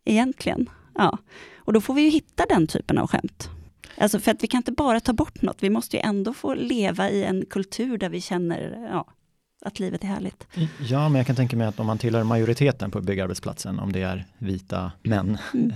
Egentligen. 0.05 0.69
Ja. 1.02 1.18
Och 1.58 1.74
då 1.74 1.82
får 1.82 1.94
vi 1.94 2.02
ju 2.02 2.10
hitta 2.10 2.46
den 2.50 2.68
typen 2.68 2.98
av 2.98 3.08
skämt. 3.08 3.50
Alltså 3.98 4.20
för 4.20 4.32
att 4.32 4.44
vi 4.44 4.48
kan 4.48 4.58
inte 4.58 4.72
bara 4.72 5.00
ta 5.00 5.14
bort 5.14 5.42
något, 5.42 5.64
vi 5.64 5.70
måste 5.70 5.98
ju 5.98 6.02
ändå 6.02 6.34
få 6.34 6.54
leva 6.54 7.10
i 7.10 7.24
en 7.24 7.46
kultur 7.50 7.98
där 7.98 8.10
vi 8.10 8.22
känner 8.22 8.88
ja, 8.92 9.06
att 9.66 9.80
livet 9.80 10.04
är 10.04 10.08
härligt. 10.08 10.48
Ja, 10.90 11.10
men 11.10 11.20
jag 11.20 11.28
kan 11.28 11.36
tänka 11.36 11.58
mig 11.58 11.68
att 11.68 11.80
om 11.80 11.88
man 11.88 11.98
tillhör 11.98 12.24
majoriteten 12.24 12.92
på 12.92 13.02
byggarbetsplatsen, 13.02 13.80
om 13.80 13.92
det 13.92 14.02
är 14.02 14.26
vita 14.38 14.92
män, 15.04 15.38
mm. 15.54 15.70
Eh, 15.70 15.76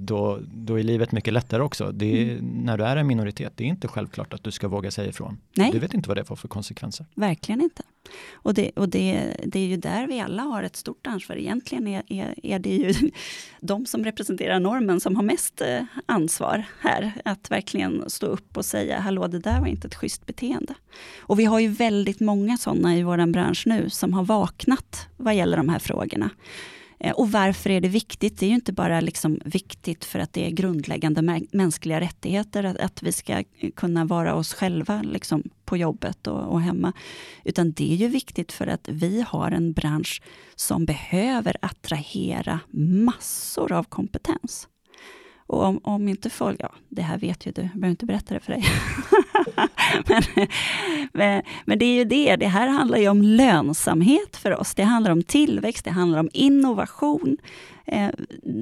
då, 0.00 0.38
då 0.54 0.78
är 0.78 0.82
livet 0.82 1.12
mycket 1.12 1.32
lättare 1.32 1.62
också. 1.62 1.92
Det 1.92 2.06
är, 2.06 2.32
mm. 2.32 2.44
När 2.44 2.78
du 2.78 2.84
är 2.84 2.96
en 2.96 3.06
minoritet, 3.06 3.52
det 3.56 3.64
är 3.64 3.68
inte 3.68 3.88
självklart 3.88 4.34
att 4.34 4.44
du 4.44 4.50
ska 4.50 4.68
våga 4.68 4.90
säga 4.90 5.08
ifrån. 5.08 5.38
Nej. 5.56 5.72
Du 5.72 5.78
vet 5.78 5.94
inte 5.94 6.08
vad 6.08 6.16
det 6.16 6.24
får 6.24 6.36
för 6.36 6.48
konsekvenser. 6.48 7.06
Verkligen 7.14 7.60
inte. 7.60 7.82
Och, 8.32 8.54
det, 8.54 8.70
och 8.76 8.88
det, 8.88 9.36
det 9.44 9.58
är 9.58 9.66
ju 9.66 9.76
där 9.76 10.06
vi 10.06 10.20
alla 10.20 10.42
har 10.42 10.62
ett 10.62 10.76
stort 10.76 11.06
ansvar. 11.06 11.36
Egentligen 11.36 11.86
är, 11.86 12.02
är, 12.08 12.34
är 12.42 12.58
det 12.58 12.70
ju 12.70 12.94
de 13.60 13.86
som 13.86 14.04
representerar 14.04 14.60
normen 14.60 15.00
som 15.00 15.16
har 15.16 15.22
mest 15.22 15.60
eh, 15.60 15.82
ansvar 16.06 16.64
här. 16.80 17.12
Att 17.24 17.50
verkligen 17.50 18.10
stå 18.10 18.26
upp 18.26 18.56
och 18.56 18.64
säga, 18.64 19.00
hallå 19.00 19.26
det 19.26 19.38
där 19.38 19.60
var 19.60 19.66
inte 19.66 19.86
ett 19.88 19.94
schysst 19.94 20.26
beteende. 20.26 20.74
Och 21.18 21.38
vi 21.38 21.44
har 21.44 21.58
ju 21.58 21.68
väldigt 21.68 22.20
många 22.20 22.56
sådana 22.56 22.96
i 22.96 23.02
vår 23.02 23.26
bransch 23.26 23.62
nu 23.66 23.90
som 23.90 24.14
har 24.14 24.24
vaknat 24.24 25.08
vad 25.16 25.34
gäller 25.34 25.56
de 25.56 25.68
här 25.68 25.78
frågorna. 25.78 26.30
Eh, 27.00 27.12
och 27.12 27.32
varför 27.32 27.70
är 27.70 27.80
det 27.80 27.88
viktigt? 27.88 28.38
Det 28.38 28.46
är 28.46 28.48
ju 28.48 28.54
inte 28.54 28.72
bara 28.72 29.00
liksom 29.00 29.40
viktigt 29.44 30.04
för 30.04 30.18
att 30.18 30.32
det 30.32 30.46
är 30.46 30.50
grundläggande 30.50 31.40
mänskliga 31.52 32.00
rättigheter, 32.00 32.64
att, 32.64 32.76
att 32.76 33.02
vi 33.02 33.12
ska 33.12 33.32
eh, 33.32 33.70
kunna 33.76 34.04
vara 34.04 34.34
oss 34.34 34.54
själva 34.54 35.02
liksom 35.02 35.42
på 35.64 35.76
jobbet 35.76 36.26
och, 36.26 36.52
och, 36.52 36.60
hemma. 36.60 36.92
Utan 37.44 37.72
det 37.72 37.92
är 37.92 37.96
ju 37.96 38.08
viktigt 38.08 38.52
för 38.52 38.66
att 38.66 38.88
vi 38.88 39.24
har 39.28 39.50
en 39.50 39.72
bransch 39.72 40.22
som 40.54 40.84
behöver 40.84 41.56
attrahera 41.62 42.60
massor 42.70 43.72
av 43.72 43.84
kompetens. 43.84 44.68
Och 45.46 45.64
om, 45.64 45.80
om 45.82 46.08
inte 46.08 46.30
folk, 46.30 46.60
ja 46.60 46.72
det 46.88 47.02
här 47.02 47.18
vet 47.18 47.46
ju 47.46 47.52
du, 47.52 47.62
jag 47.62 47.70
behöver 47.70 47.90
inte 47.90 48.06
berätta 48.06 48.34
det 48.34 48.40
för 48.40 48.52
dig. 48.52 48.64
men, 50.06 50.22
men, 51.12 51.42
men, 51.64 51.78
det 51.78 51.84
är 51.84 51.94
ju 51.94 52.04
det, 52.04 52.36
det 52.36 52.46
här 52.46 52.68
handlar 52.68 52.98
ju 52.98 53.08
om 53.08 53.22
lönsamhet 53.22 54.36
för 54.36 54.60
oss. 54.60 54.74
Det 54.74 54.82
handlar 54.82 55.10
om 55.10 55.22
tillväxt, 55.22 55.84
det 55.84 55.90
handlar 55.90 56.18
om 56.18 56.30
innovation. 56.32 57.36
Eh, 57.86 58.10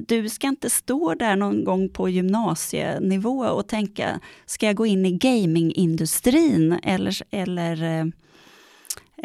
du 0.07 0.29
ska 0.29 0.47
inte 0.47 0.71
stå 0.71 1.15
där 1.15 1.37
någon 1.37 1.65
gång 1.65 1.89
på 1.89 2.09
gymnasienivå 2.09 3.45
och 3.45 3.67
tänka, 3.67 4.21
ska 4.47 4.67
jag 4.67 4.77
gå 4.77 4.87
in 4.87 5.07
i 5.07 5.13
gamingindustrin 5.13 6.79
eller, 6.83 7.17
eller 7.31 7.83
eh, 7.83 8.07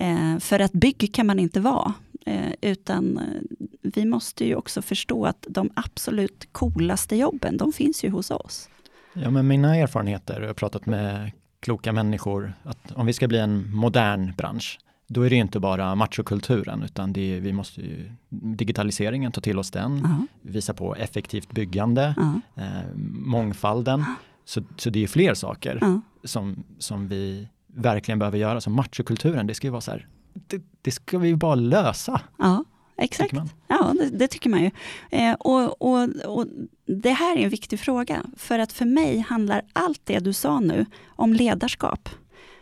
eh 0.07 0.39
för 0.39 0.59
att 0.59 0.71
bygg 0.71 1.13
kan 1.13 1.27
man 1.27 1.39
inte 1.39 1.59
vara. 1.59 1.93
Utan 2.61 3.19
vi 3.81 4.05
måste 4.05 4.45
ju 4.45 4.55
också 4.55 4.81
förstå 4.81 5.25
att 5.25 5.45
de 5.49 5.69
absolut 5.73 6.47
coolaste 6.51 7.15
jobben, 7.15 7.57
de 7.57 7.73
finns 7.73 8.03
ju 8.03 8.09
hos 8.09 8.31
oss. 8.31 8.69
Ja, 9.13 9.29
men 9.29 9.47
mina 9.47 9.75
erfarenheter, 9.75 10.41
jag 10.41 10.47
har 10.47 10.53
pratat 10.53 10.85
med 10.85 11.31
kloka 11.59 11.91
människor, 11.91 12.53
att 12.63 12.91
om 12.91 13.05
vi 13.05 13.13
ska 13.13 13.27
bli 13.27 13.39
en 13.39 13.75
modern 13.75 14.33
bransch, 14.37 14.79
då 15.07 15.21
är 15.21 15.29
det 15.29 15.35
inte 15.35 15.59
bara 15.59 15.95
machokulturen, 15.95 16.83
utan 16.83 17.09
är, 17.09 17.39
vi 17.39 17.53
måste 17.53 17.81
ju, 17.81 18.11
digitaliseringen, 18.29 19.31
ta 19.31 19.41
till 19.41 19.59
oss 19.59 19.71
den, 19.71 19.91
uh 19.91 20.03
-huh. 20.03 20.27
visa 20.41 20.73
på 20.73 20.95
effektivt 20.95 21.51
byggande, 21.51 22.15
uh 22.17 22.35
-huh. 22.55 22.63
eh, 22.63 22.95
mångfalden. 23.25 23.99
Uh 23.99 24.05
-huh. 24.05 24.13
Så, 24.45 24.61
så 24.77 24.89
det 24.89 25.03
är 25.03 25.07
fler 25.07 25.33
saker 25.33 26.01
som, 26.23 26.63
som 26.79 27.07
vi 27.07 27.47
verkligen 27.67 28.19
behöver 28.19 28.37
göra. 28.37 28.61
Så 28.61 28.69
machokulturen, 28.69 29.47
det 29.47 29.53
ska 29.53 29.67
ju 29.67 29.71
vara 29.71 29.81
så 29.81 29.91
här, 29.91 30.07
det, 30.47 30.61
det 30.81 30.91
ska 30.91 31.17
vi 31.17 31.35
bara 31.35 31.55
lösa. 31.55 32.21
Ja, 32.37 32.63
exakt. 32.97 33.33
Ja, 33.67 33.93
det, 33.99 34.09
det, 34.09 34.27
tycker 34.27 34.49
man 34.49 34.63
ju. 34.63 34.71
Eh, 35.11 35.33
och, 35.33 35.81
och, 35.81 36.09
och 36.25 36.45
det 36.85 37.11
här 37.11 37.37
är 37.37 37.43
en 37.43 37.49
viktig 37.49 37.79
fråga, 37.79 38.23
för 38.37 38.59
att 38.59 38.71
för 38.71 38.85
mig 38.85 39.19
handlar 39.19 39.61
allt 39.73 40.01
det 40.03 40.19
du 40.19 40.33
sa 40.33 40.59
nu 40.59 40.85
om 41.07 41.33
ledarskap. 41.33 42.09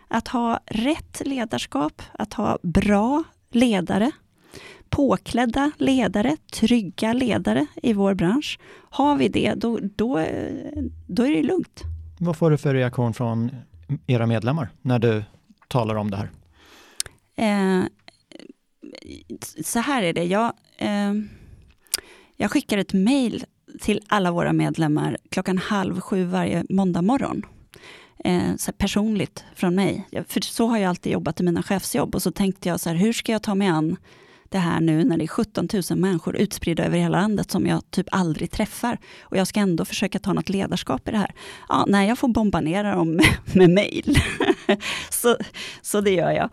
Att 0.08 0.28
ha 0.28 0.60
rätt 0.66 1.22
ledarskap, 1.26 2.02
att 2.12 2.34
ha 2.34 2.58
bra 2.62 3.24
ledare, 3.52 4.12
påklädda 4.90 5.72
ledare, 5.78 6.38
trygga 6.54 7.14
ledare 7.14 7.66
i 7.76 7.94
vår 7.94 8.14
bransch. 8.14 8.60
Har 8.90 9.16
vi 9.16 9.28
det, 9.28 9.54
då, 9.54 9.80
då, 9.82 10.26
då 11.08 11.24
är 11.24 11.32
det 11.32 11.44
lugnt. 11.44 11.84
Vad 12.20 12.38
får 12.38 12.52
du 12.52 12.58
för 12.58 12.74
reaktion 12.74 13.14
från 13.14 13.52
era 14.08 14.26
medlemmar 14.26 14.70
när 14.82 15.00
du 15.00 15.24
talar 15.68 15.96
om 15.96 16.12
det 16.12 16.18
här? 16.18 16.30
Eh, 17.38 17.84
så 19.64 19.80
här 19.80 20.04
är 20.04 20.14
det, 20.14 20.24
jag, 20.24 20.54
eh, 20.78 21.14
jag 22.36 22.52
skickar 22.52 22.78
ett 22.78 22.94
mejl 22.94 23.46
till 23.82 24.02
alla 24.08 24.32
våra 24.32 24.54
medlemmar 24.54 25.18
klockan 25.30 25.58
halv 25.58 26.02
sju 26.02 26.24
varje 26.24 26.66
måndag 26.70 27.02
morgon. 27.02 27.46
Eh, 28.24 28.56
så 28.58 28.72
personligt 28.72 29.46
från 29.56 29.76
mig. 29.76 30.08
För 30.28 30.42
så 30.42 30.68
har 30.68 30.78
jag 30.78 30.90
alltid 30.90 31.12
jobbat 31.12 31.40
i 31.40 31.44
mina 31.44 31.64
chefsjobb 31.64 32.16
och 32.16 32.22
så 32.22 32.32
tänkte 32.32 32.70
jag 32.70 32.80
så 32.80 32.90
här, 32.90 32.96
hur 32.96 33.14
ska 33.14 33.32
jag 33.32 33.44
ta 33.44 33.56
mig 33.56 33.68
an 33.68 33.98
det 34.50 34.58
här 34.58 34.80
nu 34.80 35.04
när 35.04 35.18
det 35.18 35.26
är 35.26 35.28
17 35.28 35.68
000 35.90 36.00
människor 36.00 36.36
utspridda 36.36 36.86
över 36.86 36.98
hela 36.98 37.22
landet 37.22 37.52
som 37.52 37.68
jag 37.68 37.92
typ 37.92 38.08
aldrig 38.12 38.52
träffar. 38.52 38.98
Och 39.22 39.38
jag 39.38 39.48
ska 39.48 39.60
ändå 39.60 39.86
försöka 39.86 40.20
ta 40.20 40.34
något 40.34 40.50
ledarskap 40.50 41.08
i 41.08 41.12
det 41.12 41.18
här. 41.18 41.32
Ja, 41.70 41.86
nej, 41.88 42.08
jag 42.08 42.18
får 42.20 42.28
bomba 42.28 42.62
ner 42.62 42.84
dem 42.84 43.16
med, 43.16 43.28
med 43.56 43.70
mejl. 43.70 44.20
så, 45.10 45.38
så 45.82 46.02
det 46.02 46.12
gör 46.12 46.32
jag 46.32 46.50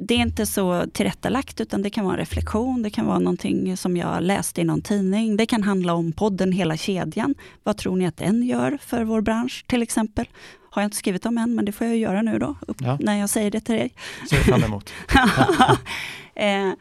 det 0.00 0.14
är 0.14 0.18
inte 0.18 0.46
så 0.46 0.86
tillrättalagt, 0.92 1.60
utan 1.60 1.82
det 1.82 1.90
kan 1.90 2.04
vara 2.04 2.14
en 2.14 2.20
reflektion, 2.20 2.82
det 2.82 2.90
kan 2.90 3.06
vara 3.06 3.18
någonting 3.18 3.76
som 3.76 3.96
jag 3.96 4.22
läste 4.22 4.60
i 4.60 4.64
någon 4.64 4.82
tidning. 4.82 5.36
Det 5.36 5.46
kan 5.46 5.62
handla 5.62 5.94
om 5.94 6.12
podden 6.12 6.52
Hela 6.52 6.76
kedjan. 6.76 7.34
Vad 7.62 7.76
tror 7.76 7.96
ni 7.96 8.06
att 8.06 8.16
den 8.16 8.42
gör 8.42 8.78
för 8.82 9.04
vår 9.04 9.20
bransch 9.20 9.64
till 9.66 9.82
exempel? 9.82 10.26
Har 10.70 10.82
jag 10.82 10.86
inte 10.86 10.96
skrivit 10.96 11.26
om 11.26 11.38
än, 11.38 11.54
men 11.54 11.64
det 11.64 11.72
får 11.72 11.86
jag 11.86 11.96
göra 11.96 12.22
nu 12.22 12.38
då, 12.38 12.56
ja. 12.78 12.98
när 13.00 13.18
jag 13.18 13.30
säger 13.30 13.50
det 13.50 13.60
till 13.60 13.74
dig. 13.74 13.94
Ser 14.30 14.36
fram 14.36 14.64
emot. 14.64 14.92
eh, 16.34 16.72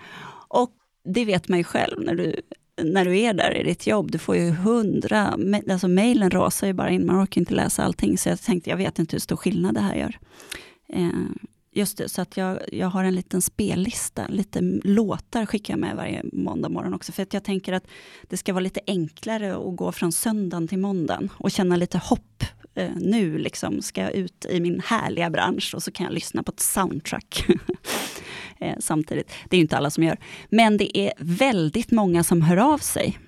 och 0.61 0.71
det 1.03 1.25
vet 1.25 1.47
man 1.47 1.57
ju 1.57 1.63
själv 1.63 2.01
när 2.01 2.15
du, 2.15 2.41
när 2.83 3.05
du 3.05 3.19
är 3.19 3.33
där 3.33 3.57
i 3.57 3.63
ditt 3.63 3.87
jobb. 3.87 4.11
Du 4.11 4.17
får 4.17 4.35
ju 4.35 4.49
hundra, 4.51 5.37
alltså 5.69 5.87
mejlen 5.87 6.31
rasar 6.31 6.67
ju 6.67 6.73
bara 6.73 6.89
in, 6.89 7.05
man 7.05 7.23
orkar 7.23 7.41
inte 7.41 7.53
läsa 7.53 7.83
allting. 7.83 8.17
Så 8.17 8.29
jag 8.29 8.41
tänkte, 8.41 8.69
jag 8.69 8.77
vet 8.77 8.99
inte 8.99 9.15
hur 9.15 9.19
stor 9.19 9.35
skillnad 9.35 9.73
det 9.73 9.81
här 9.81 9.95
gör. 9.95 10.19
Eh, 10.89 11.09
Just 11.77 11.97
det, 11.97 12.09
så 12.09 12.21
att 12.21 12.37
jag, 12.37 12.59
jag 12.71 12.87
har 12.87 13.03
en 13.03 13.15
liten 13.15 13.41
spellista, 13.41 14.27
lite 14.27 14.61
låtar 14.83 15.45
skickar 15.45 15.73
jag 15.73 15.79
med 15.79 15.95
varje 15.95 16.23
måndag 16.33 16.69
morgon 16.69 16.93
också. 16.93 17.11
För 17.11 17.23
att 17.23 17.33
jag 17.33 17.43
tänker 17.43 17.73
att 17.73 17.87
det 18.27 18.37
ska 18.37 18.53
vara 18.53 18.63
lite 18.63 18.79
enklare 18.87 19.55
att 19.55 19.75
gå 19.75 19.91
från 19.91 20.11
söndagen 20.11 20.67
till 20.67 20.79
måndagen 20.79 21.29
och 21.37 21.51
känna 21.51 21.75
lite 21.75 21.97
hopp. 21.97 22.43
Eh, 22.75 22.89
nu 22.95 23.37
liksom 23.37 23.81
ska 23.81 24.01
jag 24.01 24.13
ut 24.13 24.45
i 24.49 24.59
min 24.59 24.81
härliga 24.85 25.29
bransch 25.29 25.73
och 25.75 25.83
så 25.83 25.91
kan 25.91 26.03
jag 26.03 26.13
lyssna 26.13 26.43
på 26.43 26.51
ett 26.51 26.59
soundtrack. 26.59 27.45
eh, 28.59 28.75
samtidigt. 28.79 29.31
Det 29.49 29.57
är 29.57 29.61
inte 29.61 29.77
alla 29.77 29.89
som 29.89 30.03
gör. 30.03 30.17
Men 30.49 30.77
det 30.77 30.97
är 30.97 31.13
väldigt 31.17 31.91
många 31.91 32.23
som 32.23 32.41
hör 32.41 32.57
av 32.57 32.77
sig 32.77 33.19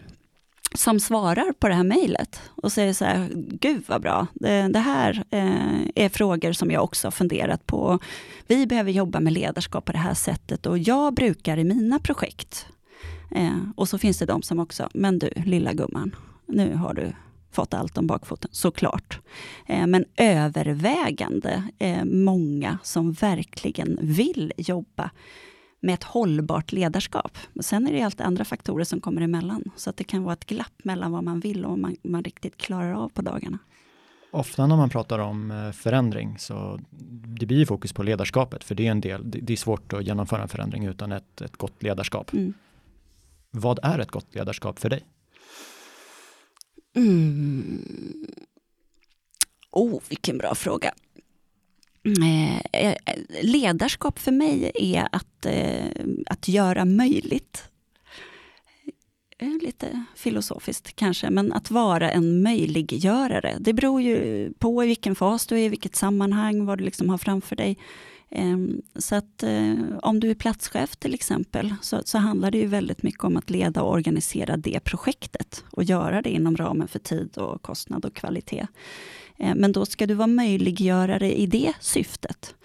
som 0.73 0.99
svarar 0.99 1.53
på 1.53 1.67
det 1.67 1.73
här 1.73 1.83
mejlet 1.83 2.41
och 2.55 2.71
säger 2.71 2.93
så 2.93 3.05
här, 3.05 3.29
gud 3.35 3.83
vad 3.87 4.01
bra, 4.01 4.27
det, 4.33 4.67
det 4.67 4.79
här 4.79 5.23
eh, 5.31 6.05
är 6.05 6.09
frågor 6.09 6.51
som 6.51 6.71
jag 6.71 6.83
också 6.83 7.07
har 7.07 7.11
funderat 7.11 7.65
på. 7.65 7.99
Vi 8.47 8.67
behöver 8.67 8.91
jobba 8.91 9.19
med 9.19 9.33
ledarskap 9.33 9.85
på 9.85 9.91
det 9.91 9.97
här 9.97 10.13
sättet 10.13 10.65
och 10.65 10.77
jag 10.77 11.13
brukar 11.13 11.57
i 11.57 11.63
mina 11.63 11.99
projekt. 11.99 12.67
Eh, 13.31 13.57
och 13.75 13.89
så 13.89 13.97
finns 13.97 14.19
det 14.19 14.25
de 14.25 14.41
som 14.41 14.59
också, 14.59 14.89
men 14.93 15.19
du 15.19 15.29
lilla 15.35 15.73
gumman, 15.73 16.15
nu 16.45 16.75
har 16.75 16.93
du 16.93 17.13
fått 17.57 17.73
allt 17.73 17.97
om 17.97 18.07
bakfoten, 18.07 18.49
såklart. 18.53 19.19
Eh, 19.65 19.87
men 19.87 20.05
övervägande 20.17 21.63
eh, 21.79 22.05
många 22.05 22.77
som 22.83 23.11
verkligen 23.11 23.99
vill 24.01 24.53
jobba 24.57 25.09
med 25.79 25.93
ett 25.93 26.03
hållbart 26.03 26.71
ledarskap. 26.71 27.37
Sen 27.61 27.87
är 27.87 27.93
det 27.93 28.01
alltid 28.01 28.25
andra 28.25 28.45
faktorer 28.45 28.83
som 28.83 29.01
kommer 29.01 29.21
emellan. 29.21 29.63
Så 29.75 29.89
att 29.89 29.97
det 29.97 30.03
kan 30.03 30.23
vara 30.23 30.33
ett 30.33 30.45
glapp 30.45 30.83
mellan 30.83 31.11
vad 31.11 31.23
man 31.23 31.39
vill 31.39 31.65
och 31.65 31.69
vad 31.69 31.79
man, 31.79 31.95
man 32.03 32.23
riktigt 32.23 32.57
klarar 32.57 32.93
av 32.93 33.09
på 33.09 33.21
dagarna. 33.21 33.59
Ofta 34.31 34.67
när 34.67 34.77
man 34.77 34.89
pratar 34.89 35.19
om 35.19 35.51
eh, 35.51 35.71
förändring 35.71 36.37
så 36.39 36.79
det 37.39 37.45
blir 37.45 37.65
fokus 37.65 37.93
på 37.93 38.03
ledarskapet 38.03 38.63
för 38.63 38.75
det 38.75 38.87
är 38.87 38.91
en 38.91 39.01
del, 39.01 39.21
det 39.23 39.53
är 39.53 39.57
svårt 39.57 39.93
att 39.93 40.03
genomföra 40.03 40.41
en 40.41 40.47
förändring 40.47 40.85
utan 40.85 41.11
ett, 41.11 41.41
ett 41.41 41.57
gott 41.57 41.83
ledarskap. 41.83 42.33
Mm. 42.33 42.53
Vad 43.51 43.79
är 43.83 43.99
ett 43.99 44.11
gott 44.11 44.35
ledarskap 44.35 44.79
för 44.79 44.89
dig? 44.89 45.05
Mm. 46.97 48.27
Oh, 49.71 50.01
vilken 50.09 50.37
bra 50.37 50.55
fråga. 50.55 50.93
Eh, 52.21 52.81
eh, 52.81 52.95
ledarskap 53.41 54.19
för 54.19 54.31
mig 54.31 54.71
är 54.75 55.07
att, 55.11 55.45
eh, 55.45 55.85
att 56.25 56.47
göra 56.47 56.85
möjligt. 56.85 57.63
Eh, 59.39 59.57
lite 59.61 60.03
filosofiskt 60.15 60.95
kanske, 60.95 61.29
men 61.29 61.53
att 61.53 61.71
vara 61.71 62.11
en 62.11 62.41
möjliggörare. 62.41 63.57
Det 63.59 63.73
beror 63.73 64.01
ju 64.01 64.49
på 64.59 64.83
i 64.83 64.87
vilken 64.87 65.15
fas 65.15 65.47
du 65.47 65.55
är, 65.55 65.65
i 65.65 65.69
vilket 65.69 65.95
sammanhang, 65.95 66.65
vad 66.65 66.77
du 66.77 66.83
liksom 66.83 67.09
har 67.09 67.17
framför 67.17 67.55
dig. 67.55 67.77
Ehm, 68.29 68.81
så 68.95 69.15
att 69.15 69.43
eh, 69.43 69.75
om 70.01 70.19
du 70.19 70.29
är 70.29 70.35
platschef 70.35 70.95
till 70.95 71.13
exempel, 71.13 71.75
så, 71.81 72.01
så 72.05 72.17
handlar 72.17 72.51
det 72.51 72.57
ju 72.57 72.67
väldigt 72.67 73.03
mycket 73.03 73.23
om 73.23 73.37
att 73.37 73.49
leda 73.49 73.81
och 73.81 73.91
organisera 73.91 74.57
det 74.57 74.79
projektet 74.79 75.63
och 75.71 75.83
göra 75.83 76.21
det 76.21 76.29
inom 76.29 76.57
ramen 76.57 76.87
för 76.87 76.99
tid 76.99 77.37
och 77.37 77.61
kostnad 77.61 78.05
och 78.05 78.13
kvalitet. 78.13 78.67
Ehm, 79.37 79.57
men 79.57 79.71
då 79.71 79.85
ska 79.85 80.05
du 80.05 80.13
vara 80.13 80.27
möjliggörare 80.27 81.37
i 81.37 81.45
det 81.45 81.73
syftet. 81.79 82.55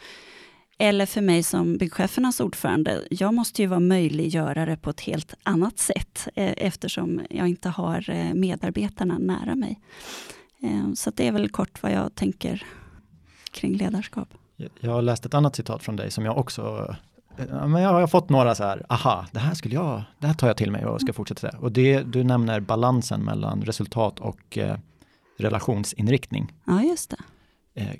Eller 0.78 1.06
för 1.06 1.20
mig 1.20 1.42
som 1.42 1.76
byggchefernas 1.76 2.40
ordförande, 2.40 3.02
jag 3.10 3.34
måste 3.34 3.62
ju 3.62 3.68
vara 3.68 3.80
möjliggörare 3.80 4.76
på 4.76 4.90
ett 4.90 5.00
helt 5.00 5.34
annat 5.42 5.78
sätt 5.78 6.28
eh, 6.34 6.54
eftersom 6.56 7.20
jag 7.30 7.48
inte 7.48 7.68
har 7.68 8.10
eh, 8.10 8.34
medarbetarna 8.34 9.18
nära 9.18 9.54
mig. 9.54 9.80
Ehm, 10.62 10.96
så 10.96 11.10
det 11.10 11.26
är 11.26 11.32
väl 11.32 11.48
kort 11.48 11.82
vad 11.82 11.92
jag 11.92 12.14
tänker 12.14 12.66
kring 13.50 13.76
ledarskap. 13.76 14.34
Jag 14.80 14.90
har 14.90 15.02
läst 15.02 15.26
ett 15.26 15.34
annat 15.34 15.56
citat 15.56 15.82
från 15.82 15.96
dig 15.96 16.10
som 16.10 16.24
jag 16.24 16.38
också 16.38 16.94
men 17.48 17.82
jag 17.82 17.92
har 17.92 18.06
fått 18.06 18.30
några 18.30 18.54
så 18.54 18.64
här, 18.64 18.86
aha, 18.88 19.26
det 19.32 19.38
här 19.38 19.54
skulle 19.54 19.74
jag, 19.74 20.02
det 20.18 20.26
här 20.26 20.34
tar 20.34 20.46
jag 20.46 20.56
till 20.56 20.70
mig 20.70 20.86
och 20.86 21.00
ska 21.00 21.06
mm. 21.06 21.14
fortsätta 21.14 21.40
säga. 21.40 21.58
Och 21.60 21.72
det, 21.72 22.02
du 22.02 22.24
nämner 22.24 22.60
balansen 22.60 23.20
mellan 23.20 23.62
resultat 23.62 24.20
och 24.20 24.58
relationsinriktning. 25.38 26.52
Ja, 26.66 26.82
just 26.82 27.10
det. 27.10 27.16
Eh, 27.80 27.96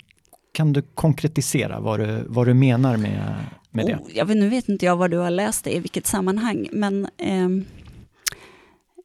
kan 0.51 0.73
du 0.73 0.81
konkretisera 0.81 1.79
vad 1.79 1.99
du, 1.99 2.23
vad 2.27 2.47
du 2.47 2.53
menar 2.53 2.97
med, 2.97 3.35
med 3.69 3.85
det? 3.85 3.95
Oh, 3.95 4.01
jag 4.13 4.25
vet, 4.25 4.37
nu 4.37 4.49
vet 4.49 4.69
inte 4.69 4.85
jag 4.85 4.95
vad 4.95 5.11
du 5.11 5.17
har 5.17 5.29
läst 5.29 5.63
det 5.63 5.75
i 5.75 5.79
vilket 5.79 6.07
sammanhang, 6.07 6.67
men 6.71 7.07
eh, 7.17 7.49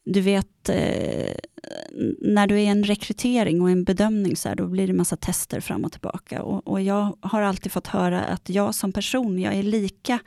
du 0.05 0.21
vet, 0.21 0.69
eh, 0.69 1.35
Eh, 1.63 2.05
när 2.19 2.47
du 2.47 2.55
är 2.55 2.59
i 2.59 2.67
en 2.67 2.85
rekrytering 2.85 3.63
och 3.63 3.71
en 3.71 3.85
bedömning, 3.85 4.37
så 4.37 4.49
här, 4.49 4.57
då 4.57 4.67
blir 4.67 4.87
det 4.87 4.93
massa 4.93 5.17
tester 5.17 5.61
fram 5.61 5.85
och 5.85 5.93
tillbaka. 5.93 6.43
Och, 6.43 6.69
och, 6.69 6.81
jag 6.81 7.19
har 7.21 7.43
alltid 7.43 7.73
fått 7.73 7.87
höra 7.87 8.25
att 8.25 8.49
jag 8.49 8.75
som 8.75 8.93
person, 8.93 9.39
jag 9.39 9.55
är 9.55 9.63
lika 9.63 10.19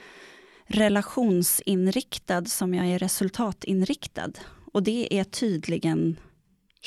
relationsinriktad 0.68 2.46
som 2.46 2.74
jag 2.74 2.88
är 2.88 3.00
resultatinriktad. 3.00 4.32
Och 4.74 4.84
det 4.84 5.14
är 5.20 5.24
tydligen 5.24 6.20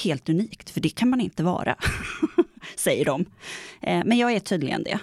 helt 0.04 0.28
unikt, 0.28 0.70
för 0.70 0.80
det 0.80 0.88
kan 0.88 1.10
man 1.10 1.20
inte 1.20 1.42
vara, 1.42 1.76
säger 2.76 3.04
de. 3.04 3.24
Eh, 3.82 4.02
men 4.04 4.18
jag 4.18 4.32
är 4.32 4.40
tydligen 4.40 4.82
det. 4.82 4.98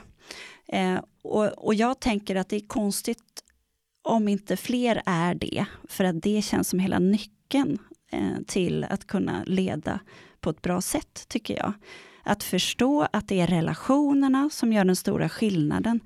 Eh, 0.77 0.99
och, 1.23 1.65
och 1.65 1.73
jag 1.73 1.99
tänker 1.99 2.35
att 2.35 2.49
det 2.49 2.55
är 2.55 2.67
konstigt 2.67 3.43
om 4.03 4.27
inte 4.27 4.57
fler 4.57 5.01
är 5.05 5.35
det, 5.35 5.65
för 5.89 6.03
att 6.03 6.21
det 6.21 6.41
känns 6.41 6.69
som 6.69 6.79
hela 6.79 6.99
nyckeln 6.99 7.77
Eh, 8.11 8.43
till 8.47 8.83
att 8.83 9.07
kunna 9.07 9.43
leda 9.45 9.99
på 10.41 10.49
ett 10.49 10.61
bra 10.61 10.81
sätt, 10.81 11.25
tycker 11.27 11.57
jag. 11.57 11.73
Att 12.23 12.43
förstå 12.43 13.07
att 13.13 13.27
det 13.27 13.39
är 13.39 13.47
relationerna 13.47 14.49
som 14.49 14.73
gör 14.73 14.85
den 14.85 14.95
stora 14.95 15.29
skillnaden. 15.29 15.99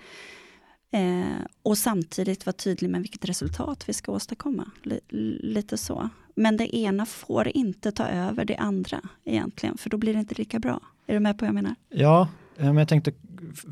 Eh, 0.91 1.45
och 1.63 1.77
samtidigt 1.77 2.45
vara 2.45 2.53
tydlig 2.53 2.89
med 2.89 3.01
vilket 3.01 3.25
resultat 3.25 3.89
vi 3.89 3.93
ska 3.93 4.11
åstadkomma. 4.11 4.71
L 4.83 4.99
lite 5.43 5.77
så. 5.77 6.09
Men 6.35 6.57
det 6.57 6.75
ena 6.75 7.05
får 7.05 7.47
inte 7.47 7.91
ta 7.91 8.07
över 8.07 8.45
det 8.45 8.55
andra 8.55 9.01
egentligen, 9.23 9.77
för 9.77 9.89
då 9.89 9.97
blir 9.97 10.13
det 10.13 10.19
inte 10.19 10.35
lika 10.35 10.59
bra. 10.59 10.79
Är 11.07 11.13
du 11.13 11.19
med 11.19 11.37
på 11.37 11.45
vad 11.45 11.47
jag 11.47 11.55
menar? 11.55 11.75
Ja, 11.89 12.27
eh, 12.57 12.65
men 12.65 12.77
jag 12.77 12.87
tänkte 12.87 13.13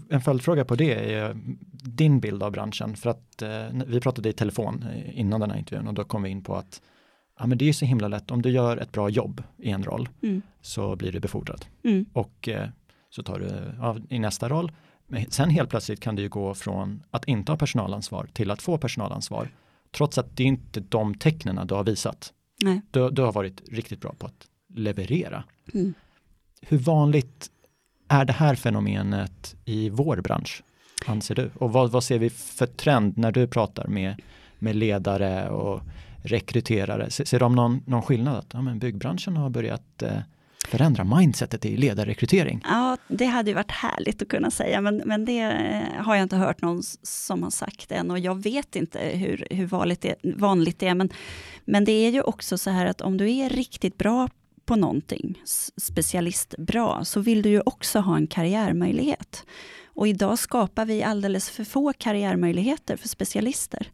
en 0.09 0.21
följdfråga 0.21 0.65
på 0.65 0.75
det 0.75 1.13
är 1.13 1.37
din 1.83 2.19
bild 2.19 2.43
av 2.43 2.51
branschen. 2.51 2.95
För 2.95 3.09
att 3.09 3.41
eh, 3.41 3.49
vi 3.87 4.01
pratade 4.01 4.29
i 4.29 4.33
telefon 4.33 4.85
eh, 4.93 5.19
innan 5.19 5.39
den 5.39 5.51
här 5.51 5.57
intervjun 5.57 5.87
och 5.87 5.93
då 5.93 6.03
kom 6.03 6.23
vi 6.23 6.29
in 6.29 6.43
på 6.43 6.55
att 6.55 6.81
ja, 7.39 7.47
men 7.47 7.57
det 7.57 7.69
är 7.69 7.73
så 7.73 7.85
himla 7.85 8.07
lätt. 8.07 8.31
Om 8.31 8.41
du 8.41 8.49
gör 8.49 8.77
ett 8.77 8.91
bra 8.91 9.09
jobb 9.09 9.43
i 9.57 9.69
en 9.69 9.83
roll 9.83 10.09
mm. 10.21 10.41
så 10.61 10.95
blir 10.95 11.11
du 11.11 11.19
befordrad. 11.19 11.65
Mm. 11.83 12.05
Och 12.13 12.49
eh, 12.49 12.69
så 13.09 13.23
tar 13.23 13.39
du 13.39 13.81
av 13.81 14.01
i 14.09 14.19
nästa 14.19 14.49
roll. 14.49 14.71
Men 15.07 15.31
sen 15.31 15.49
helt 15.49 15.69
plötsligt 15.69 15.99
kan 15.99 16.15
det 16.15 16.21
ju 16.21 16.29
gå 16.29 16.53
från 16.53 17.03
att 17.11 17.27
inte 17.27 17.51
ha 17.51 17.57
personalansvar 17.57 18.27
till 18.33 18.51
att 18.51 18.61
få 18.61 18.77
personalansvar. 18.77 19.49
Trots 19.91 20.17
att 20.17 20.37
det 20.37 20.43
är 20.43 20.47
inte 20.47 20.79
de 20.79 21.15
tecknen 21.15 21.67
du 21.67 21.75
har 21.75 21.83
visat. 21.83 22.33
Nej. 22.63 22.81
Du, 22.91 23.09
du 23.09 23.21
har 23.21 23.31
varit 23.31 23.69
riktigt 23.71 24.01
bra 24.01 24.13
på 24.13 24.25
att 24.25 24.47
leverera. 24.73 25.43
Mm. 25.73 25.93
Hur 26.61 26.77
vanligt 26.77 27.49
är 28.07 28.25
det 28.25 28.33
här 28.33 28.55
fenomenet 28.55 29.55
i 29.65 29.89
vår 29.89 30.17
bransch, 30.17 30.63
anser 31.05 31.35
du? 31.35 31.51
Och 31.55 31.73
vad, 31.73 31.91
vad 31.91 32.03
ser 32.03 32.19
vi 32.19 32.29
för 32.29 32.65
trend 32.65 33.17
när 33.17 33.31
du 33.31 33.47
pratar 33.47 33.87
med, 33.87 34.21
med 34.59 34.75
ledare 34.75 35.49
och 35.49 35.81
rekryterare? 36.23 37.09
Ser, 37.09 37.25
ser 37.25 37.39
de 37.39 37.55
någon, 37.55 37.83
någon 37.85 38.01
skillnad? 38.01 38.37
Att 38.37 38.49
ja, 38.53 38.61
men 38.61 38.79
byggbranschen 38.79 39.37
har 39.37 39.49
börjat 39.49 40.01
eh, 40.01 40.17
förändra 40.67 41.03
mindsetet 41.03 41.65
i 41.65 41.77
ledarrekrytering? 41.77 42.61
Ja, 42.63 42.97
det 43.07 43.25
hade 43.25 43.49
ju 43.49 43.55
varit 43.55 43.71
härligt 43.71 44.21
att 44.21 44.27
kunna 44.27 44.51
säga, 44.51 44.81
men, 44.81 45.01
men 45.05 45.25
det 45.25 45.39
eh, 45.39 46.03
har 46.03 46.15
jag 46.15 46.23
inte 46.23 46.35
hört 46.35 46.61
någon 46.61 46.83
som 47.03 47.43
har 47.43 47.49
sagt 47.49 47.91
än 47.91 48.11
och 48.11 48.19
jag 48.19 48.43
vet 48.43 48.75
inte 48.75 48.99
hur, 48.99 49.47
hur 49.49 49.65
vanligt, 49.65 50.01
det, 50.01 50.15
vanligt 50.23 50.79
det 50.79 50.87
är. 50.87 50.95
Men, 50.95 51.09
men 51.65 51.85
det 51.85 51.91
är 51.91 52.11
ju 52.11 52.21
också 52.21 52.57
så 52.57 52.69
här 52.69 52.85
att 52.85 53.01
om 53.01 53.17
du 53.17 53.31
är 53.31 53.49
riktigt 53.49 53.97
bra 53.97 54.29
på 54.65 54.75
någonting, 54.75 55.41
specialistbra, 55.77 57.05
så 57.05 57.19
vill 57.19 57.41
du 57.41 57.49
ju 57.49 57.61
också 57.65 57.99
ha 57.99 58.15
en 58.15 58.27
karriärmöjlighet. 58.27 59.45
Och 59.95 60.07
idag 60.07 60.39
skapar 60.39 60.85
vi 60.85 61.03
alldeles 61.03 61.49
för 61.49 61.63
få 61.63 61.93
karriärmöjligheter 61.97 62.97
för 62.97 63.07
specialister. 63.07 63.87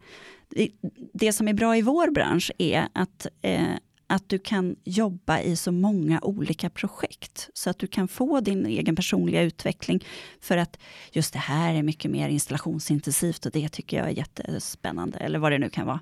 Det 1.13 1.33
som 1.33 1.47
är 1.47 1.53
bra 1.53 1.77
i 1.77 1.81
vår 1.81 2.11
bransch 2.11 2.51
är 2.57 2.87
att 2.93 3.27
eh, 3.41 3.75
att 4.09 4.29
du 4.29 4.39
kan 4.39 4.75
jobba 4.83 5.39
i 5.39 5.55
så 5.55 5.71
många 5.71 6.19
olika 6.21 6.69
projekt, 6.69 7.49
så 7.53 7.69
att 7.69 7.79
du 7.79 7.87
kan 7.87 8.07
få 8.07 8.39
din 8.39 8.65
egen 8.65 8.95
personliga 8.95 9.41
utveckling. 9.41 10.05
För 10.41 10.57
att 10.57 10.79
just 11.11 11.33
det 11.33 11.39
här 11.39 11.73
är 11.73 11.83
mycket 11.83 12.11
mer 12.11 12.29
installationsintensivt 12.29 13.45
och 13.45 13.51
det 13.51 13.69
tycker 13.69 13.97
jag 13.97 14.07
är 14.07 14.11
jättespännande, 14.11 15.19
eller 15.19 15.39
vad 15.39 15.51
det 15.51 15.57
nu 15.57 15.69
kan 15.69 15.85
vara. 15.87 15.99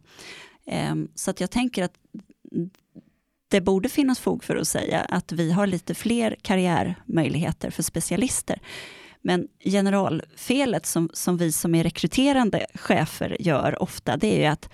Eh, 0.65 0.95
så 1.15 1.31
att 1.31 1.41
jag 1.41 1.51
tänker 1.51 1.83
att 1.83 1.97
det 3.47 3.61
borde 3.61 3.89
finnas 3.89 4.19
fog 4.19 4.43
för 4.43 4.55
att 4.55 4.67
säga 4.67 4.99
att 4.99 5.31
vi 5.31 5.51
har 5.51 5.67
lite 5.67 5.93
fler 5.93 6.35
karriärmöjligheter 6.41 7.71
för 7.71 7.83
specialister. 7.83 8.59
Men 9.27 9.47
generalfelet 9.59 10.85
som, 10.85 11.09
som 11.13 11.37
vi 11.37 11.51
som 11.51 11.75
är 11.75 11.83
rekryterande 11.83 12.65
chefer 12.73 13.37
gör 13.39 13.81
ofta, 13.81 14.17
det 14.17 14.27
är 14.27 14.39
ju 14.39 14.45
att 14.45 14.69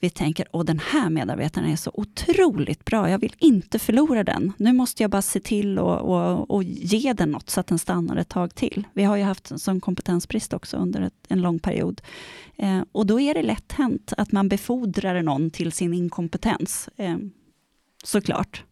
vi 0.00 0.10
tänker, 0.10 0.46
att 0.52 0.66
den 0.66 0.78
här 0.78 1.10
medarbetaren 1.10 1.68
är 1.68 1.76
så 1.76 1.90
otroligt 1.94 2.84
bra, 2.84 3.10
jag 3.10 3.18
vill 3.18 3.34
inte 3.38 3.78
förlora 3.78 4.24
den. 4.24 4.52
Nu 4.56 4.72
måste 4.72 5.02
jag 5.02 5.10
bara 5.10 5.22
se 5.22 5.40
till 5.40 5.78
och, 5.78 6.00
och, 6.00 6.50
och 6.50 6.62
ge 6.64 7.12
den 7.12 7.30
något 7.30 7.50
så 7.50 7.60
att 7.60 7.66
den 7.66 7.78
stannar 7.78 8.16
ett 8.16 8.28
tag 8.28 8.54
till. 8.54 8.86
Vi 8.92 9.04
har 9.04 9.16
ju 9.16 9.22
haft 9.22 9.50
en 9.50 9.58
sån 9.58 9.80
kompetensbrist 9.80 10.52
också 10.52 10.76
under 10.76 11.00
ett, 11.00 11.26
en 11.28 11.42
lång 11.42 11.58
period. 11.58 12.02
Eh, 12.56 12.80
och 12.92 13.06
då 13.06 13.20
är 13.20 13.34
det 13.34 13.42
lätt 13.42 13.72
hänt 13.72 14.12
att 14.16 14.32
man 14.32 14.48
befordrar 14.48 15.22
någon 15.22 15.50
till 15.50 15.72
sin 15.72 15.94
inkompetens, 15.94 16.88
eh, 16.96 17.16
såklart. 18.04 18.64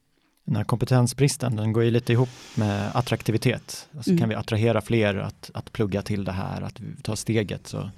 Den 0.51 0.57
här 0.57 0.65
kompetensbristen, 0.65 1.57
den 1.57 1.73
går 1.73 1.85
ju 1.85 1.91
lite 1.91 2.13
ihop 2.13 2.29
med 2.55 2.91
attraktivitet. 2.97 3.89
Alltså 3.97 4.11
mm. 4.11 4.21
Kan 4.21 4.29
vi 4.29 4.35
attrahera 4.35 4.81
fler 4.81 5.17
att, 5.17 5.51
att 5.55 5.73
plugga 5.73 6.03
till 6.03 6.25
det 6.25 6.33
här, 6.33 6.63
att 6.63 6.81
ta 7.03 7.17
steget, 7.17 7.67
så 7.67 7.91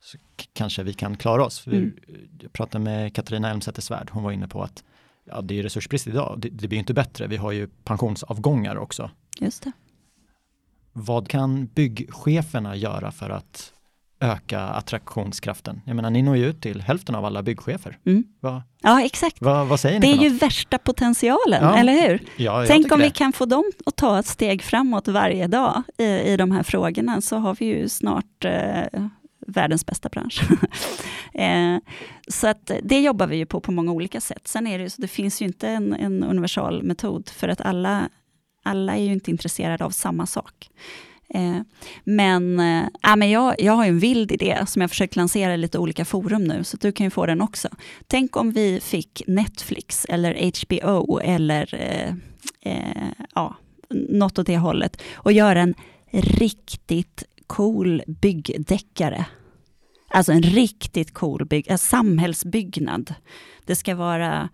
så 0.00 0.18
kanske 0.52 0.82
vi 0.82 0.92
kan 0.92 1.16
klara 1.16 1.44
oss. 1.44 1.66
Mm. 1.66 1.92
Jag 2.40 2.52
pratade 2.52 2.84
med 2.84 3.14
Katarina 3.14 3.50
Elmsäter-Svärd, 3.50 4.10
hon 4.10 4.22
var 4.22 4.32
inne 4.32 4.48
på 4.48 4.62
att 4.62 4.84
ja, 5.24 5.40
det 5.40 5.58
är 5.58 5.62
resursbrist 5.62 6.06
idag, 6.06 6.38
det, 6.38 6.48
det 6.48 6.68
blir 6.68 6.78
inte 6.78 6.94
bättre, 6.94 7.26
vi 7.26 7.36
har 7.36 7.52
ju 7.52 7.68
pensionsavgångar 7.84 8.76
också. 8.76 9.10
Just 9.40 9.62
det. 9.62 9.72
Vad 10.92 11.28
kan 11.28 11.66
byggcheferna 11.66 12.76
göra 12.76 13.12
för 13.12 13.30
att 13.30 13.72
öka 14.20 14.60
attraktionskraften? 14.60 15.80
Jag 15.86 15.96
menar, 15.96 16.10
ni 16.10 16.22
når 16.22 16.36
ju 16.36 16.46
ut 16.46 16.62
till 16.62 16.80
hälften 16.80 17.14
av 17.14 17.24
alla 17.24 17.42
byggchefer. 17.42 17.98
Mm. 18.06 18.24
Va, 18.40 18.62
ja, 18.82 19.02
exakt. 19.02 19.40
Va, 19.40 19.64
vad 19.64 19.80
säger 19.80 20.00
ni 20.00 20.06
det 20.06 20.18
är 20.18 20.22
ju 20.22 20.38
värsta 20.38 20.78
potentialen, 20.78 21.62
ja. 21.62 21.76
eller 21.76 21.92
hur? 21.92 22.22
Ja, 22.36 22.64
Tänk 22.66 22.92
om 22.92 22.98
det. 22.98 23.04
vi 23.04 23.10
kan 23.10 23.32
få 23.32 23.44
dem 23.44 23.64
att 23.86 23.96
ta 23.96 24.18
ett 24.18 24.26
steg 24.26 24.62
framåt 24.62 25.08
varje 25.08 25.46
dag 25.46 25.82
i, 25.98 26.04
i 26.04 26.36
de 26.36 26.50
här 26.50 26.62
frågorna, 26.62 27.20
så 27.20 27.36
har 27.36 27.54
vi 27.54 27.64
ju 27.64 27.88
snart 27.88 28.44
eh, 28.44 29.02
världens 29.46 29.86
bästa 29.86 30.08
bransch. 30.08 30.42
eh, 31.34 31.78
så 32.28 32.46
att 32.46 32.70
det 32.82 33.00
jobbar 33.00 33.26
vi 33.26 33.36
ju 33.36 33.46
på 33.46 33.60
på 33.60 33.72
många 33.72 33.92
olika 33.92 34.20
sätt. 34.20 34.48
Sen 34.48 34.66
är 34.66 34.78
det 34.78 34.90
så, 34.90 35.02
det 35.02 35.08
finns 35.08 35.42
ju 35.42 35.46
inte 35.46 35.68
en, 35.68 35.94
en 35.94 36.24
universal 36.24 36.82
metod, 36.82 37.28
för 37.28 37.48
att 37.48 37.60
alla, 37.60 38.08
alla 38.62 38.96
är 38.96 39.02
ju 39.02 39.12
inte 39.12 39.30
intresserade 39.30 39.84
av 39.84 39.90
samma 39.90 40.26
sak. 40.26 40.70
Eh, 41.34 41.60
men, 42.04 42.60
äh, 42.60 43.16
men 43.16 43.30
jag, 43.30 43.54
jag 43.58 43.72
har 43.72 43.84
en 43.84 43.98
vild 43.98 44.32
idé 44.32 44.64
som 44.66 44.82
jag 44.82 44.90
försökt 44.90 45.16
lansera 45.16 45.54
i 45.54 45.56
lite 45.56 45.78
olika 45.78 46.04
forum 46.04 46.44
nu, 46.44 46.64
så 46.64 46.76
du 46.76 46.92
kan 46.92 47.06
ju 47.06 47.10
få 47.10 47.26
den 47.26 47.40
också. 47.40 47.68
Tänk 48.06 48.36
om 48.36 48.50
vi 48.50 48.80
fick 48.80 49.22
Netflix 49.26 50.06
eller 50.08 50.52
HBO 50.66 51.18
eller 51.18 51.74
eh, 51.74 52.14
eh, 52.72 53.08
ja, 53.34 53.56
något 53.90 54.38
åt 54.38 54.46
det 54.46 54.58
hållet 54.58 55.02
och 55.14 55.32
göra 55.32 55.60
en 55.60 55.74
riktigt 56.12 57.24
cool 57.46 58.02
byggdeckare. 58.06 59.26
Alltså 60.08 60.32
en 60.32 60.42
riktigt 60.42 61.14
cool 61.14 61.44
bygg, 61.44 61.68
en 61.68 61.78
samhällsbyggnad. 61.78 63.14
Det 63.64 63.76
ska 63.76 63.94
vara 63.94 64.48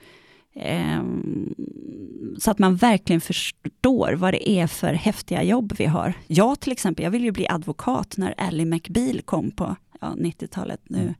så 2.39 2.51
att 2.51 2.59
man 2.59 2.77
verkligen 2.77 3.21
förstår 3.21 4.13
vad 4.13 4.35
det 4.35 4.51
är 4.51 4.67
för 4.67 4.93
häftiga 4.93 5.43
jobb 5.43 5.73
vi 5.79 5.87
har. 5.87 6.13
Jag 6.27 6.61
till 6.61 6.73
exempel, 6.73 7.05
jag 7.05 7.11
vill 7.11 7.25
ju 7.25 7.33
bli 7.33 7.49
advokat 7.49 8.15
när 8.17 8.35
Ally 8.39 8.65
McBeal 8.65 9.21
kom 9.23 9.51
på 9.51 9.77
ja, 10.01 10.15
90-talet. 10.19 10.81
Nu 10.85 11.01
mm. 11.01 11.15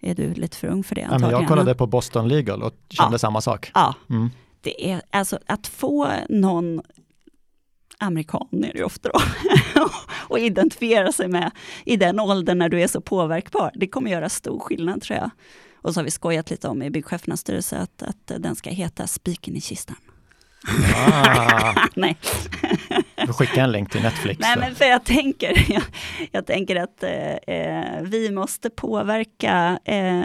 är 0.00 0.14
du 0.14 0.34
lite 0.34 0.56
för 0.56 0.68
ung 0.68 0.84
för 0.84 0.94
det 0.94 1.02
antagligen. 1.02 1.32
Ja, 1.32 1.40
jag 1.40 1.48
kollade 1.48 1.74
på 1.74 1.86
Boston 1.86 2.28
Legal 2.28 2.62
och 2.62 2.74
kände 2.88 3.14
ja. 3.14 3.18
samma 3.18 3.40
sak. 3.40 3.70
Ja, 3.74 3.94
mm. 4.10 4.30
det 4.60 4.90
är 4.90 5.02
alltså 5.10 5.38
att 5.46 5.66
få 5.66 6.08
någon 6.28 6.82
amerikan 7.98 8.48
är 8.52 8.72
det 8.72 8.78
ju 8.78 8.84
ofta 8.84 9.08
då, 9.08 9.20
och 10.28 10.38
identifiera 10.38 11.12
sig 11.12 11.28
med 11.28 11.50
i 11.84 11.96
den 11.96 12.20
åldern 12.20 12.58
när 12.58 12.68
du 12.68 12.82
är 12.82 12.88
så 12.88 13.00
påverkbar. 13.00 13.70
Det 13.74 13.86
kommer 13.86 14.10
göra 14.10 14.28
stor 14.28 14.58
skillnad 14.60 15.02
tror 15.02 15.18
jag. 15.18 15.30
Och 15.84 15.94
så 15.94 16.00
har 16.00 16.04
vi 16.04 16.10
skojat 16.10 16.50
lite 16.50 16.68
om 16.68 16.82
i 16.82 16.90
byggchefernas 16.90 17.40
styrelse 17.40 17.78
att, 17.78 18.02
att 18.02 18.42
den 18.42 18.56
ska 18.56 18.70
heta 18.70 19.06
Spiken 19.06 19.56
i 19.56 19.60
kistan. 19.60 19.96
Ah. 20.94 21.88
Nej. 21.94 22.16
Du 23.26 23.32
skickar 23.32 23.64
en 23.64 23.72
länk 23.72 23.90
till 23.90 24.02
Netflix. 24.02 24.40
Nej, 24.40 24.56
men 24.58 24.74
för 24.74 24.84
jag 24.84 25.04
tänker, 25.04 25.64
jag, 25.72 25.82
jag 26.32 26.46
tänker 26.46 26.76
att 26.76 27.02
eh, 27.02 28.02
vi 28.02 28.30
måste 28.30 28.70
påverka 28.70 29.78
eh, 29.84 30.24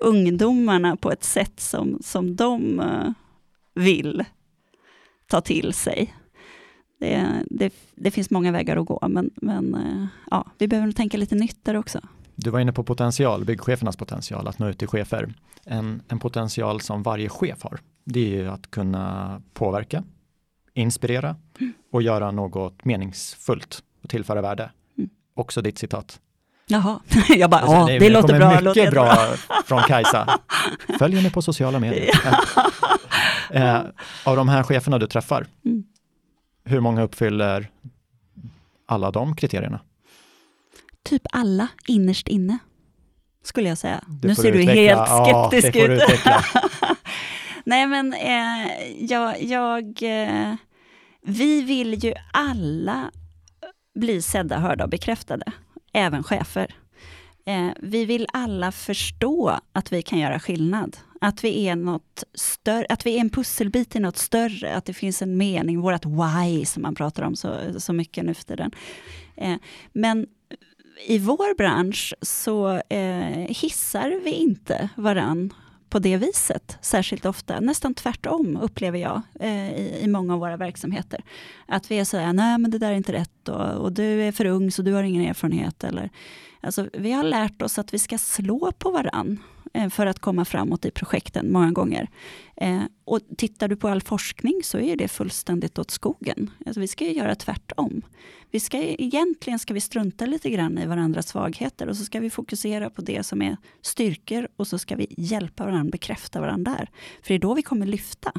ungdomarna 0.00 0.96
på 0.96 1.12
ett 1.12 1.24
sätt 1.24 1.60
som, 1.60 1.98
som 2.02 2.36
de 2.36 2.80
eh, 2.80 3.12
vill 3.74 4.24
ta 5.26 5.40
till 5.40 5.72
sig. 5.72 6.14
Det, 7.00 7.26
det, 7.50 7.74
det, 7.94 8.10
finns 8.10 8.30
många 8.30 8.52
vägar 8.52 8.76
att 8.76 8.86
gå, 8.86 9.08
men, 9.08 9.30
men 9.36 9.74
eh, 9.74 10.06
ja, 10.30 10.46
vi 10.58 10.68
behöver 10.68 10.92
tänka 10.92 11.16
lite 11.16 11.34
nytt 11.34 11.64
där 11.64 11.76
också. 11.76 12.00
Du 12.36 12.50
var 12.50 12.60
inne 12.60 12.72
på 12.72 12.84
potential, 12.84 13.44
byggchefernas 13.44 13.96
potential 13.96 14.48
att 14.48 14.58
nå 14.58 14.68
ut 14.68 14.78
till 14.78 14.88
chefer. 14.88 15.34
En, 15.64 16.02
en 16.08 16.18
potential 16.18 16.80
som 16.80 17.02
varje 17.02 17.28
chef 17.28 17.62
har, 17.62 17.78
det 18.04 18.20
är 18.20 18.42
ju 18.42 18.48
att 18.48 18.70
kunna 18.70 19.42
påverka, 19.54 20.04
inspirera 20.74 21.36
och 21.92 22.02
göra 22.02 22.30
något 22.30 22.84
meningsfullt 22.84 23.82
och 24.02 24.10
tillföra 24.10 24.42
värde. 24.42 24.70
Mm. 24.98 25.10
Också 25.34 25.62
ditt 25.62 25.78
citat. 25.78 26.20
Jaha, 26.66 27.00
jag 27.28 27.50
bara, 27.50 27.62
ja, 27.66 27.86
det, 27.86 27.98
det 27.98 28.10
låter 28.10 28.38
bra. 28.38 28.48
Mycket 28.48 28.64
låter 28.64 28.90
bra, 28.90 29.16
från 29.64 29.82
Kajsa. 29.82 30.38
Följ 30.98 31.16
henne 31.16 31.30
på 31.30 31.42
sociala 31.42 31.78
medier. 31.80 32.10
eh, 33.50 33.80
av 34.24 34.36
de 34.36 34.48
här 34.48 34.62
cheferna 34.62 34.98
du 34.98 35.06
träffar, 35.06 35.46
mm. 35.64 35.84
hur 36.64 36.80
många 36.80 37.02
uppfyller 37.02 37.70
alla 38.86 39.10
de 39.10 39.36
kriterierna? 39.36 39.80
Typ 41.06 41.22
alla 41.32 41.68
innerst 41.86 42.28
inne, 42.28 42.58
skulle 43.44 43.68
jag 43.68 43.78
säga. 43.78 44.04
Nu 44.22 44.34
ser 44.34 44.52
du 44.52 44.62
helt 44.62 45.08
skeptisk 45.08 45.76
ja, 45.76 45.86
ut. 45.86 46.02
Nej 47.64 47.86
men 47.86 48.12
eh, 48.12 49.04
jag, 49.04 49.42
jag 49.42 50.02
eh, 50.02 50.54
vi 51.22 51.62
vill 51.62 52.04
ju 52.04 52.14
alla 52.32 53.10
bli 53.94 54.22
sedda, 54.22 54.58
hörda 54.58 54.84
och 54.84 54.90
bekräftade, 54.90 55.52
även 55.92 56.22
chefer. 56.22 56.74
Eh, 57.46 57.68
vi 57.80 58.04
vill 58.04 58.26
alla 58.32 58.72
förstå 58.72 59.58
att 59.72 59.92
vi 59.92 60.02
kan 60.02 60.18
göra 60.18 60.40
skillnad. 60.40 60.96
Att 61.20 61.44
vi 61.44 61.68
är 61.68 61.76
något 61.76 62.24
större, 62.34 62.86
att 62.88 63.06
vi 63.06 63.16
är 63.16 63.20
en 63.20 63.30
pusselbit 63.30 63.96
i 63.96 64.00
något 64.00 64.16
större, 64.16 64.76
att 64.76 64.84
det 64.84 64.94
finns 64.94 65.22
en 65.22 65.36
mening, 65.36 65.80
vårt 65.80 66.06
why 66.06 66.64
som 66.64 66.82
man 66.82 66.94
pratar 66.94 67.22
om 67.22 67.36
så, 67.36 67.80
så 67.80 67.92
mycket 67.92 68.24
nu 68.24 68.34
för 68.34 68.44
tiden. 68.44 68.70
Eh, 69.36 69.56
men 69.92 70.26
i 71.04 71.18
vår 71.18 71.54
bransch 71.54 72.14
så 72.22 72.80
eh, 72.88 73.46
hissar 73.48 74.20
vi 74.24 74.30
inte 74.30 74.88
varann 74.96 75.52
på 75.88 75.98
det 75.98 76.16
viset 76.16 76.78
särskilt 76.80 77.26
ofta. 77.26 77.60
Nästan 77.60 77.94
tvärtom 77.94 78.56
upplever 78.56 78.98
jag 78.98 79.22
eh, 79.40 79.72
i, 79.72 80.00
i, 80.02 80.08
många 80.08 80.34
av 80.34 80.40
våra 80.40 80.56
verksamheter. 80.56 81.22
Att 81.66 81.90
vi 81.90 81.98
är 81.98 82.04
sådär, 82.04 82.32
nej 82.32 82.58
men 82.58 82.70
det 82.70 82.78
där 82.78 82.90
är 82.90 82.94
inte 82.94 83.12
rätt 83.12 83.48
och, 83.48 83.70
och, 83.70 83.92
du 83.92 84.22
är 84.22 84.32
för 84.32 84.44
ung 84.44 84.70
så 84.70 84.82
du 84.82 84.92
har 84.92 85.02
ingen 85.02 85.26
erfarenhet. 85.26 85.84
Eller, 85.84 86.10
alltså, 86.60 86.88
vi 86.92 87.12
har 87.12 87.22
lärt 87.22 87.62
oss 87.62 87.78
att 87.78 87.94
vi 87.94 87.98
ska 87.98 88.18
slå 88.18 88.72
på 88.72 88.90
varann 88.90 89.38
Eh, 89.76 89.88
för 89.88 90.06
att 90.06 90.18
komma 90.18 90.44
framåt 90.44 90.84
i 90.84 90.90
projekten 90.90 91.52
många 91.52 91.72
gånger. 91.72 92.08
Eh, 92.56 92.82
och 93.04 93.20
tittar 93.36 93.68
du 93.68 93.76
på 93.76 93.88
all 93.88 94.02
forskning 94.02 94.60
så 94.64 94.78
är 94.78 94.96
det 94.96 95.08
fullständigt 95.08 95.78
åt 95.78 95.90
skogen. 95.90 96.50
Alltså, 96.66 96.80
vi 96.80 96.88
ska 96.88 97.04
ju 97.04 97.12
göra 97.12 97.34
tvärtom. 97.34 98.02
Vi 98.50 98.60
ska, 98.60 98.78
egentligen 98.78 99.58
ska 99.58 99.74
vi 99.74 99.80
strunta 99.80 100.26
lite 100.26 100.50
grann 100.50 100.78
i 100.78 100.86
varandras 100.86 101.28
svagheter 101.28 101.88
och 101.88 101.96
så 101.96 102.04
ska 102.04 102.20
vi 102.20 102.30
fokusera 102.30 102.90
på 102.90 103.02
det 103.02 103.26
som 103.26 103.42
är 103.42 103.56
styrkor 103.82 104.48
och 104.56 104.66
så 104.66 104.78
ska 104.78 104.96
vi 104.96 105.06
hjälpa 105.16 105.64
varandra, 105.64 105.90
bekräfta 105.90 106.40
varandra 106.40 106.74
där. 106.78 106.90
För 107.22 107.28
det 107.28 107.34
är 107.34 107.38
då 107.38 107.54
vi 107.54 107.62
kommer 107.62 107.86
lyfta. 107.86 108.32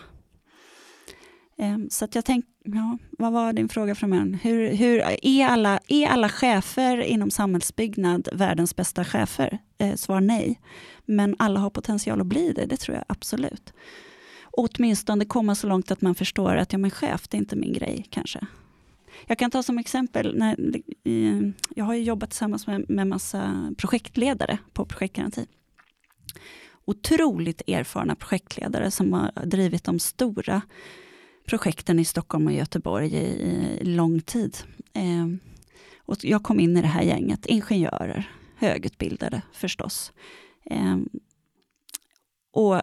Ehm, 1.57 1.89
så 1.89 2.05
att 2.05 2.15
jag 2.15 2.25
tänkte, 2.25 2.51
ja, 2.63 2.97
vad 3.11 3.33
var 3.33 3.53
din 3.53 3.69
fråga 3.69 3.95
från 3.95 4.09
början? 4.09 4.33
Hur, 4.33 4.75
hur, 4.75 4.99
är, 5.21 5.47
alla, 5.47 5.79
är 5.87 6.07
alla 6.07 6.29
chefer 6.29 6.97
inom 6.97 7.31
samhällsbyggnad 7.31 8.29
världens 8.33 8.75
bästa 8.75 9.05
chefer? 9.05 9.59
Eh, 9.77 9.95
svar 9.95 10.21
nej. 10.21 10.59
Men 11.05 11.35
alla 11.39 11.59
har 11.59 11.69
potential 11.69 12.21
att 12.21 12.27
bli 12.27 12.53
det, 12.53 12.65
det 12.65 12.77
tror 12.77 12.97
jag 12.97 13.05
absolut. 13.07 13.73
åtminstone 14.51 15.25
komma 15.25 15.55
så 15.55 15.67
långt 15.67 15.91
att 15.91 16.01
man 16.01 16.15
förstår 16.15 16.55
att 16.55 16.71
ja, 16.73 16.77
men 16.77 16.91
chef, 16.91 17.27
det 17.27 17.37
är 17.37 17.39
inte 17.39 17.55
min 17.55 17.73
grej 17.73 18.05
kanske. 18.09 18.39
Jag 19.27 19.37
kan 19.37 19.51
ta 19.51 19.63
som 19.63 19.77
exempel, 19.77 20.37
när, 20.37 20.55
jag 21.75 21.85
har 21.85 21.93
jobbat 21.93 22.29
tillsammans 22.29 22.67
med, 22.67 22.89
med 22.89 23.07
massa 23.07 23.73
projektledare 23.77 24.57
på 24.73 24.85
projektgaranti. 24.85 25.45
Otroligt 26.85 27.61
erfarna 27.67 28.15
projektledare 28.15 28.91
som 28.91 29.13
har 29.13 29.45
drivit 29.45 29.83
de 29.83 29.99
stora 29.99 30.61
projekten 31.47 31.99
i 31.99 32.05
Stockholm 32.05 32.47
och 32.47 32.53
Göteborg 32.53 33.15
i, 33.15 33.77
i 33.81 33.85
lång 33.85 34.21
tid. 34.21 34.57
Eh, 34.93 35.27
och 35.99 36.17
jag 36.21 36.43
kom 36.43 36.59
in 36.59 36.77
i 36.77 36.81
det 36.81 36.87
här 36.87 37.01
gänget, 37.01 37.45
ingenjörer, 37.45 38.31
högutbildade 38.55 39.41
förstås. 39.53 40.11
Eh, 40.65 40.97
och 42.53 42.81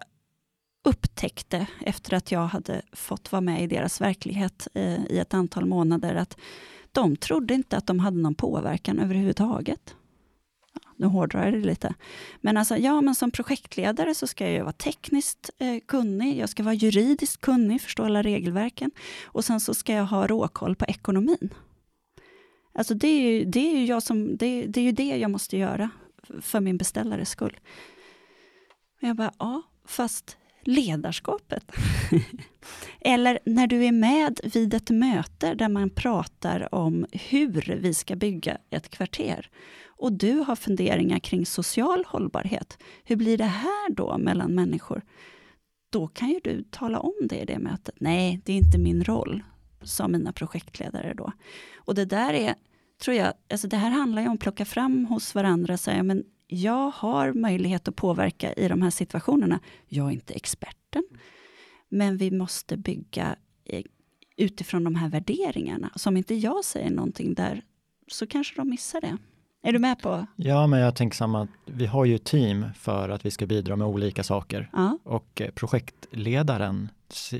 upptäckte 0.84 1.66
efter 1.80 2.14
att 2.14 2.32
jag 2.32 2.46
hade 2.46 2.82
fått 2.92 3.32
vara 3.32 3.40
med 3.40 3.62
i 3.62 3.66
deras 3.66 4.00
verklighet 4.00 4.68
eh, 4.74 5.04
i 5.04 5.18
ett 5.18 5.34
antal 5.34 5.66
månader 5.66 6.14
att 6.14 6.36
de 6.92 7.16
trodde 7.16 7.54
inte 7.54 7.76
att 7.76 7.86
de 7.86 7.98
hade 7.98 8.16
någon 8.16 8.34
påverkan 8.34 8.98
överhuvudtaget. 8.98 9.94
Nu 10.96 11.06
hårdrar 11.06 11.44
jag 11.44 11.52
det 11.52 11.60
lite. 11.60 11.94
Men 12.40 12.56
alltså, 12.56 12.76
ja, 12.76 13.00
men 13.00 13.14
som 13.14 13.30
projektledare 13.30 14.14
så 14.14 14.26
ska 14.26 14.50
jag 14.50 14.64
vara 14.64 14.72
tekniskt 14.72 15.50
eh, 15.58 15.78
kunnig, 15.88 16.38
jag 16.38 16.48
ska 16.48 16.62
vara 16.62 16.74
juridiskt 16.74 17.40
kunnig, 17.40 17.82
förstå 17.82 18.04
alla 18.04 18.22
regelverken 18.22 18.90
och 19.24 19.44
sen 19.44 19.60
så 19.60 19.74
ska 19.74 19.92
jag 19.92 20.04
ha 20.04 20.26
råkoll 20.26 20.76
på 20.76 20.84
ekonomin. 20.84 21.54
Alltså 22.74 22.94
det 22.94 23.08
är 23.08 23.20
ju 23.20 23.44
det, 23.44 23.60
är 23.60 23.78
ju 23.78 23.84
jag 23.84 24.02
som, 24.02 24.36
det, 24.36 24.66
det 24.66 24.80
är 24.80 24.84
ju 24.84 24.92
det 24.92 25.16
jag 25.16 25.30
måste 25.30 25.56
göra 25.56 25.90
för 26.40 26.60
min 26.60 26.76
beställares 26.76 27.30
skull. 27.30 27.60
jag 29.00 29.16
bara, 29.16 29.32
ja, 29.38 29.62
fast 29.84 30.36
ledarskapet. 30.64 31.72
Eller 33.00 33.38
när 33.44 33.66
du 33.66 33.84
är 33.84 33.92
med 33.92 34.40
vid 34.44 34.74
ett 34.74 34.90
möte 34.90 35.54
där 35.54 35.68
man 35.68 35.90
pratar 35.90 36.74
om 36.74 37.06
hur 37.12 37.78
vi 37.80 37.94
ska 37.94 38.16
bygga 38.16 38.58
ett 38.70 38.88
kvarter 38.88 39.50
och 39.96 40.12
du 40.12 40.32
har 40.32 40.56
funderingar 40.56 41.18
kring 41.18 41.46
social 41.46 42.04
hållbarhet. 42.06 42.78
Hur 43.04 43.16
blir 43.16 43.38
det 43.38 43.44
här 43.44 43.94
då 43.94 44.18
mellan 44.18 44.54
människor? 44.54 45.02
Då 45.90 46.08
kan 46.08 46.28
ju 46.28 46.40
du 46.44 46.64
tala 46.70 46.98
om 46.98 47.14
det 47.20 47.36
i 47.40 47.44
det 47.44 47.58
mötet. 47.58 47.94
Nej, 48.00 48.40
det 48.44 48.52
är 48.52 48.56
inte 48.56 48.78
min 48.78 49.04
roll, 49.04 49.42
sa 49.82 50.08
mina 50.08 50.32
projektledare 50.32 51.14
då. 51.14 51.32
Och 51.76 51.94
det 51.94 52.04
där 52.04 52.32
är, 52.32 52.54
tror 53.02 53.16
jag, 53.16 53.32
alltså 53.50 53.68
det 53.68 53.76
här 53.76 53.90
handlar 53.90 54.22
ju 54.22 54.28
om 54.28 54.34
att 54.34 54.40
plocka 54.40 54.64
fram 54.64 55.04
hos 55.04 55.34
varandra 55.34 55.72
och 55.72 55.80
säga, 55.80 56.02
men 56.02 56.24
jag 56.46 56.90
har 56.90 57.32
möjlighet 57.32 57.88
att 57.88 57.96
påverka 57.96 58.52
i 58.52 58.68
de 58.68 58.82
här 58.82 58.90
situationerna. 58.90 59.60
Jag 59.88 60.06
är 60.06 60.10
inte 60.10 60.34
experten, 60.34 61.04
men 61.88 62.16
vi 62.16 62.30
måste 62.30 62.76
bygga 62.76 63.36
utifrån 64.36 64.84
de 64.84 64.94
här 64.94 65.08
värderingarna. 65.08 65.90
Så 65.96 66.08
om 66.08 66.16
inte 66.16 66.34
jag 66.34 66.64
säger 66.64 66.90
någonting 66.90 67.34
där, 67.34 67.62
så 68.08 68.26
kanske 68.26 68.56
de 68.56 68.68
missar 68.68 69.00
det. 69.00 69.16
Är 69.62 69.72
du 69.72 69.78
med 69.78 69.98
på? 69.98 70.26
Ja, 70.36 70.66
men 70.66 70.80
jag 70.80 70.96
tänker 70.96 71.16
samma. 71.16 71.48
Vi 71.66 71.86
har 71.86 72.04
ju 72.04 72.18
team 72.18 72.66
för 72.76 73.08
att 73.08 73.26
vi 73.26 73.30
ska 73.30 73.46
bidra 73.46 73.76
med 73.76 73.86
olika 73.86 74.22
saker. 74.22 74.70
Ja. 74.72 74.98
Och 75.04 75.40
eh, 75.40 75.50
projektledaren, 75.50 76.88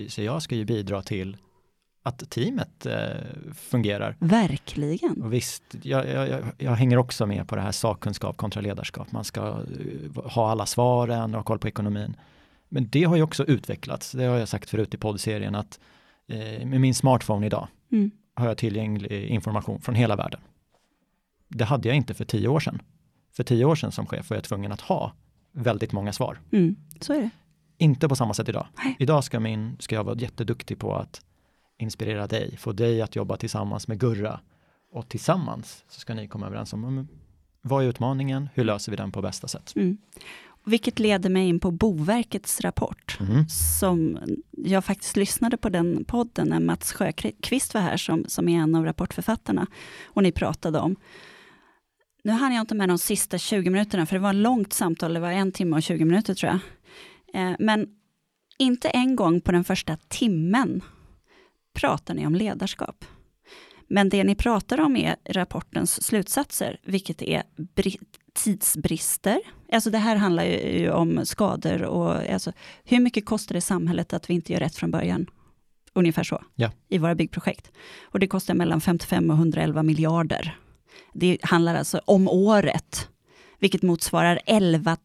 så 0.09 0.22
jag 0.22 0.42
ska 0.42 0.55
ju 0.55 0.64
bidra 0.64 1.02
till 1.02 1.36
att 2.07 2.30
teamet 2.30 2.86
eh, 2.86 2.96
fungerar. 3.55 4.16
Verkligen. 4.18 5.22
Och 5.22 5.32
visst, 5.32 5.62
jag, 5.82 6.09
jag, 6.09 6.42
jag, 6.59 6.72
hänger 6.72 6.96
också 6.96 7.26
med 7.26 7.48
på 7.48 7.57
det 7.57 7.62
här 7.62 7.72
sakkunskap 7.72 8.36
kontra 8.36 8.61
ledarskap. 8.61 9.12
Man 9.12 9.24
ska 9.24 9.40
uh, 9.40 10.26
ha 10.28 10.50
alla 10.50 10.66
svaren 10.66 11.34
och 11.34 11.38
ha 11.38 11.44
koll 11.44 11.59
på 11.59 11.68
ekonomin. 11.68 12.16
Men 12.68 12.88
det 12.88 13.05
har 13.05 13.16
ju 13.16 13.22
också 13.22 13.44
utvecklats. 13.44 14.12
Det 14.12 14.24
har 14.24 14.36
jag 14.36 14.48
sagt 14.48 14.70
förut 14.70 14.94
i 14.94 14.96
poddserien 14.96 15.55
att 15.55 15.80
eh, 16.26 16.66
med 16.66 16.80
min 16.80 16.94
smartphone 16.94 17.46
idag 17.46 17.68
mm. 17.92 18.11
har 18.34 18.46
jag 18.46 18.59
tillgänglig 18.59 19.26
information 19.26 19.80
från 19.80 19.94
hela 19.94 20.16
världen. 20.16 20.40
Det 21.48 21.64
hade 21.64 21.88
jag 21.88 21.96
inte 21.96 22.14
för 22.14 22.24
tio 22.24 22.48
år 22.48 22.61
sedan. 22.61 22.82
För 23.32 23.44
tio 23.44 23.64
år 23.64 23.74
sedan 23.74 23.92
som 23.92 24.07
chef 24.07 24.30
var 24.30 24.36
jag 24.36 24.44
tvungen 24.44 24.72
att 24.72 24.80
ha 24.80 25.12
väldigt 25.52 25.92
många 25.92 26.12
svar. 26.12 26.40
Mm, 26.52 26.76
så 27.00 27.12
är 27.12 27.18
det. 27.18 27.30
Inte 27.78 28.09
på 28.09 28.16
samma 28.16 28.34
sätt 28.34 28.48
idag. 28.48 28.66
Nej. 28.84 28.96
Idag 28.98 29.24
ska, 29.24 29.40
min, 29.40 29.76
ska 29.80 29.94
jag 29.94 30.05
vara 30.05 30.18
jätteduktig 30.18 30.78
på 30.78 30.94
att 30.94 31.20
inspirera 31.79 32.27
dig, 32.27 32.57
få 32.57 32.72
dig 32.72 33.03
att 33.03 33.16
jobba 33.16 33.37
tillsammans 33.37 33.89
med 33.89 34.01
Gurra. 34.01 34.41
Och 34.93 35.09
tillsammans 35.09 35.85
så 35.89 36.01
ska 36.01 36.14
ni 36.14 36.29
komma 36.29 36.47
överens 36.47 36.72
om 36.72 37.09
vad 37.62 37.85
är 37.85 37.89
utmaningen, 37.89 38.49
hur 38.55 38.64
löser 38.64 38.93
vi 38.93 38.97
den 38.97 39.12
på 39.12 39.22
bästa 39.22 39.49
sätt. 39.49 39.72
Mm. 39.77 39.99
Vilket 40.64 40.99
leder 40.99 41.31
mig 41.31 41.49
in 41.49 41.61
på 41.61 41.70
Boverkets 41.70 42.61
rapport, 42.61 43.18
mm. 43.20 43.49
som 43.49 44.18
jag 44.51 44.85
faktiskt 44.85 45.16
lyssnade 45.16 45.57
på 45.57 45.68
den 45.68 46.05
podden 46.05 46.49
när 46.49 46.61
Mats 46.61 46.93
Sjöqvist 46.93 47.75
var 47.75 47.81
här, 47.81 47.97
som, 47.97 48.25
som 48.29 48.49
är 48.49 48.59
en 48.59 48.75
av 48.75 48.85
rapportförfattarna, 48.85 49.66
och 50.05 50.22
ni 50.22 50.33
pratade 50.33 50.79
om. 50.79 50.97
Nu 52.25 52.33
hann 52.33 52.55
jag 52.55 52.62
inte 52.62 52.75
med 52.75 52.89
de 52.89 52.99
sista 52.99 53.39
20 53.39 53.70
minuterna, 53.70 54.07
för 54.07 54.16
det 54.16 54.20
var 54.20 54.31
ett 54.31 54.37
långt 54.37 54.72
samtal, 54.72 55.14
det 55.14 55.20
var 55.20 55.31
en 55.31 55.53
timme 55.53 55.77
och 55.77 55.83
20 55.83 56.05
minuter 56.05 56.35
tror 56.35 56.53
jag. 56.53 56.61
Eh, 57.43 57.57
men 57.59 57.87
inte 58.59 58.89
en 58.89 59.16
gång 59.16 59.41
på 59.41 59.53
den 59.53 59.64
första 59.64 59.97
timmen 60.09 60.81
pratar 61.75 62.14
ni 62.14 62.27
om 62.27 62.35
ledarskap. 62.35 63.05
Men 63.89 64.09
det 64.09 64.25
ni 64.25 64.35
pratar 64.35 64.81
om 64.81 64.97
är 64.97 65.16
rapportens 65.25 66.03
slutsatser, 66.03 66.81
vilket 66.83 67.22
är 67.22 67.43
tidsbrister. 68.35 69.41
Alltså 69.72 69.91
det 69.91 69.99
här 69.99 70.16
handlar 70.16 70.45
ju 70.45 70.91
om 70.91 71.27
skador 71.27 71.83
och 71.83 72.33
alltså, 72.33 72.53
hur 72.85 73.01
mycket 73.01 73.27
kostar 73.27 73.55
det 73.55 73.61
samhället 73.61 74.12
att 74.12 74.31
vi 74.31 74.35
inte 74.35 74.53
gör 74.53 74.61
rätt 74.61 74.77
från 74.77 74.91
början? 74.91 75.27
Ungefär 75.93 76.22
så, 76.22 76.43
ja. 76.55 76.70
i 76.89 76.99
våra 76.99 77.14
byggprojekt. 77.14 77.70
Och 78.03 78.18
det 78.18 78.27
kostar 78.27 78.55
mellan 78.55 78.81
55 78.81 79.31
och 79.31 79.37
111 79.37 79.83
miljarder. 79.83 80.59
Det 81.12 81.39
handlar 81.43 81.75
alltså 81.75 82.01
om 82.05 82.29
året, 82.29 83.09
vilket 83.64 83.82
motsvarar 83.82 84.40
11 84.46 84.96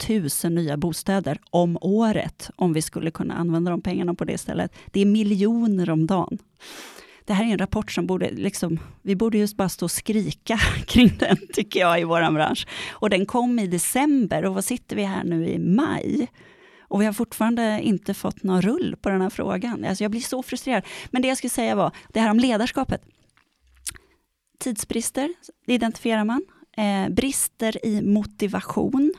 000 0.44 0.54
nya 0.54 0.78
bostäder 0.78 1.40
om 1.50 1.78
året, 1.82 2.50
om 2.56 2.74
vi 2.74 2.82
skulle 2.82 3.12
kunna 3.12 3.34
använda 3.34 3.72
de 3.72 3.82
pengarna 3.82 4.14
på 4.14 4.26
det 4.26 4.38
stället. 4.38 4.74
Det 4.92 5.02
är 5.02 5.06
miljoner 5.06 5.90
om 5.90 6.08
dagen 6.08 6.38
det 7.26 7.34
här 7.34 7.46
är 7.46 7.52
en 7.52 7.58
rapport 7.58 7.92
som 7.92 8.08
borde, 8.08 8.32
liksom, 8.32 8.80
vi 9.02 9.16
borde 9.16 9.38
just 9.38 9.58
bara 9.58 9.70
stå 9.70 9.86
och 9.86 9.92
skrika 9.92 10.58
kring 10.86 11.18
den, 11.20 11.38
tycker 11.54 11.80
jag, 11.80 12.02
i 12.02 12.04
vår 12.04 12.32
bransch. 12.32 12.68
Och 12.92 13.10
den 13.10 13.26
kom 13.26 13.60
i 13.60 13.68
december 13.68 14.46
och 14.46 14.54
vad 14.54 14.66
sitter 14.66 14.96
vi 14.96 15.04
här 15.04 15.24
nu 15.24 15.48
i 15.48 15.60
maj? 15.60 16.28
Och 16.82 17.02
vi 17.02 17.06
har 17.06 17.14
fortfarande 17.14 17.82
inte 17.84 18.14
fått 18.14 18.44
någon 18.44 18.62
rull 18.62 18.96
på 19.02 19.10
den 19.10 19.22
här 19.22 19.30
frågan. 19.30 19.86
Alltså 19.86 20.04
jag 20.04 20.12
blir 20.12 20.22
så 20.22 20.44
frustrerad. 20.44 20.84
Men 21.12 21.22
det 21.22 21.28
jag 21.28 21.38
skulle 21.38 21.50
säga 21.50 21.76
var, 21.76 21.92
det 22.14 22.20
här 22.20 22.32
om 22.32 22.40
ledarskapet. 22.40 23.02
Tidsbrister, 24.60 25.34
det 25.66 25.74
identifierar 25.74 26.24
man. 26.24 26.42
Eh, 26.80 27.10
brister 27.10 27.86
i 27.86 28.02
motivation. 28.02 29.14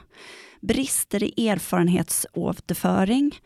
Brister 0.60 1.22
i 1.22 1.48
erfarenhetsåterföring. 1.48 3.40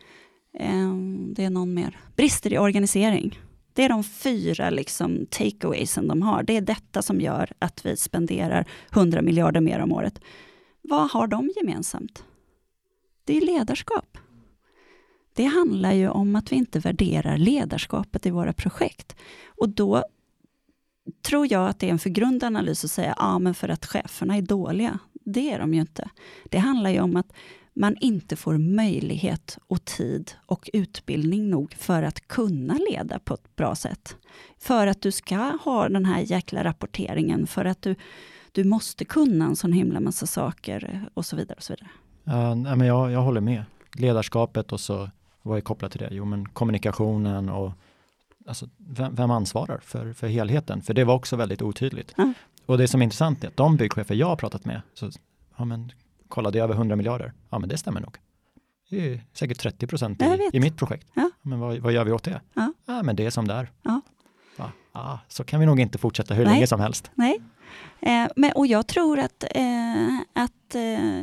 Eh, 0.59 0.95
det 1.35 1.43
är 1.43 1.49
någon 1.49 1.73
mer. 1.73 1.99
Brister 2.15 2.53
i 2.53 2.57
organisering. 2.57 3.39
Det 3.73 3.83
är 3.83 3.89
de 3.89 4.03
fyra 4.03 4.69
liksom, 4.69 5.25
takeawaysen 5.29 6.07
de 6.07 6.21
har. 6.21 6.43
Det 6.43 6.57
är 6.57 6.61
detta 6.61 7.01
som 7.01 7.21
gör 7.21 7.51
att 7.59 7.85
vi 7.85 7.97
spenderar 7.97 8.65
100 8.91 9.21
miljarder 9.21 9.61
mer 9.61 9.79
om 9.79 9.91
året. 9.91 10.19
Vad 10.81 11.11
har 11.11 11.27
de 11.27 11.51
gemensamt? 11.55 12.23
Det 13.25 13.37
är 13.37 13.41
ledarskap. 13.41 14.17
Det 15.35 15.45
handlar 15.45 15.93
ju 15.93 16.09
om 16.09 16.35
att 16.35 16.51
vi 16.51 16.55
inte 16.55 16.79
värderar 16.79 17.37
ledarskapet 17.37 18.25
i 18.25 18.29
våra 18.29 18.53
projekt. 18.53 19.15
Och 19.47 19.69
då 19.69 20.03
tror 21.21 21.51
jag 21.51 21.69
att 21.69 21.79
det 21.79 21.87
är 21.87 21.91
en 21.91 21.99
förgrund 21.99 22.43
analys 22.43 22.83
att 22.83 22.91
säga, 22.91 23.15
ja 23.17 23.25
ah, 23.25 23.39
men 23.39 23.53
för 23.53 23.69
att 23.69 23.85
cheferna 23.85 24.37
är 24.37 24.41
dåliga. 24.41 24.99
Det 25.13 25.51
är 25.51 25.59
de 25.59 25.73
ju 25.73 25.79
inte. 25.79 26.09
Det 26.49 26.57
handlar 26.57 26.89
ju 26.89 26.99
om 26.99 27.15
att 27.15 27.33
man 27.73 27.95
inte 27.99 28.35
får 28.35 28.57
möjlighet 28.57 29.57
och 29.67 29.85
tid 29.85 30.31
och 30.45 30.69
utbildning 30.73 31.49
nog 31.49 31.73
för 31.73 32.03
att 32.03 32.27
kunna 32.27 32.79
leda 32.91 33.19
på 33.19 33.33
ett 33.33 33.55
bra 33.55 33.75
sätt. 33.75 34.15
För 34.57 34.87
att 34.87 35.01
du 35.01 35.11
ska 35.11 35.57
ha 35.63 35.89
den 35.89 36.05
här 36.05 36.19
jäkla 36.19 36.63
rapporteringen, 36.63 37.47
för 37.47 37.65
att 37.65 37.81
du, 37.81 37.95
du 38.51 38.63
måste 38.63 39.05
kunna 39.05 39.45
en 39.45 39.55
sån 39.55 39.73
himla 39.73 39.99
massa 39.99 40.25
saker 40.25 41.09
och 41.13 41.25
så 41.25 41.35
vidare. 41.35 41.57
Och 41.57 41.63
så 41.63 41.73
vidare. 41.73 41.89
Ja, 42.23 42.75
men 42.75 42.87
jag, 42.87 43.11
jag 43.11 43.21
håller 43.21 43.41
med. 43.41 43.63
Ledarskapet 43.93 44.71
och 44.71 44.79
så 44.79 45.09
vad 45.41 45.57
är 45.57 45.61
kopplat 45.61 45.91
till 45.91 46.01
det? 46.01 46.09
Jo, 46.11 46.25
men 46.25 46.49
kommunikationen 46.49 47.49
och 47.49 47.71
alltså, 48.47 48.69
vem, 48.77 49.15
vem 49.15 49.31
ansvarar 49.31 49.79
för, 49.83 50.13
för 50.13 50.27
helheten? 50.27 50.81
För 50.81 50.93
det 50.93 51.03
var 51.03 51.13
också 51.13 51.35
väldigt 51.35 51.61
otydligt. 51.61 52.13
Ja. 52.17 52.33
Och 52.65 52.77
det 52.77 52.87
som 52.87 53.01
är 53.01 53.03
intressant 53.03 53.43
är 53.43 53.47
att 53.47 53.57
de 53.57 53.77
byggchefer 53.77 54.15
jag 54.15 54.27
har 54.27 54.35
pratat 54.35 54.65
med, 54.65 54.81
så, 54.93 55.11
ja, 55.57 55.65
men 55.65 55.91
kolla 56.27 56.51
det 56.51 56.59
är 56.59 56.63
över 56.63 56.73
100 56.73 56.95
miljarder. 56.95 57.33
Ja 57.49 57.59
men 57.59 57.69
det 57.69 57.77
stämmer 57.77 58.01
nog. 58.01 58.17
Det 58.89 59.13
är 59.13 59.21
säkert 59.33 59.59
30 59.59 59.87
procent 59.87 60.21
i, 60.21 60.49
i, 60.53 60.59
mitt 60.59 60.77
projekt. 60.77 61.07
Ja. 61.13 61.31
Men 61.41 61.59
vad, 61.59 61.77
vad, 61.77 61.93
gör 61.93 62.03
vi 62.03 62.11
åt 62.11 62.23
det? 62.23 62.41
Ja. 62.53 62.73
ja 62.85 63.03
men 63.03 63.15
det 63.15 63.25
är 63.25 63.29
som 63.29 63.47
det 63.47 63.53
är. 63.53 63.71
Ja. 63.81 64.01
Ja, 64.57 64.71
ja, 64.93 65.19
så 65.27 65.43
kan 65.43 65.59
vi 65.59 65.65
nog 65.65 65.79
inte 65.79 65.97
fortsätta 65.97 66.33
hur 66.33 66.45
Nej. 66.45 66.53
länge 66.53 66.67
som 66.67 66.79
helst. 66.79 67.11
Nej, 67.15 67.39
eh, 67.99 68.27
men, 68.35 68.51
och 68.51 68.67
jag 68.67 68.87
tror 68.87 69.19
att, 69.19 69.43
eh, 69.51 70.19
att, 70.33 70.75
eh, 70.75 71.21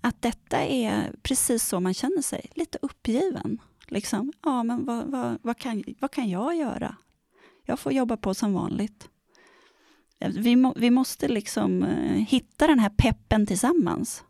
att 0.00 0.22
detta 0.22 0.58
är 0.58 1.12
precis 1.22 1.64
så 1.64 1.80
man 1.80 1.94
känner 1.94 2.22
sig, 2.22 2.50
lite 2.54 2.78
uppgiven. 2.82 3.58
Liksom, 3.90 4.32
ja 4.44 4.62
men 4.62 4.84
vad, 4.84 5.06
vad, 5.06 5.38
vad, 5.42 5.58
kan, 5.58 5.84
vad 6.00 6.10
kan 6.10 6.28
jag 6.28 6.56
göra? 6.56 6.96
Jag 7.64 7.78
får 7.78 7.92
jobba 7.92 8.16
på 8.16 8.34
som 8.34 8.52
vanligt. 8.52 9.08
Vi, 10.18 10.56
må, 10.56 10.74
vi 10.76 10.90
måste 10.90 11.28
liksom 11.28 11.82
uh, 11.82 12.12
hitta 12.12 12.66
den 12.66 12.78
här 12.78 12.90
peppen 12.90 13.46
tillsammans. 13.46 14.24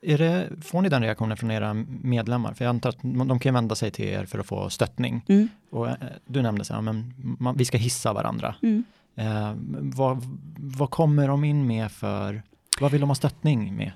Det, 0.00 0.64
får 0.64 0.82
ni 0.82 0.88
den 0.88 1.02
reaktionen 1.02 1.36
från 1.36 1.50
era 1.50 1.74
medlemmar? 2.02 2.54
För 2.54 2.64
jag 2.64 2.70
antar 2.70 2.90
att 2.90 2.98
de 3.02 3.38
kan 3.38 3.54
vända 3.54 3.74
sig 3.74 3.90
till 3.90 4.04
er 4.04 4.24
för 4.24 4.38
att 4.38 4.46
få 4.46 4.70
stöttning. 4.70 5.24
Mm. 5.28 5.48
Och, 5.70 5.88
eh, 5.88 5.94
du 6.26 6.42
nämnde 6.42 6.64
så 6.64 6.74
här, 6.74 6.80
men 6.80 7.14
man, 7.40 7.56
vi 7.56 7.64
ska 7.64 7.78
hissa 7.78 8.12
varandra. 8.12 8.54
Mm. 8.62 8.84
Eh, 9.14 9.54
vad, 9.96 10.22
vad 10.58 10.90
kommer 10.90 11.28
de 11.28 11.44
in 11.44 11.66
med 11.66 11.92
för, 11.92 12.42
vad 12.80 12.92
vill 12.92 13.00
de 13.00 13.10
ha 13.10 13.14
stöttning 13.14 13.76
med? 13.76 13.92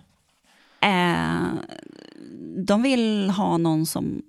Eh, 0.81 1.49
de 2.66 2.82
vill 2.82 3.30
ha 3.30 3.59
någon 3.59 3.86
som 3.86 4.22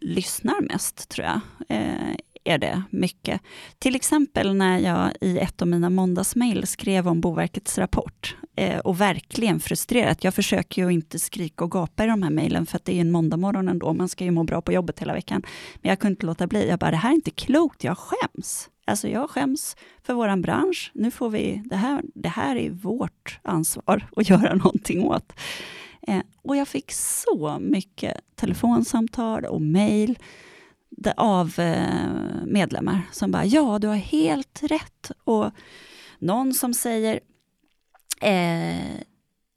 lyssnar 0.00 0.60
mest, 0.60 1.08
tror 1.08 1.26
jag. 1.26 1.40
Eh, 1.68 2.16
är 2.44 2.58
det 2.58 2.82
mycket. 2.90 3.40
Till 3.78 3.96
exempel 3.96 4.54
när 4.54 4.78
jag 4.78 5.10
i 5.20 5.38
ett 5.38 5.62
av 5.62 5.68
mina 5.68 5.90
måndagsmail 5.90 6.66
skrev 6.66 7.08
om 7.08 7.20
Boverkets 7.20 7.78
rapport 7.78 8.36
eh, 8.56 8.78
och 8.78 9.00
verkligen 9.00 9.60
frustrerat. 9.60 10.24
Jag 10.24 10.34
försöker 10.34 10.82
ju 10.82 10.92
inte 10.92 11.18
skrika 11.18 11.64
och 11.64 11.70
gapa 11.70 12.04
i 12.04 12.06
de 12.06 12.22
här 12.22 12.30
mejlen 12.30 12.66
för 12.66 12.76
att 12.76 12.84
det 12.84 12.96
är 12.96 13.00
en 13.00 13.10
måndagmorgon 13.10 13.68
ändå. 13.68 13.92
Man 13.92 14.08
ska 14.08 14.24
ju 14.24 14.30
må 14.30 14.44
bra 14.44 14.62
på 14.62 14.72
jobbet 14.72 14.98
hela 14.98 15.12
veckan. 15.12 15.42
Men 15.82 15.88
jag 15.88 15.98
kunde 15.98 16.12
inte 16.12 16.26
låta 16.26 16.46
bli. 16.46 16.68
Jag 16.68 16.78
bara, 16.78 16.90
det 16.90 16.96
här 16.96 17.10
är 17.10 17.14
inte 17.14 17.30
klokt. 17.30 17.84
Jag 17.84 17.98
skäms. 17.98 18.70
Alltså 18.86 19.08
jag 19.08 19.30
skäms 19.30 19.76
för 20.02 20.14
våran 20.14 20.42
bransch. 20.42 20.90
Nu 20.94 21.10
får 21.10 21.30
vi, 21.30 21.62
det 21.64 21.76
här, 21.76 22.02
det 22.14 22.28
här 22.28 22.56
är 22.56 22.70
vårt 22.70 23.38
ansvar 23.42 24.06
att 24.16 24.30
göra 24.30 24.54
någonting 24.54 25.04
åt. 25.04 25.32
Eh, 26.06 26.22
och 26.42 26.56
jag 26.56 26.68
fick 26.68 26.92
så 26.92 27.58
mycket 27.60 28.16
telefonsamtal 28.34 29.44
och 29.44 29.62
mejl 29.62 30.18
av 31.16 31.60
eh, 31.60 32.44
medlemmar 32.46 33.00
som 33.12 33.30
bara 33.30 33.44
ja, 33.44 33.78
du 33.78 33.88
har 33.88 33.96
helt 33.96 34.62
rätt. 34.62 35.10
Och 35.24 35.50
någon 36.18 36.54
som 36.54 36.74
säger 36.74 37.20
eh, 38.20 39.00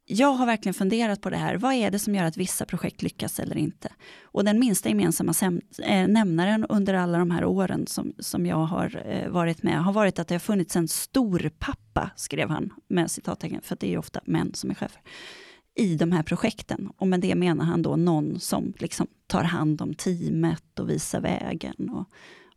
jag 0.09 0.33
har 0.33 0.45
verkligen 0.45 0.73
funderat 0.73 1.21
på 1.21 1.29
det 1.29 1.37
här. 1.37 1.55
Vad 1.55 1.73
är 1.73 1.91
det 1.91 1.99
som 1.99 2.15
gör 2.15 2.23
att 2.23 2.37
vissa 2.37 2.65
projekt 2.65 3.01
lyckas 3.01 3.39
eller 3.39 3.57
inte? 3.57 3.89
Och 4.23 4.45
den 4.45 4.59
minsta 4.59 4.89
gemensamma 4.89 5.33
eh, 5.83 6.07
nämnaren 6.07 6.65
under 6.65 6.93
alla 6.93 7.17
de 7.17 7.31
här 7.31 7.45
åren 7.45 7.87
som, 7.87 8.13
som 8.19 8.45
jag 8.45 8.65
har 8.65 9.03
eh, 9.05 9.29
varit 9.29 9.63
med 9.63 9.83
har 9.83 9.93
varit 9.93 10.19
att 10.19 10.27
det 10.27 10.33
har 10.33 10.39
funnits 10.39 10.75
en 10.75 10.87
stor 10.87 11.51
pappa, 11.59 12.09
skrev 12.15 12.49
han 12.49 12.73
med 12.87 13.11
citattecken, 13.11 13.61
för 13.61 13.77
det 13.79 13.87
är 13.87 13.91
ju 13.91 13.97
ofta 13.97 14.21
män 14.25 14.53
som 14.53 14.69
är 14.69 14.75
chefer, 14.75 15.01
i 15.77 15.95
de 15.95 16.11
här 16.11 16.23
projekten. 16.23 16.91
Och 16.97 17.07
med 17.07 17.19
det 17.19 17.35
menar 17.35 17.65
han 17.65 17.81
då 17.81 17.95
någon 17.95 18.39
som 18.39 18.73
liksom 18.77 19.07
tar 19.27 19.43
hand 19.43 19.81
om 19.81 19.93
teamet 19.93 20.79
och 20.79 20.89
visar 20.89 21.21
vägen 21.21 21.89
och, 21.89 22.09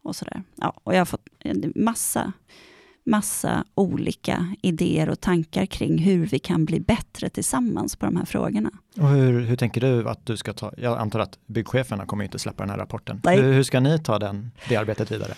och 0.03 0.17
sådär. 0.17 0.43
Ja, 0.57 0.75
och 0.85 0.95
jag 0.95 1.01
har 1.01 1.05
fått 1.05 1.29
massa 1.75 2.33
massa 3.05 3.65
olika 3.75 4.55
idéer 4.63 5.09
och 5.09 5.21
tankar 5.21 5.67
kring 5.67 5.99
hur 5.99 6.27
vi 6.27 6.39
kan 6.39 6.65
bli 6.65 6.81
bättre 6.81 7.29
tillsammans 7.29 7.97
på 7.97 8.07
de 8.07 8.17
här 8.17 8.25
frågorna. 8.25 8.71
Och 8.97 9.09
hur, 9.09 9.41
hur 9.41 9.57
tänker 9.57 9.81
du 9.81 10.09
att 10.09 10.27
du 10.27 10.37
ska 10.37 10.53
ta, 10.53 10.73
jag 10.77 10.99
antar 10.99 11.21
att 11.21 11.39
byggcheferna 11.47 12.07
kommer 12.07 12.25
inte 12.25 12.39
släppa 12.39 12.63
den 12.63 12.71
här 12.71 12.79
rapporten. 12.79 13.21
Hur, 13.25 13.53
hur, 13.53 13.63
ska 13.63 13.81
ni 13.81 13.99
ta 13.99 14.19
den, 14.19 14.51
det 14.69 14.77
arbetet 14.77 15.11
vidare? 15.11 15.35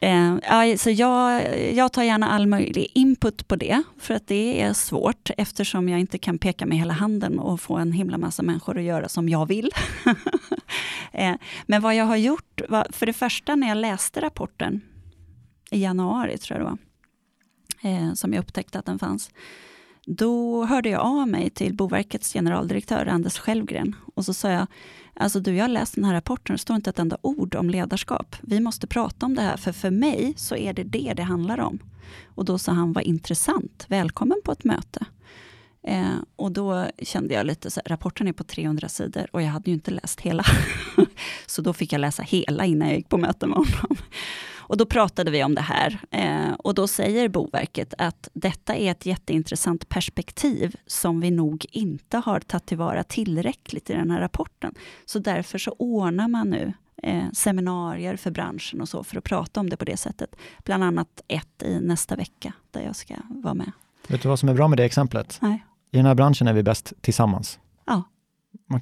Eh, 0.00 0.76
så 0.76 0.90
jag, 0.90 1.58
jag 1.74 1.92
tar 1.92 2.02
gärna 2.02 2.30
all 2.30 2.46
möjlig 2.46 2.90
input 2.94 3.48
på 3.48 3.56
det, 3.56 3.82
för 3.98 4.14
att 4.14 4.26
det 4.26 4.60
är 4.60 4.72
svårt 4.72 5.30
eftersom 5.36 5.88
jag 5.88 6.00
inte 6.00 6.18
kan 6.18 6.38
peka 6.38 6.66
med 6.66 6.78
hela 6.78 6.94
handen 6.94 7.38
och 7.38 7.60
få 7.60 7.76
en 7.76 7.92
himla 7.92 8.18
massa 8.18 8.42
människor 8.42 8.78
att 8.78 8.84
göra 8.84 9.08
som 9.08 9.28
jag 9.28 9.46
vill. 9.46 9.70
eh, 11.12 11.34
men 11.66 11.82
vad 11.82 11.94
jag 11.94 12.04
har 12.04 12.16
gjort, 12.16 12.60
var, 12.68 12.86
för 12.92 13.06
det 13.06 13.12
första 13.12 13.56
när 13.56 13.68
jag 13.68 13.76
läste 13.76 14.20
rapporten 14.20 14.80
i 15.70 15.82
januari, 15.82 16.38
tror 16.38 16.58
jag 16.58 16.66
det 16.66 16.70
var, 16.70 16.78
eh, 17.90 18.14
som 18.14 18.32
jag 18.32 18.40
upptäckte 18.40 18.78
att 18.78 18.86
den 18.86 18.98
fanns. 18.98 19.30
Då 20.06 20.64
hörde 20.64 20.88
jag 20.88 21.00
av 21.00 21.28
mig 21.28 21.50
till 21.50 21.74
Boverkets 21.74 22.32
generaldirektör 22.32 23.06
Anders 23.06 23.38
Självgren 23.38 23.96
och 24.14 24.24
så 24.24 24.34
sa 24.34 24.50
jag, 24.50 24.66
alltså 25.18 25.40
du 25.40 25.54
jag 25.54 25.64
har 25.64 25.68
läst 25.68 25.94
den 25.94 26.04
här 26.04 26.14
rapporten, 26.14 26.54
det 26.54 26.58
står 26.58 26.76
inte 26.76 26.90
ett 26.90 26.98
enda 26.98 27.18
ord 27.20 27.54
om 27.54 27.70
ledarskap. 27.70 28.36
Vi 28.40 28.60
måste 28.60 28.86
prata 28.86 29.26
om 29.26 29.34
det 29.34 29.42
här, 29.42 29.56
för 29.56 29.72
för 29.72 29.90
mig 29.90 30.34
så 30.36 30.56
är 30.56 30.72
det 30.72 30.84
det 30.84 31.12
det 31.16 31.22
handlar 31.22 31.60
om. 31.60 31.78
Och 32.26 32.44
då 32.44 32.58
sa 32.58 32.72
han, 32.72 32.92
vad 32.92 33.04
intressant, 33.04 33.84
välkommen 33.88 34.40
på 34.44 34.52
ett 34.52 34.64
möte. 34.64 35.06
Eh, 35.82 36.16
och 36.36 36.52
då 36.52 36.86
kände 37.02 37.34
jag 37.34 37.46
lite 37.46 37.70
så 37.70 37.80
här, 37.84 37.90
rapporten 37.90 38.28
är 38.28 38.32
på 38.32 38.44
300 38.44 38.88
sidor 38.88 39.26
och 39.32 39.42
jag 39.42 39.48
hade 39.48 39.70
ju 39.70 39.74
inte 39.74 39.90
läst 39.90 40.20
hela. 40.20 40.44
så 41.46 41.62
då 41.62 41.72
fick 41.72 41.92
jag 41.92 42.00
läsa 42.00 42.22
hela 42.22 42.64
innan 42.64 42.88
jag 42.88 42.96
gick 42.96 43.08
på 43.08 43.18
möte 43.18 43.46
med 43.46 43.56
honom. 43.56 43.96
Och 44.68 44.76
då 44.76 44.86
pratade 44.86 45.30
vi 45.30 45.44
om 45.44 45.54
det 45.54 45.60
här 45.60 46.00
eh, 46.10 46.52
och 46.58 46.74
då 46.74 46.86
säger 46.88 47.28
Boverket 47.28 47.94
att 47.98 48.28
detta 48.32 48.74
är 48.74 48.90
ett 48.90 49.06
jätteintressant 49.06 49.88
perspektiv 49.88 50.76
som 50.86 51.20
vi 51.20 51.30
nog 51.30 51.66
inte 51.72 52.16
har 52.16 52.40
tagit 52.40 52.66
tillvara 52.66 53.02
tillräckligt 53.02 53.90
i 53.90 53.92
den 53.92 54.10
här 54.10 54.20
rapporten. 54.20 54.74
Så 55.04 55.18
därför 55.18 55.58
så 55.58 55.74
ordnar 55.78 56.28
man 56.28 56.50
nu 56.50 56.72
eh, 57.02 57.24
seminarier 57.32 58.16
för 58.16 58.30
branschen 58.30 58.80
och 58.80 58.88
så 58.88 59.04
för 59.04 59.18
att 59.18 59.24
prata 59.24 59.60
om 59.60 59.70
det 59.70 59.76
på 59.76 59.84
det 59.84 59.96
sättet. 59.96 60.36
Bland 60.64 60.84
annat 60.84 61.22
ett 61.28 61.62
i 61.62 61.80
nästa 61.80 62.16
vecka 62.16 62.52
där 62.70 62.82
jag 62.82 62.96
ska 62.96 63.14
vara 63.28 63.54
med. 63.54 63.72
Vet 64.08 64.22
du 64.22 64.28
vad 64.28 64.38
som 64.38 64.48
är 64.48 64.54
bra 64.54 64.68
med 64.68 64.78
det 64.78 64.84
exemplet? 64.84 65.38
Nej. 65.40 65.64
I 65.90 65.96
den 65.96 66.06
här 66.06 66.14
branschen 66.14 66.48
är 66.48 66.52
vi 66.52 66.62
bäst 66.62 66.92
tillsammans. 67.00 67.58
Ja. 67.86 68.02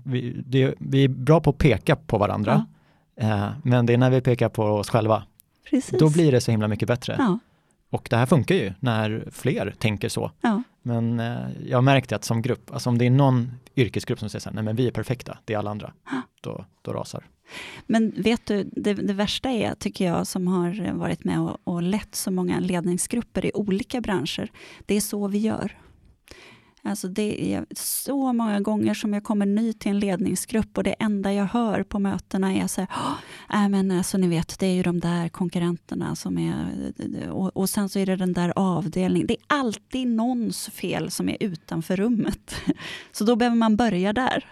Vi, 0.04 0.42
det, 0.46 0.74
vi 0.78 1.04
är 1.04 1.08
bra 1.08 1.40
på 1.40 1.50
att 1.50 1.58
peka 1.58 1.96
på 1.96 2.18
varandra, 2.18 2.66
ja. 3.14 3.22
eh, 3.22 3.52
men 3.62 3.86
det 3.86 3.92
är 3.92 3.98
när 3.98 4.10
vi 4.10 4.20
pekar 4.20 4.48
på 4.48 4.62
oss 4.62 4.88
själva 4.88 5.22
Precis. 5.70 5.98
Då 5.98 6.10
blir 6.10 6.32
det 6.32 6.40
så 6.40 6.50
himla 6.50 6.68
mycket 6.68 6.88
bättre. 6.88 7.16
Ja. 7.18 7.38
Och 7.90 8.06
det 8.10 8.16
här 8.16 8.26
funkar 8.26 8.54
ju 8.54 8.72
när 8.80 9.28
fler 9.32 9.74
tänker 9.78 10.08
så. 10.08 10.30
Ja. 10.40 10.62
Men 10.82 11.20
eh, 11.20 11.36
jag 11.66 11.84
märkte 11.84 12.16
att 12.16 12.24
som 12.24 12.42
grupp, 12.42 12.72
alltså 12.72 12.90
om 12.90 12.98
det 12.98 13.06
är 13.06 13.10
någon 13.10 13.52
yrkesgrupp 13.76 14.18
som 14.18 14.28
säger 14.28 14.40
så 14.40 14.48
här, 14.48 14.54
nej 14.54 14.64
men 14.64 14.76
vi 14.76 14.86
är 14.86 14.90
perfekta, 14.90 15.38
det 15.44 15.54
är 15.54 15.58
alla 15.58 15.70
andra, 15.70 15.92
då, 16.40 16.64
då 16.82 16.92
rasar. 16.92 17.24
Men 17.86 18.22
vet 18.22 18.46
du, 18.46 18.64
det, 18.72 18.94
det, 18.94 19.12
värsta 19.12 19.50
är, 19.50 19.74
tycker 19.74 20.06
jag, 20.06 20.26
som 20.26 20.46
har 20.46 20.92
varit 20.92 21.24
med 21.24 21.40
och, 21.40 21.58
och 21.64 21.82
lett 21.82 22.14
så 22.14 22.30
många 22.30 22.60
ledningsgrupper 22.60 23.46
i 23.46 23.50
olika 23.54 24.00
branscher, 24.00 24.50
det 24.86 24.94
är 24.94 25.00
så 25.00 25.28
vi 25.28 25.38
gör. 25.38 25.78
Alltså 26.86 27.08
det 27.08 27.54
är 27.54 27.66
så 27.74 28.32
många 28.32 28.60
gånger 28.60 28.94
som 28.94 29.14
jag 29.14 29.24
kommer 29.24 29.46
ny 29.46 29.72
till 29.72 29.90
en 29.90 29.98
ledningsgrupp 29.98 30.78
och 30.78 30.84
det 30.84 30.92
enda 30.92 31.32
jag 31.32 31.44
hör 31.44 31.82
på 31.82 31.98
mötena 31.98 32.54
är 32.54 32.66
så 32.66 32.80
här, 32.80 32.88
äh, 33.52 33.68
men 33.68 33.90
alltså 33.90 34.18
ni 34.18 34.28
vet, 34.28 34.58
det 34.58 34.66
är 34.66 34.74
ju 34.74 34.82
de 34.82 35.00
där 35.00 35.28
konkurrenterna 35.28 36.16
som 36.16 36.38
är, 36.38 36.90
och, 37.30 37.56
och 37.56 37.70
sen 37.70 37.88
så 37.88 37.98
är 37.98 38.06
det 38.06 38.16
den 38.16 38.32
där 38.32 38.52
avdelningen. 38.56 39.26
Det 39.26 39.34
är 39.34 39.44
alltid 39.46 40.06
någons 40.06 40.68
fel 40.68 41.10
som 41.10 41.28
är 41.28 41.36
utanför 41.40 41.96
rummet. 41.96 42.54
Så 43.12 43.24
då 43.24 43.36
behöver 43.36 43.56
man 43.56 43.76
börja 43.76 44.12
där 44.12 44.44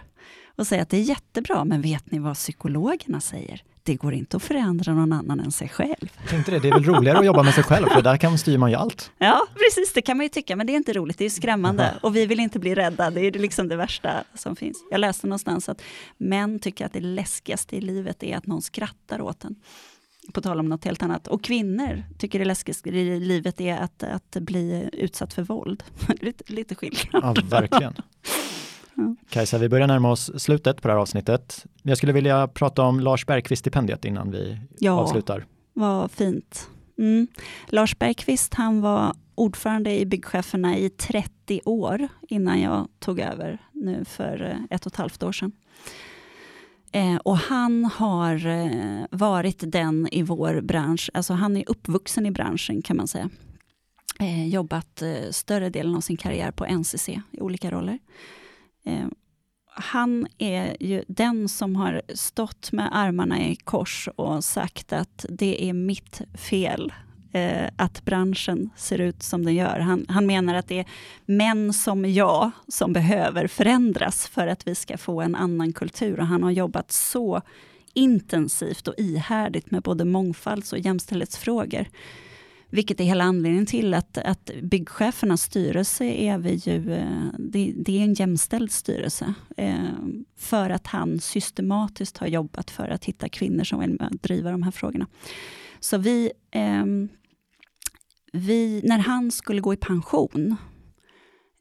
och 0.55 0.67
säga 0.67 0.81
att 0.81 0.89
det 0.89 0.97
är 0.97 1.01
jättebra, 1.01 1.65
men 1.65 1.81
vet 1.81 2.11
ni 2.11 2.19
vad 2.19 2.35
psykologerna 2.35 3.21
säger? 3.21 3.63
Det 3.85 3.95
går 3.95 4.13
inte 4.13 4.37
att 4.37 4.43
förändra 4.43 4.93
någon 4.93 5.13
annan 5.13 5.39
än 5.39 5.51
sig 5.51 5.69
själv. 5.69 6.11
Jag 6.21 6.29
tänkte 6.29 6.51
det, 6.51 6.59
det 6.59 6.67
är 6.67 6.73
väl 6.73 6.83
roligare 6.83 7.17
att 7.19 7.25
jobba 7.25 7.43
med 7.43 7.53
sig 7.53 7.63
själv, 7.63 7.87
för 7.89 8.01
där 8.01 8.17
kan 8.17 8.37
styr 8.37 8.57
man 8.57 8.69
ju 8.69 8.75
allt. 8.75 9.11
Ja, 9.17 9.47
precis, 9.53 9.93
det 9.93 10.01
kan 10.01 10.17
man 10.17 10.23
ju 10.25 10.29
tycka, 10.29 10.55
men 10.55 10.67
det 10.67 10.73
är 10.73 10.77
inte 10.77 10.93
roligt, 10.93 11.17
det 11.17 11.25
är 11.25 11.29
skrämmande. 11.29 11.93
Och 12.01 12.15
vi 12.15 12.25
vill 12.25 12.39
inte 12.39 12.59
bli 12.59 12.75
rädda, 12.75 13.11
det 13.11 13.21
är 13.21 13.31
liksom 13.31 13.67
det 13.67 13.75
värsta 13.75 14.23
som 14.33 14.55
finns. 14.55 14.83
Jag 14.91 14.99
läste 14.99 15.27
någonstans 15.27 15.69
att 15.69 15.81
män 16.17 16.59
tycker 16.59 16.85
att 16.85 16.93
det 16.93 16.99
läskigaste 16.99 17.75
i 17.75 17.81
livet 17.81 18.23
är 18.23 18.37
att 18.37 18.47
någon 18.47 18.61
skrattar 18.61 19.21
åt 19.21 19.43
en. 19.43 19.55
På 20.33 20.41
tal 20.41 20.59
om 20.59 20.69
något 20.69 20.85
helt 20.85 21.03
annat. 21.03 21.27
Och 21.27 21.43
kvinnor 21.43 22.03
tycker 22.17 22.39
det 22.39 22.45
läskigaste 22.45 22.89
i 22.89 23.19
livet 23.19 23.61
är 23.61 23.77
att, 23.77 24.03
att 24.03 24.37
bli 24.41 24.89
utsatt 24.93 25.33
för 25.33 25.43
våld. 25.43 25.83
lite, 26.21 26.53
lite 26.53 26.75
skillnad. 26.75 27.07
Ja, 27.11 27.35
verkligen. 27.49 27.93
Kajsa, 29.29 29.57
vi 29.57 29.69
börjar 29.69 29.87
närma 29.87 30.11
oss 30.11 30.31
slutet 30.41 30.81
på 30.81 30.87
det 30.87 30.93
här 30.93 31.01
avsnittet. 31.01 31.65
Jag 31.83 31.97
skulle 31.97 32.13
vilja 32.13 32.47
prata 32.47 32.83
om 32.83 32.99
Lars 32.99 33.25
Bergqvist-stipendiet 33.25 34.05
innan 34.05 34.31
vi 34.31 34.59
ja, 34.79 34.91
avslutar. 34.91 35.45
Vad 35.73 36.11
fint. 36.11 36.69
Mm. 36.97 37.27
Lars 37.67 37.99
Bergqvist, 37.99 38.53
han 38.53 38.81
var 38.81 39.15
ordförande 39.35 39.99
i 39.99 40.05
Byggcheferna 40.05 40.77
i 40.77 40.89
30 40.89 41.61
år 41.65 42.07
innan 42.21 42.61
jag 42.61 42.87
tog 42.99 43.19
över 43.19 43.61
nu 43.71 44.05
för 44.05 44.43
eh, 44.43 44.75
ett 44.75 44.85
och 44.85 44.91
ett 44.91 44.97
halvt 44.97 45.23
år 45.23 45.31
sedan. 45.31 45.51
Eh, 46.95 47.15
och 47.15 47.37
han 47.37 47.85
har 47.85 48.47
eh, 48.47 49.05
varit 49.11 49.71
den 49.71 50.07
i 50.11 50.23
vår 50.23 50.61
bransch, 50.61 51.09
alltså 51.13 51.33
han 51.33 51.57
är 51.57 51.63
uppvuxen 51.67 52.25
i 52.25 52.31
branschen 52.31 52.81
kan 52.81 52.97
man 52.97 53.07
säga. 53.07 53.29
Eh, 54.19 54.47
jobbat 54.47 55.03
större 55.31 55.69
delen 55.69 55.95
av 55.95 56.01
sin 56.01 56.17
karriär 56.17 56.51
på 56.51 56.65
NCC 56.65 57.09
i 57.09 57.41
olika 57.41 57.71
roller. 57.71 57.99
Eh, 58.85 59.07
han 59.77 60.27
är 60.37 60.77
ju 60.79 61.03
den 61.07 61.49
som 61.49 61.75
har 61.75 62.01
stått 62.13 62.71
med 62.71 62.89
armarna 62.91 63.39
i 63.39 63.55
kors 63.55 64.09
och 64.15 64.43
sagt 64.43 64.93
att 64.93 65.25
det 65.29 65.69
är 65.69 65.73
mitt 65.73 66.21
fel 66.33 66.93
eh, 67.31 67.69
att 67.75 68.05
branschen 68.05 68.69
ser 68.75 69.01
ut 69.01 69.23
som 69.23 69.45
den 69.45 69.55
gör. 69.55 69.79
Han, 69.79 70.05
han, 70.09 70.25
menar 70.25 70.55
att 70.55 70.67
det 70.67 70.79
är 70.79 70.85
män 71.25 71.73
som 71.73 72.05
jag 72.05 72.51
som 72.67 72.93
behöver 72.93 73.47
förändras 73.47 74.27
för 74.27 74.47
att 74.47 74.67
vi 74.67 74.75
ska 74.75 74.97
få 74.97 75.21
en 75.21 75.35
annan 75.35 75.73
kultur. 75.73 76.19
Och 76.19 76.27
han 76.27 76.43
har 76.43 76.51
jobbat 76.51 76.91
så 76.91 77.41
intensivt 77.93 78.87
och 78.87 78.95
ihärdigt 78.97 79.71
med 79.71 79.81
både 79.81 80.05
mångfalds 80.05 80.73
och 80.73 80.79
jämställdhetsfrågor. 80.79 81.87
Vilket 82.69 82.99
är 82.99 83.03
hela 83.03 83.23
anledningen 83.23 83.65
till 83.65 83.93
att, 83.93 84.17
att 84.17 84.51
byggchefernas 84.61 85.41
styrelse 85.41 86.05
är 86.05 86.37
vi 86.37 86.53
ju, 86.53 86.93
eh, 86.93 87.27
det, 87.39 87.73
det 87.75 87.99
är 87.99 88.03
en 88.03 88.13
jämställd 88.13 88.71
styrelse. 88.71 89.33
Eh, 89.57 89.89
för 90.37 90.69
att 90.69 90.87
han 90.87 91.19
systematiskt 91.19 92.17
har 92.17 92.27
jobbat 92.27 92.71
för 92.71 92.87
att 92.87 93.05
hitta 93.05 93.29
kvinnor 93.29 93.63
som 93.63 93.79
vill 93.79 93.99
driva 94.21 94.51
de 94.51 94.63
här 94.63 94.71
frågorna. 94.71 95.07
Så 95.79 95.97
vi, 95.97 96.31
eh, 96.51 96.85
vi, 98.33 98.81
när 98.83 98.97
han 98.97 99.31
skulle 99.31 99.61
gå 99.61 99.73
i 99.73 99.77
pension 99.77 100.55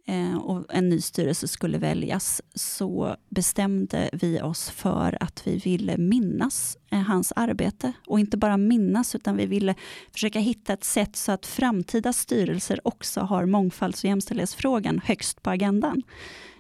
Eh, 0.07 0.37
och 0.37 0.75
en 0.75 0.89
ny 0.89 1.01
styrelse 1.01 1.49
skulle 1.49 1.79
väljas, 1.79 2.43
så 2.55 3.17
bestämde 3.29 4.11
vi 4.13 4.41
oss 4.41 4.71
för 4.71 5.19
att 5.21 5.47
vi 5.47 5.57
ville 5.57 5.97
minnas 5.99 6.79
eh, 6.91 6.99
hans 6.99 7.33
arbete. 7.37 7.93
Och 8.07 8.21
inte 8.21 8.37
bara 8.37 8.57
minnas, 8.57 9.15
utan 9.15 9.37
vi 9.37 9.47
ville 9.47 9.75
försöka 10.13 10.39
hitta 10.39 10.73
ett 10.73 10.85
sätt 10.85 11.17
så 11.17 11.33
att 11.33 11.47
framtida 11.47 12.13
styrelser 12.13 12.81
också 12.85 13.21
har 13.21 13.47
mångfalds 13.47 14.05
och 14.05 14.09
jämställdhetsfrågan 14.09 15.01
högst 15.05 15.43
på 15.43 15.51
agendan. 15.51 16.03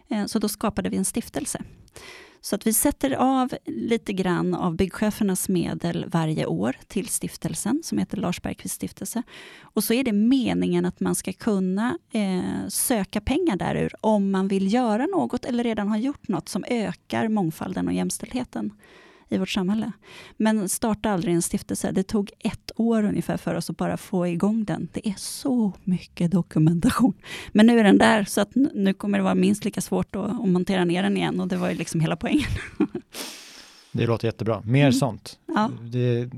Eh, 0.08 0.26
så 0.26 0.38
då 0.38 0.48
skapade 0.48 0.88
vi 0.88 0.96
en 0.96 1.04
stiftelse 1.04 1.62
så 2.44 2.54
att 2.54 2.66
vi 2.66 2.72
sätter 2.72 3.10
av 3.10 3.54
lite 3.66 4.12
grann 4.12 4.54
av 4.54 4.76
byggchefernas 4.76 5.48
medel 5.48 6.04
varje 6.08 6.46
år 6.46 6.76
till 6.88 7.08
stiftelsen 7.08 7.80
som 7.84 7.98
heter 7.98 8.16
Lars 8.16 8.42
Bergqvist 8.42 8.74
stiftelse. 8.74 9.22
Och 9.60 9.84
så 9.84 9.94
är 9.94 10.04
det 10.04 10.12
meningen 10.12 10.84
att 10.84 11.00
man 11.00 11.14
ska 11.14 11.32
kunna 11.32 11.98
eh, 12.12 12.68
söka 12.68 13.20
pengar 13.20 13.56
därur 13.56 13.94
om 14.00 14.30
man 14.30 14.48
vill 14.48 14.72
göra 14.72 15.06
något 15.06 15.44
eller 15.44 15.64
redan 15.64 15.88
har 15.88 15.96
gjort 15.96 16.28
något 16.28 16.48
som 16.48 16.64
ökar 16.68 17.28
mångfalden 17.28 17.88
och 17.88 17.94
jämställdheten 17.94 18.72
i 19.34 19.38
vårt 19.38 19.50
samhälle. 19.50 19.92
Men 20.36 20.68
starta 20.68 21.10
aldrig 21.10 21.34
en 21.34 21.42
stiftelse. 21.42 21.92
Det 21.92 22.02
tog 22.02 22.30
ett 22.38 22.70
år 22.76 23.04
ungefär 23.04 23.36
för 23.36 23.54
oss 23.54 23.70
att 23.70 23.76
bara 23.76 23.96
få 23.96 24.26
igång 24.26 24.64
den. 24.64 24.88
Det 24.92 25.08
är 25.08 25.14
så 25.16 25.72
mycket 25.84 26.30
dokumentation. 26.30 27.14
Men 27.52 27.66
nu 27.66 27.78
är 27.78 27.84
den 27.84 27.98
där, 27.98 28.24
så 28.24 28.40
att 28.40 28.54
nu 28.54 28.94
kommer 28.94 29.18
det 29.18 29.24
vara 29.24 29.34
minst 29.34 29.64
lika 29.64 29.80
svårt 29.80 30.16
att, 30.16 30.30
att 30.30 30.48
montera 30.48 30.84
ner 30.84 31.02
den 31.02 31.16
igen 31.16 31.40
och 31.40 31.48
det 31.48 31.56
var 31.56 31.70
ju 31.70 31.74
liksom 31.74 32.00
hela 32.00 32.16
poängen. 32.16 32.50
Det 33.92 34.06
låter 34.06 34.28
jättebra. 34.28 34.62
Mer 34.64 34.80
mm. 34.80 34.92
sånt. 34.92 35.38
Ja. 35.46 35.70
Det, 35.92 36.30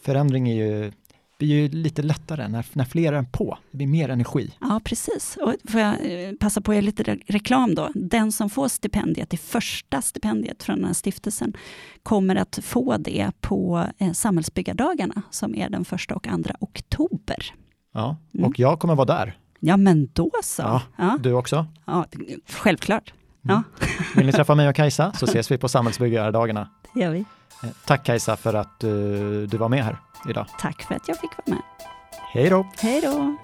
förändring 0.00 0.48
är 0.48 0.54
ju 0.54 0.92
blir 1.38 1.48
ju 1.48 1.68
lite 1.68 2.02
lättare 2.02 2.48
när, 2.48 2.66
när 2.72 2.84
fler 2.84 3.12
är 3.12 3.22
på. 3.22 3.58
Det 3.70 3.76
blir 3.76 3.86
mer 3.86 4.08
energi. 4.08 4.54
Ja, 4.60 4.80
precis. 4.84 5.38
Och 5.42 5.54
får 5.70 5.80
jag 5.80 5.94
eh, 6.02 6.32
passa 6.40 6.60
på 6.60 6.70
att 6.70 6.76
göra 6.76 6.84
lite 6.84 7.18
reklam 7.26 7.74
då. 7.74 7.90
Den 7.94 8.32
som 8.32 8.50
får 8.50 8.68
stipendiet, 8.68 9.30
det 9.30 9.36
första 9.36 10.02
stipendiet 10.02 10.62
från 10.62 10.76
den 10.76 10.84
här 10.84 10.92
stiftelsen, 10.92 11.52
kommer 12.02 12.36
att 12.36 12.58
få 12.62 12.96
det 12.96 13.30
på 13.40 13.86
eh, 13.98 14.12
Samhällsbyggardagarna, 14.12 15.22
som 15.30 15.54
är 15.54 15.70
den 15.70 15.84
första 15.84 16.14
och 16.14 16.26
andra 16.26 16.54
oktober. 16.60 17.54
Ja, 17.94 18.16
och 18.32 18.38
mm. 18.38 18.52
jag 18.56 18.78
kommer 18.78 18.94
vara 18.94 19.06
där. 19.06 19.38
Ja, 19.60 19.76
men 19.76 20.08
då 20.12 20.30
så. 20.42 20.62
Ja, 20.62 20.82
ja. 20.96 21.18
Du 21.22 21.32
också? 21.32 21.66
Ja, 21.84 22.06
självklart. 22.48 23.12
Ja. 23.42 23.52
Mm. 23.52 23.64
Vill 24.16 24.26
ni 24.26 24.32
träffa 24.32 24.54
mig 24.54 24.68
och 24.68 24.74
Kajsa 24.74 25.12
så 25.12 25.24
ses 25.24 25.50
vi 25.50 25.58
på 25.58 25.68
Samhällsbyggardagarna. 25.68 26.68
Det 26.94 27.00
gör 27.00 27.10
vi. 27.10 27.24
Eh, 27.62 27.68
tack 27.86 28.04
Kajsa 28.04 28.36
för 28.36 28.54
att 28.54 28.84
uh, 28.84 29.48
du 29.48 29.56
var 29.56 29.68
med 29.68 29.84
här 29.84 29.96
idag. 30.26 30.46
Tack 30.58 30.82
för 30.82 30.94
att 30.94 31.08
jag 31.08 31.20
fick 31.20 31.30
vara 31.30 31.56
med. 31.56 31.62
Hej 32.32 32.50
då! 32.50 32.66
Hej 32.80 33.00
då! 33.00 33.36